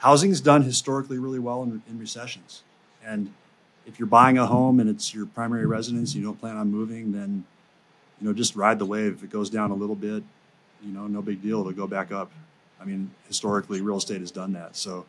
housing's 0.03 0.41
done 0.41 0.63
historically 0.63 1.17
really 1.17 1.39
well 1.39 1.63
in, 1.63 1.81
in 1.89 1.97
recessions. 1.97 2.63
And 3.05 3.33
if 3.85 3.99
you're 3.99 4.07
buying 4.07 4.37
a 4.37 4.45
home 4.45 4.79
and 4.79 4.89
it's 4.89 5.13
your 5.13 5.25
primary 5.25 5.65
residence, 5.65 6.13
you 6.13 6.21
don't 6.21 6.39
plan 6.39 6.57
on 6.57 6.69
moving, 6.69 7.13
then 7.13 7.45
you 8.19 8.27
know 8.27 8.33
just 8.33 8.55
ride 8.55 8.79
the 8.79 8.85
wave. 8.85 9.15
If 9.15 9.23
it 9.23 9.29
goes 9.29 9.49
down 9.49 9.71
a 9.71 9.75
little 9.75 9.95
bit, 9.95 10.23
you 10.83 10.91
know, 10.91 11.07
no 11.07 11.21
big 11.21 11.41
deal 11.41 11.61
It'll 11.61 11.71
go 11.71 11.87
back 11.87 12.11
up. 12.11 12.31
I 12.81 12.85
mean, 12.85 13.11
historically, 13.27 13.79
real 13.79 13.97
estate 13.97 14.19
has 14.19 14.31
done 14.31 14.53
that. 14.53 14.75
So 14.75 15.05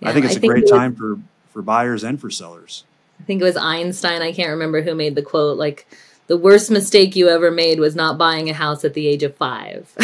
yeah, 0.00 0.10
I 0.10 0.12
think 0.12 0.24
it's 0.24 0.34
I 0.34 0.38
a 0.38 0.40
think 0.40 0.50
great 0.50 0.64
it 0.64 0.72
was, 0.72 0.80
time 0.80 0.96
for, 0.96 1.18
for 1.50 1.62
buyers 1.62 2.02
and 2.02 2.20
for 2.20 2.28
sellers. 2.28 2.84
I 3.20 3.24
think 3.24 3.40
it 3.40 3.44
was 3.44 3.56
Einstein. 3.56 4.20
I 4.20 4.32
can't 4.32 4.50
remember 4.50 4.82
who 4.82 4.96
made 4.96 5.14
the 5.14 5.22
quote 5.22 5.58
like, 5.58 5.86
the 6.26 6.36
worst 6.36 6.70
mistake 6.70 7.16
you 7.16 7.28
ever 7.28 7.50
made 7.50 7.80
was 7.80 7.94
not 7.94 8.16
buying 8.16 8.48
a 8.48 8.54
house 8.54 8.84
at 8.84 8.94
the 8.94 9.06
age 9.06 9.22
of 9.22 9.36
five. 9.36 9.92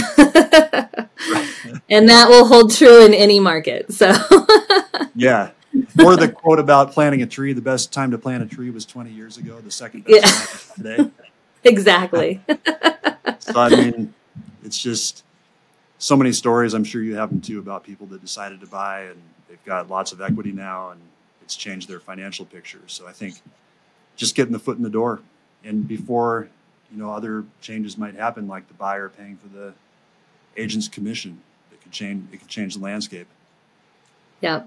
and 1.89 2.09
that 2.09 2.27
will 2.29 2.47
hold 2.47 2.75
true 2.75 3.05
in 3.05 3.15
any 3.15 3.41
market. 3.41 3.93
So, 3.93 4.13
yeah. 5.15 5.51
Or 6.05 6.17
the 6.17 6.29
quote 6.29 6.59
about 6.59 6.93
planting 6.93 7.23
a 7.23 7.27
tree 7.27 7.53
the 7.53 7.61
best 7.61 7.93
time 7.93 8.11
to 8.11 8.19
plant 8.19 8.43
a 8.43 8.47
tree 8.47 8.71
was 8.71 8.85
20 8.85 9.11
years 9.11 9.37
ago, 9.37 9.61
the 9.61 9.71
second 9.71 10.05
best 10.05 10.73
yeah. 10.79 10.97
today. 10.97 11.11
Exactly. 11.65 12.41
so, 13.41 13.61
I 13.61 13.69
mean, 13.71 14.15
it's 14.65 14.79
just 14.79 15.25
so 15.99 16.17
many 16.17 16.31
stories. 16.31 16.73
I'm 16.73 16.85
sure 16.85 17.03
you 17.03 17.17
have 17.17 17.31
them 17.31 17.41
too 17.41 17.59
about 17.59 17.83
people 17.83 18.07
that 18.07 18.21
decided 18.21 18.61
to 18.61 18.67
buy 18.69 19.03
and 19.03 19.21
they've 19.49 19.63
got 19.65 19.91
lots 19.91 20.13
of 20.13 20.21
equity 20.21 20.53
now 20.53 20.91
and 20.91 21.01
it's 21.43 21.57
changed 21.57 21.89
their 21.89 21.99
financial 21.99 22.47
picture. 22.47 22.81
So 22.87 23.09
I 23.09 23.13
think 23.13 23.43
just 24.15 24.37
getting 24.37 24.53
the 24.53 24.61
foot 24.61 24.77
in 24.77 24.85
the 24.85 24.89
door 24.89 25.21
and 25.69 25.87
before 25.87 26.49
you 26.91 26.99
know 26.99 27.13
other 27.13 27.45
changes 27.61 27.99
might 27.99 28.15
happen, 28.15 28.49
like 28.49 28.67
the 28.69 28.75
buyer 28.75 29.09
paying 29.09 29.37
for 29.37 29.49
the 29.49 29.75
agent's 30.57 30.89
commission, 30.89 31.41
it 31.71 31.81
could 31.83 31.93
change. 31.93 32.27
It 32.33 32.39
could 32.39 32.49
change 32.49 32.75
the 32.75 32.83
landscape. 32.83 33.29
Yeah. 34.41 34.63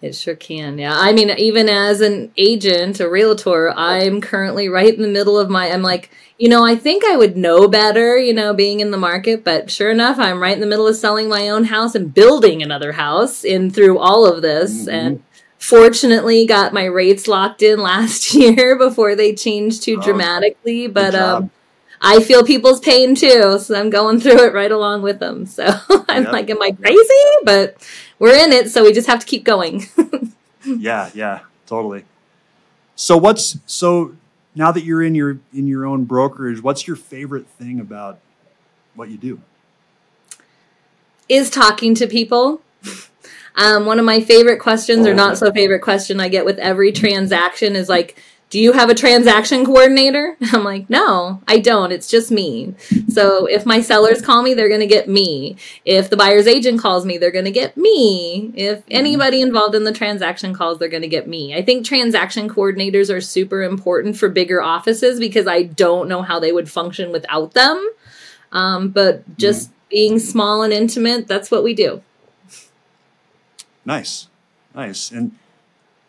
It 0.00 0.14
sure 0.14 0.36
can. 0.36 0.78
Yeah. 0.78 0.94
I 0.94 1.12
mean, 1.12 1.28
even 1.30 1.68
as 1.68 2.00
an 2.00 2.30
agent, 2.36 3.00
a 3.00 3.08
realtor, 3.08 3.72
I'm 3.76 4.20
currently 4.20 4.68
right 4.68 4.94
in 4.94 5.02
the 5.02 5.08
middle 5.08 5.36
of 5.36 5.50
my, 5.50 5.72
I'm 5.72 5.82
like, 5.82 6.10
you 6.38 6.48
know, 6.48 6.64
I 6.64 6.76
think 6.76 7.04
I 7.04 7.16
would 7.16 7.36
know 7.36 7.66
better, 7.66 8.16
you 8.16 8.32
know, 8.32 8.54
being 8.54 8.78
in 8.78 8.92
the 8.92 8.96
market, 8.96 9.42
but 9.42 9.72
sure 9.72 9.90
enough, 9.90 10.16
I'm 10.20 10.40
right 10.40 10.54
in 10.54 10.60
the 10.60 10.68
middle 10.68 10.86
of 10.86 10.94
selling 10.94 11.28
my 11.28 11.48
own 11.48 11.64
house 11.64 11.96
and 11.96 12.14
building 12.14 12.62
another 12.62 12.92
house 12.92 13.42
in 13.42 13.72
through 13.72 13.98
all 13.98 14.24
of 14.24 14.40
this. 14.40 14.82
Mm-hmm. 14.82 14.90
And 14.90 15.22
fortunately 15.68 16.46
got 16.46 16.72
my 16.72 16.84
rates 16.84 17.28
locked 17.28 17.62
in 17.62 17.80
last 17.80 18.34
year 18.34 18.76
before 18.76 19.14
they 19.14 19.34
changed 19.34 19.82
too 19.82 19.98
oh, 19.98 20.02
dramatically. 20.02 20.86
But, 20.86 21.14
um, 21.14 21.50
I 22.00 22.22
feel 22.22 22.44
people's 22.44 22.80
pain 22.80 23.14
too, 23.14 23.58
so 23.58 23.78
I'm 23.78 23.90
going 23.90 24.20
through 24.20 24.44
it 24.44 24.54
right 24.54 24.70
along 24.70 25.02
with 25.02 25.18
them. 25.18 25.46
So 25.46 25.64
I'm 26.08 26.24
yep. 26.24 26.32
like, 26.32 26.50
am 26.50 26.62
I 26.62 26.72
crazy? 26.72 27.44
But 27.44 27.76
we're 28.18 28.36
in 28.36 28.52
it, 28.52 28.70
so 28.70 28.84
we 28.84 28.92
just 28.92 29.08
have 29.08 29.20
to 29.20 29.26
keep 29.26 29.44
going. 29.44 29.86
yeah, 30.64 31.10
yeah, 31.14 31.40
totally. 31.66 32.04
So 32.96 33.16
what's 33.16 33.58
so 33.66 34.14
now 34.54 34.72
that 34.72 34.84
you're 34.84 35.02
in 35.02 35.14
your 35.14 35.38
in 35.52 35.66
your 35.66 35.86
own 35.86 36.04
brokerage, 36.04 36.62
what's 36.62 36.86
your 36.86 36.96
favorite 36.96 37.46
thing 37.46 37.80
about 37.80 38.18
what 38.94 39.08
you 39.08 39.16
do? 39.16 39.40
Is 41.28 41.50
talking 41.50 41.94
to 41.96 42.06
people. 42.06 42.62
Um, 43.58 43.86
one 43.86 43.98
of 43.98 44.04
my 44.04 44.20
favorite 44.20 44.60
questions, 44.60 45.06
or 45.06 45.14
not 45.14 45.36
so 45.36 45.52
favorite 45.52 45.80
question, 45.80 46.20
I 46.20 46.28
get 46.28 46.44
with 46.44 46.58
every 46.58 46.92
transaction 46.92 47.74
is 47.74 47.88
like, 47.88 48.16
do 48.50 48.60
you 48.60 48.72
have 48.72 48.88
a 48.88 48.94
transaction 48.94 49.66
coordinator? 49.66 50.36
I'm 50.52 50.64
like, 50.64 50.88
no, 50.88 51.42
I 51.46 51.58
don't. 51.58 51.92
It's 51.92 52.08
just 52.08 52.30
me. 52.30 52.74
So 53.08 53.46
if 53.46 53.66
my 53.66 53.80
sellers 53.80 54.22
call 54.22 54.42
me, 54.42 54.54
they're 54.54 54.68
going 54.68 54.80
to 54.80 54.86
get 54.86 55.08
me. 55.08 55.56
If 55.84 56.08
the 56.08 56.16
buyer's 56.16 56.46
agent 56.46 56.80
calls 56.80 57.04
me, 57.04 57.18
they're 57.18 57.32
going 57.32 57.44
to 57.44 57.50
get 57.50 57.76
me. 57.76 58.52
If 58.54 58.78
mm-hmm. 58.78 58.88
anybody 58.90 59.42
involved 59.42 59.74
in 59.74 59.84
the 59.84 59.92
transaction 59.92 60.54
calls, 60.54 60.78
they're 60.78 60.88
going 60.88 61.02
to 61.02 61.08
get 61.08 61.28
me. 61.28 61.54
I 61.54 61.62
think 61.62 61.84
transaction 61.84 62.48
coordinators 62.48 63.14
are 63.14 63.20
super 63.20 63.62
important 63.62 64.16
for 64.16 64.28
bigger 64.28 64.62
offices 64.62 65.18
because 65.18 65.46
I 65.46 65.64
don't 65.64 66.08
know 66.08 66.22
how 66.22 66.38
they 66.38 66.52
would 66.52 66.70
function 66.70 67.12
without 67.12 67.52
them. 67.54 67.86
Um, 68.52 68.90
but 68.90 69.36
just 69.36 69.68
mm-hmm. 69.68 69.88
being 69.90 70.18
small 70.20 70.62
and 70.62 70.72
intimate, 70.72 71.26
that's 71.26 71.50
what 71.50 71.64
we 71.64 71.74
do. 71.74 72.02
Nice. 73.88 74.28
Nice. 74.74 75.10
And 75.10 75.34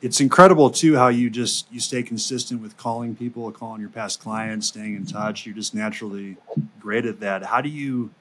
it's 0.02 0.20
incredible 0.20 0.70
too 0.70 0.98
how 0.98 1.08
you 1.08 1.30
just 1.30 1.72
you 1.72 1.80
stay 1.80 2.04
consistent 2.04 2.62
with 2.62 2.76
calling 2.76 3.16
people, 3.16 3.50
calling 3.54 3.80
your 3.80 3.90
past 3.90 4.20
clients, 4.20 4.68
staying 4.68 4.96
in 4.98 5.06
touch. 5.06 5.46
You're 5.46 5.56
just 5.56 5.74
naturally 5.74 6.36
great 6.82 7.06
at 7.06 7.22
that. 7.22 7.46
How 7.46 7.62
do 7.62 7.70
you 7.70 8.12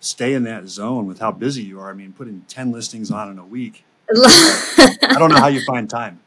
stay 0.00 0.34
in 0.34 0.42
that 0.42 0.66
zone 0.66 1.06
with 1.06 1.20
how 1.20 1.30
busy 1.30 1.62
you 1.62 1.78
are? 1.78 1.88
I 1.90 1.94
mean, 1.94 2.12
putting 2.12 2.42
ten 2.48 2.72
listings 2.72 3.12
on 3.12 3.30
in 3.30 3.38
a 3.38 3.46
week. 3.46 3.84
I 4.12 5.14
don't 5.18 5.30
know 5.30 5.38
how 5.38 5.46
you 5.46 5.64
find 5.64 5.88
time. 5.88 6.18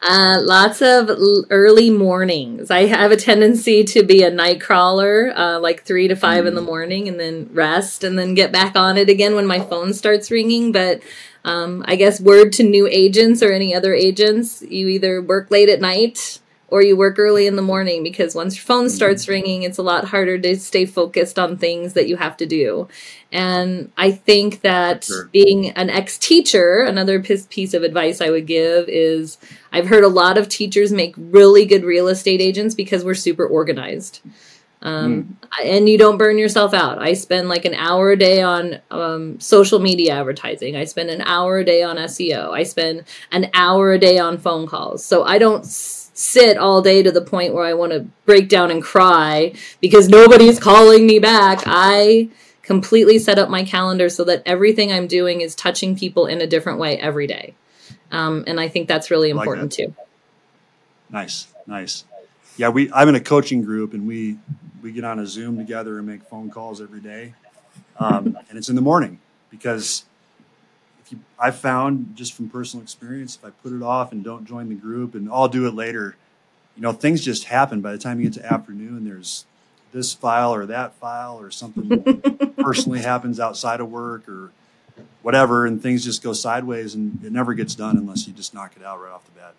Uh, 0.00 0.38
lots 0.40 0.80
of 0.80 1.10
early 1.50 1.90
mornings. 1.90 2.70
I 2.70 2.86
have 2.86 3.10
a 3.10 3.16
tendency 3.16 3.84
to 3.84 4.02
be 4.02 4.22
a 4.22 4.30
night 4.30 4.60
crawler, 4.60 5.32
uh, 5.36 5.58
like 5.58 5.84
three 5.84 6.08
to 6.08 6.16
five 6.16 6.44
mm. 6.44 6.48
in 6.48 6.54
the 6.54 6.62
mm. 6.62 6.66
morning, 6.66 7.08
and 7.08 7.20
then 7.20 7.50
rest, 7.52 8.04
and 8.04 8.18
then 8.18 8.34
get 8.34 8.52
back 8.52 8.76
on 8.76 8.96
it 8.96 9.08
again 9.10 9.34
when 9.34 9.46
my 9.46 9.60
phone 9.60 9.92
starts 9.92 10.30
ringing. 10.30 10.72
But 10.72 11.02
um, 11.44 11.84
I 11.86 11.96
guess 11.96 12.20
word 12.20 12.52
to 12.54 12.62
new 12.62 12.86
agents 12.86 13.42
or 13.42 13.52
any 13.52 13.74
other 13.74 13.94
agents, 13.94 14.62
you 14.62 14.88
either 14.88 15.22
work 15.22 15.50
late 15.50 15.68
at 15.68 15.80
night 15.80 16.40
or 16.70 16.82
you 16.82 16.96
work 16.96 17.18
early 17.18 17.46
in 17.46 17.56
the 17.56 17.62
morning 17.62 18.02
because 18.02 18.34
once 18.34 18.56
your 18.56 18.62
phone 18.62 18.88
starts 18.88 19.24
mm-hmm. 19.24 19.32
ringing, 19.32 19.62
it's 19.62 19.78
a 19.78 19.82
lot 19.82 20.04
harder 20.04 20.38
to 20.38 20.56
stay 20.56 20.86
focused 20.86 21.38
on 21.38 21.56
things 21.56 21.94
that 21.94 22.08
you 22.08 22.16
have 22.16 22.36
to 22.36 22.46
do. 22.46 22.88
And 23.32 23.90
I 23.96 24.12
think 24.12 24.60
that 24.60 25.04
sure. 25.04 25.28
being 25.32 25.70
an 25.70 25.90
ex 25.90 26.16
teacher, 26.16 26.82
another 26.82 27.20
piece 27.20 27.74
of 27.74 27.82
advice 27.82 28.20
I 28.20 28.30
would 28.30 28.46
give 28.46 28.88
is 28.88 29.38
I've 29.72 29.88
heard 29.88 30.04
a 30.04 30.08
lot 30.08 30.38
of 30.38 30.48
teachers 30.48 30.92
make 30.92 31.14
really 31.16 31.66
good 31.66 31.84
real 31.84 32.08
estate 32.08 32.40
agents 32.40 32.74
because 32.74 33.04
we're 33.04 33.14
super 33.14 33.46
organized. 33.46 34.20
Um, 34.82 35.36
mm. 35.42 35.62
and 35.62 35.88
you 35.88 35.98
don't 35.98 36.16
burn 36.16 36.38
yourself 36.38 36.72
out. 36.72 36.98
I 36.98 37.12
spend 37.12 37.48
like 37.48 37.64
an 37.64 37.74
hour 37.74 38.12
a 38.12 38.16
day 38.16 38.40
on 38.42 38.80
um, 38.90 39.38
social 39.38 39.78
media 39.78 40.14
advertising. 40.14 40.74
I 40.74 40.84
spend 40.84 41.10
an 41.10 41.20
hour 41.22 41.58
a 41.58 41.64
day 41.64 41.82
on 41.82 41.96
SEO. 41.96 42.50
I 42.50 42.62
spend 42.62 43.04
an 43.30 43.50
hour 43.52 43.92
a 43.92 43.98
day 43.98 44.18
on 44.18 44.38
phone 44.38 44.66
calls. 44.66 45.04
So 45.04 45.22
I 45.22 45.38
don't 45.38 45.64
s- 45.64 46.10
sit 46.14 46.56
all 46.56 46.80
day 46.80 47.02
to 47.02 47.10
the 47.10 47.20
point 47.20 47.52
where 47.52 47.64
I 47.64 47.74
want 47.74 47.92
to 47.92 48.06
break 48.24 48.48
down 48.48 48.70
and 48.70 48.82
cry 48.82 49.52
because 49.80 50.08
nobody's 50.08 50.58
calling 50.58 51.06
me 51.06 51.18
back. 51.18 51.62
I 51.66 52.30
completely 52.62 53.18
set 53.18 53.38
up 53.38 53.50
my 53.50 53.64
calendar 53.64 54.08
so 54.08 54.24
that 54.24 54.42
everything 54.46 54.92
I'm 54.92 55.08
doing 55.08 55.40
is 55.40 55.54
touching 55.54 55.96
people 55.96 56.26
in 56.26 56.40
a 56.40 56.46
different 56.46 56.78
way 56.78 56.96
every 56.98 57.26
day. 57.26 57.54
Um, 58.12 58.44
and 58.46 58.58
I 58.58 58.68
think 58.68 58.88
that's 58.88 59.10
really 59.10 59.30
important 59.30 59.72
like 59.72 59.76
that. 59.76 59.86
too. 59.88 59.94
Nice, 61.10 61.48
nice. 61.66 62.04
Yeah, 62.60 62.68
we. 62.68 62.92
I'm 62.92 63.08
in 63.08 63.14
a 63.14 63.20
coaching 63.20 63.62
group, 63.62 63.94
and 63.94 64.06
we 64.06 64.36
we 64.82 64.92
get 64.92 65.02
on 65.02 65.18
a 65.18 65.26
Zoom 65.26 65.56
together 65.56 65.96
and 65.96 66.06
make 66.06 66.22
phone 66.24 66.50
calls 66.50 66.82
every 66.82 67.00
day, 67.00 67.32
um, 67.96 68.36
and 68.50 68.58
it's 68.58 68.68
in 68.68 68.76
the 68.76 68.82
morning 68.82 69.18
because 69.50 70.04
if 71.02 71.10
you, 71.10 71.20
I've 71.38 71.56
found 71.56 72.16
just 72.16 72.34
from 72.34 72.50
personal 72.50 72.82
experience, 72.82 73.34
if 73.34 73.46
I 73.46 73.48
put 73.48 73.72
it 73.72 73.82
off 73.82 74.12
and 74.12 74.22
don't 74.22 74.44
join 74.44 74.68
the 74.68 74.74
group 74.74 75.14
and 75.14 75.30
I'll 75.32 75.48
do 75.48 75.66
it 75.66 75.72
later, 75.72 76.16
you 76.76 76.82
know, 76.82 76.92
things 76.92 77.24
just 77.24 77.44
happen. 77.44 77.80
By 77.80 77.92
the 77.92 77.98
time 77.98 78.20
you 78.20 78.28
get 78.28 78.42
to 78.42 78.52
afternoon, 78.52 79.06
there's 79.06 79.46
this 79.92 80.12
file 80.12 80.52
or 80.54 80.66
that 80.66 80.92
file 80.96 81.40
or 81.40 81.50
something 81.50 82.20
personally 82.58 83.00
happens 83.00 83.40
outside 83.40 83.80
of 83.80 83.90
work 83.90 84.28
or 84.28 84.52
whatever, 85.22 85.64
and 85.64 85.82
things 85.82 86.04
just 86.04 86.22
go 86.22 86.34
sideways, 86.34 86.94
and 86.94 87.24
it 87.24 87.32
never 87.32 87.54
gets 87.54 87.74
done 87.74 87.96
unless 87.96 88.26
you 88.26 88.34
just 88.34 88.52
knock 88.52 88.72
it 88.76 88.84
out 88.84 89.00
right 89.00 89.12
off 89.12 89.24
the 89.24 89.30
bat. 89.30 89.54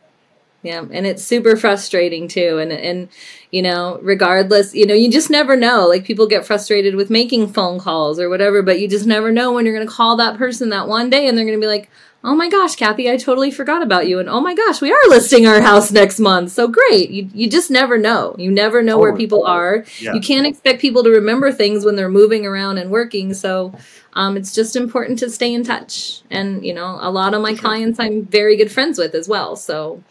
Yeah, 0.63 0.85
and 0.91 1.07
it's 1.07 1.23
super 1.23 1.55
frustrating 1.55 2.27
too. 2.27 2.59
And 2.59 2.71
and 2.71 3.09
you 3.49 3.63
know, 3.63 3.99
regardless, 4.01 4.75
you 4.75 4.85
know, 4.85 4.93
you 4.93 5.11
just 5.11 5.29
never 5.29 5.55
know. 5.55 5.87
Like 5.87 6.05
people 6.05 6.27
get 6.27 6.45
frustrated 6.45 6.95
with 6.95 7.09
making 7.09 7.51
phone 7.53 7.79
calls 7.79 8.19
or 8.19 8.29
whatever, 8.29 8.61
but 8.61 8.79
you 8.79 8.87
just 8.87 9.07
never 9.07 9.31
know 9.31 9.51
when 9.51 9.65
you're 9.65 9.75
going 9.75 9.87
to 9.87 9.93
call 9.93 10.17
that 10.17 10.37
person 10.37 10.69
that 10.69 10.87
one 10.87 11.09
day 11.09 11.27
and 11.27 11.37
they're 11.37 11.45
going 11.45 11.57
to 11.57 11.63
be 11.63 11.67
like, 11.67 11.89
"Oh 12.23 12.35
my 12.35 12.47
gosh, 12.47 12.75
Kathy, 12.75 13.09
I 13.09 13.17
totally 13.17 13.49
forgot 13.49 13.81
about 13.81 14.07
you." 14.07 14.19
And 14.19 14.29
"Oh 14.29 14.39
my 14.39 14.53
gosh, 14.53 14.81
we 14.81 14.91
are 14.91 15.09
listing 15.09 15.47
our 15.47 15.61
house 15.61 15.91
next 15.91 16.19
month." 16.19 16.51
So 16.51 16.67
great. 16.67 17.09
You 17.09 17.27
you 17.33 17.49
just 17.49 17.71
never 17.71 17.97
know. 17.97 18.35
You 18.37 18.51
never 18.51 18.83
know 18.83 18.99
where 18.99 19.15
people 19.15 19.47
are. 19.47 19.83
Yeah. 19.99 20.13
You 20.13 20.21
can't 20.21 20.45
expect 20.45 20.79
people 20.79 21.03
to 21.03 21.09
remember 21.09 21.51
things 21.51 21.85
when 21.85 21.95
they're 21.95 22.07
moving 22.07 22.45
around 22.45 22.77
and 22.77 22.91
working. 22.91 23.33
So 23.33 23.73
um, 24.13 24.37
it's 24.37 24.53
just 24.53 24.75
important 24.75 25.19
to 25.19 25.29
stay 25.29 25.53
in 25.53 25.63
touch. 25.63 26.21
And, 26.29 26.65
you 26.65 26.73
know, 26.73 26.97
a 27.01 27.09
lot 27.09 27.33
of 27.33 27.41
my 27.41 27.55
clients 27.55 27.99
I'm 27.99 28.25
very 28.25 28.57
good 28.57 28.71
friends 28.71 28.97
with 28.99 29.15
as 29.15 29.27
well. 29.27 29.55
So 29.55 30.03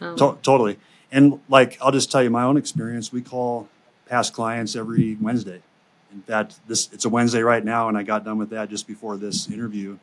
um, 0.00 0.16
to- 0.16 0.38
totally. 0.42 0.78
And 1.12 1.40
like, 1.48 1.78
I'll 1.80 1.92
just 1.92 2.10
tell 2.10 2.22
you 2.22 2.30
my 2.30 2.42
own 2.42 2.56
experience. 2.56 3.12
We 3.12 3.22
call 3.22 3.68
past 4.06 4.32
clients 4.32 4.76
every 4.76 5.16
Wednesday. 5.20 5.62
In 6.12 6.22
fact, 6.22 6.58
this 6.66 6.88
it's 6.92 7.04
a 7.04 7.08
Wednesday 7.08 7.42
right 7.42 7.64
now, 7.64 7.88
and 7.88 7.96
I 7.96 8.02
got 8.02 8.24
done 8.24 8.38
with 8.38 8.50
that 8.50 8.70
just 8.70 8.86
before 8.86 9.16
this 9.16 9.50
interview. 9.50 9.98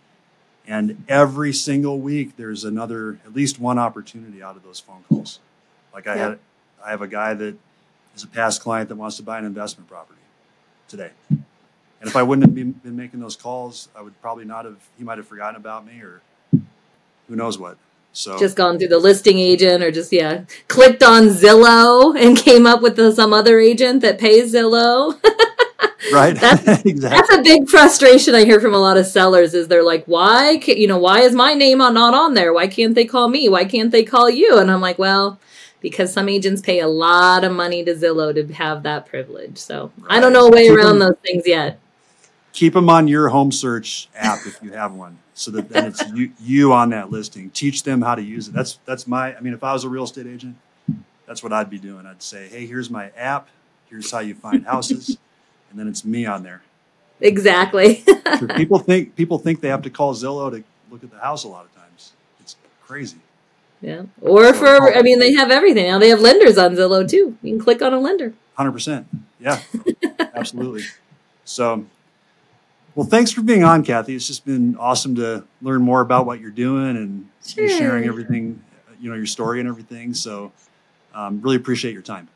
And 0.66 1.04
every 1.10 1.52
single 1.52 2.00
week, 2.00 2.38
there's 2.38 2.64
another, 2.64 3.20
at 3.26 3.34
least 3.34 3.60
one 3.60 3.78
opportunity 3.78 4.42
out 4.42 4.56
of 4.56 4.64
those 4.64 4.80
phone 4.80 5.04
calls. 5.10 5.40
Like 5.94 6.08
I 6.08 6.16
yeah. 6.16 6.30
had, 6.30 6.40
I 6.86 6.90
have 6.92 7.02
a 7.02 7.08
guy 7.08 7.34
that 7.34 7.56
is 8.16 8.24
a 8.24 8.28
past 8.28 8.62
client 8.62 8.90
that 8.90 8.96
wants 8.96 9.18
to 9.18 9.24
buy 9.24 9.40
an 9.40 9.46
investment 9.46 9.90
property 9.90 10.22
today. 10.88 11.12
And 11.30 12.10
if 12.10 12.16
I 12.16 12.24
wouldn't 12.24 12.46
have 12.46 12.56
been, 12.56 12.72
been 12.74 12.96
making 12.96 13.20
those 13.20 13.36
calls, 13.36 13.90
I 13.96 14.02
would 14.02 14.20
probably 14.22 14.46
not 14.46 14.66
have. 14.66 14.78
He 14.98 15.04
might 15.04 15.18
have 15.18 15.28
forgotten 15.28 15.56
about 15.56 15.86
me, 15.86 16.02
or 16.02 16.22
who 16.52 17.36
knows 17.36 17.58
what. 17.58 17.78
So 18.14 18.38
just 18.38 18.56
gone 18.56 18.78
through 18.78 18.90
the 18.90 19.00
listing 19.00 19.40
agent 19.40 19.84
or 19.84 19.92
just 19.92 20.14
yeah, 20.14 20.46
clicked 20.68 21.02
on 21.02 21.30
Zillow 21.30 22.16
and 22.16 22.38
came 22.50 22.68
up 22.68 22.82
with 22.82 22.96
the, 22.96 23.12
some 23.12 23.34
other 23.34 23.60
agent 23.60 24.02
that 24.02 24.20
pays 24.20 24.54
Zillow. 24.54 25.20
right. 26.14 26.36
That's, 26.36 26.62
exactly. 26.86 26.94
that's 26.94 27.34
a 27.34 27.42
big 27.42 27.68
frustration 27.68 28.36
I 28.36 28.46
hear 28.46 28.62
from 28.62 28.76
a 28.76 28.80
lot 28.80 28.98
of 28.98 29.08
sellers 29.08 29.56
is 29.56 29.68
they're 29.68 29.84
like, 29.84 30.06
why, 30.06 30.62
you 30.68 30.88
know, 30.88 31.00
why 31.00 31.22
is 31.22 31.34
my 31.34 31.56
name 31.56 31.82
on, 31.82 31.96
not 31.96 32.14
on 32.14 32.36
there? 32.36 32.54
Why 32.54 32.68
can't 32.68 32.94
they 32.94 33.06
call 33.06 33.30
me? 33.30 33.50
Why 33.50 33.66
can't 33.66 33.92
they 33.92 34.04
call 34.04 34.30
you? 34.30 34.60
And 34.60 34.70
I'm 34.70 34.82
like, 34.82 35.00
well, 35.00 35.40
because 35.82 36.14
some 36.14 36.30
agents 36.30 36.62
pay 36.62 36.80
a 36.80 36.88
lot 36.88 37.44
of 37.44 37.52
money 37.52 37.84
to 37.84 37.96
Zillow 37.96 38.34
to 38.34 38.54
have 38.54 38.84
that 38.84 39.08
privilege. 39.08 39.58
So. 39.58 39.92
I 40.08 40.20
don't 40.20 40.34
know 40.34 40.48
a 40.48 40.52
way 40.52 40.70
around 40.70 41.00
those 41.00 41.18
things 41.24 41.48
yet. 41.48 41.80
Keep 42.54 42.74
them 42.74 42.90
on 42.90 43.08
your 43.08 43.30
home 43.30 43.52
search 43.52 44.10
app 44.16 44.46
if 44.46 44.62
you 44.62 44.72
have 44.72 44.94
one 44.94 45.18
so 45.34 45.52
that 45.52 45.70
then 45.70 45.86
it's 45.86 46.08
you, 46.12 46.32
you 46.40 46.74
on 46.74 46.92
that 46.92 47.10
listing. 47.12 47.50
Teach 47.50 47.84
them 47.84 48.02
how 48.02 48.16
to 48.16 48.22
use 48.22 48.48
it. 48.48 48.54
That's 48.54 48.80
that's 48.86 49.08
my. 49.08 49.36
I 49.36 49.40
mean, 49.40 49.54
if 49.54 49.64
I 49.64 49.74
was 49.74 49.84
a 49.84 49.90
real 49.90 50.04
estate 50.04 50.28
agent, 50.28 50.56
that's 51.26 51.44
what 51.44 51.52
I'd 51.52 51.70
be 51.70 51.80
doing. 51.80 52.06
I'd 52.06 52.22
say, 52.22 52.48
hey, 52.48 52.66
here's 52.66 52.90
my 52.90 53.10
app. 53.18 53.48
Here's 53.90 54.12
how 54.12 54.20
you 54.20 54.36
find 54.36 54.66
houses, 54.66 55.18
and 55.70 55.80
then 55.80 55.88
it's 55.88 56.06
me 56.06 56.26
on 56.26 56.44
there. 56.44 56.62
Exactly. 57.20 58.04
people 58.56 58.80
think 58.80 59.16
people 59.16 59.38
think 59.38 59.62
they 59.62 59.70
have 59.70 59.82
to 59.84 59.90
call 59.90 60.14
Zillow 60.14 60.52
to 60.52 60.64
look 60.92 61.04
at 61.04 61.12
the 61.12 61.20
house 61.20 61.44
a 61.44 61.48
lot 61.48 61.66
of 61.66 61.76
times. 61.76 62.14
It's 62.40 62.56
crazy. 62.84 63.18
Yeah. 63.82 64.04
Or 64.22 64.54
so 64.54 64.54
for 64.54 64.96
I 64.96 65.02
mean, 65.02 65.20
they 65.20 65.34
have 65.34 65.52
everything 65.52 65.88
now. 65.88 66.00
They 66.00 66.10
have 66.10 66.20
lenders 66.20 66.58
on 66.58 66.76
Zillow 66.76 67.08
too. 67.08 67.38
You 67.42 67.54
can 67.54 67.60
click 67.60 67.82
on 67.82 67.94
a 67.94 68.00
lender. 68.00 68.34
Hundred 68.56 68.72
percent. 68.72 69.08
Yeah. 69.40 69.62
Absolutely. 70.36 70.84
So 71.46 71.86
Well, 72.96 73.08
thanks 73.08 73.32
for 73.32 73.42
being 73.42 73.64
on, 73.64 73.84
Kathy. 73.84 74.16
It's 74.16 74.28
just 74.28 74.46
been 74.46 74.78
awesome 74.78 75.16
to 75.16 75.46
learn 75.62 75.82
more 75.82 76.02
about 76.02 76.26
what 76.26 76.40
you're 76.40 76.52
doing 76.52 76.96
and 76.96 77.30
sure. 77.46 77.68
sharing 77.68 78.06
everything, 78.06 78.62
you 79.02 79.10
know, 79.10 79.16
your 79.16 79.26
story 79.26 79.60
and 79.60 79.68
everything. 79.68 80.14
So, 80.14 80.52
um, 81.16 81.42
really 81.42 81.56
appreciate 81.56 81.94
your 81.94 82.04
time. 82.04 82.30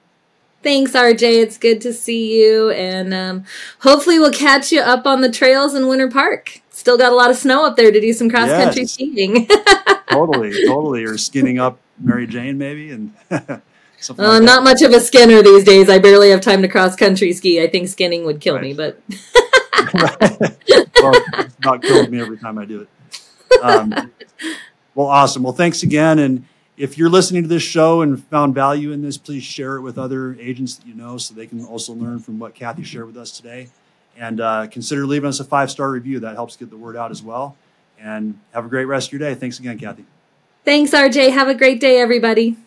Thanks, 0.63 0.93
RJ. 0.93 1.21
It's 1.21 1.57
good 1.57 1.81
to 1.81 1.93
see 1.93 2.41
you. 2.41 2.71
And 2.71 3.13
um, 3.13 3.45
hopefully, 3.81 4.17
we'll 4.17 4.31
catch 4.31 4.71
you 4.71 4.81
up 4.81 5.05
on 5.05 5.21
the 5.21 5.31
trails 5.31 5.75
in 5.75 5.87
Winter 5.87 6.09
Park. 6.09 6.61
Still 6.71 6.97
got 6.97 7.11
a 7.11 7.15
lot 7.15 7.29
of 7.29 7.37
snow 7.37 7.65
up 7.65 7.75
there 7.75 7.91
to 7.91 8.01
do 8.01 8.11
some 8.11 8.29
cross 8.29 8.49
country 8.49 8.81
yes. 8.81 8.93
skiing. 8.93 9.47
totally, 10.09 10.65
totally. 10.65 11.03
Or 11.03 11.17
skinning 11.17 11.59
up 11.59 11.79
Mary 11.99 12.25
Jane, 12.25 12.57
maybe. 12.57 12.91
And 12.91 13.13
Something 13.99 14.25
uh, 14.25 14.33
like 14.33 14.43
not 14.43 14.63
much 14.63 14.81
of 14.81 14.91
a 14.91 14.99
skinner 14.99 15.41
these 15.41 15.63
days. 15.63 15.89
I 15.89 15.99
barely 15.99 16.29
have 16.29 16.41
time 16.41 16.61
to 16.61 16.67
cross 16.67 16.95
country 16.95 17.33
ski. 17.33 17.61
I 17.61 17.67
think 17.67 17.87
skinning 17.87 18.25
would 18.25 18.39
kill 18.39 18.55
right. 18.55 18.63
me, 18.63 18.73
but 18.73 19.01
well, 19.93 21.13
it's 21.39 21.59
not 21.63 21.81
killing 21.81 22.11
me 22.11 22.19
every 22.21 22.37
time 22.37 22.57
I 22.57 22.65
do 22.65 22.81
it. 22.81 23.61
Um, 23.61 24.11
well, 24.95 25.07
awesome. 25.07 25.43
Well, 25.43 25.53
thanks 25.53 25.83
again. 25.83 26.19
And 26.19 26.45
if 26.77 26.97
you're 26.97 27.09
listening 27.09 27.43
to 27.43 27.49
this 27.49 27.63
show 27.63 28.01
and 28.01 28.23
found 28.25 28.53
value 28.53 28.91
in 28.91 29.01
this, 29.01 29.17
please 29.17 29.43
share 29.43 29.77
it 29.77 29.81
with 29.81 29.97
other 29.97 30.35
agents 30.39 30.75
that 30.75 30.87
you 30.87 30.93
know 30.93 31.17
so 31.17 31.33
they 31.33 31.47
can 31.47 31.63
also 31.63 31.93
learn 31.93 32.19
from 32.19 32.39
what 32.39 32.55
Kathy 32.55 32.83
shared 32.83 33.07
with 33.07 33.17
us 33.17 33.31
today. 33.31 33.69
And 34.17 34.41
uh, 34.41 34.67
consider 34.67 35.05
leaving 35.05 35.29
us 35.29 35.39
a 35.39 35.43
five 35.43 35.69
star 35.69 35.91
review. 35.91 36.19
That 36.19 36.35
helps 36.35 36.55
get 36.55 36.69
the 36.69 36.77
word 36.77 36.95
out 36.95 37.11
as 37.11 37.21
well. 37.21 37.55
And 37.99 38.39
have 38.53 38.65
a 38.65 38.69
great 38.69 38.85
rest 38.85 39.09
of 39.09 39.13
your 39.13 39.19
day. 39.19 39.35
Thanks 39.35 39.59
again, 39.59 39.77
Kathy. 39.77 40.05
Thanks, 40.65 40.91
RJ. 40.91 41.31
Have 41.31 41.47
a 41.47 41.55
great 41.55 41.79
day, 41.79 41.99
everybody. 41.99 42.57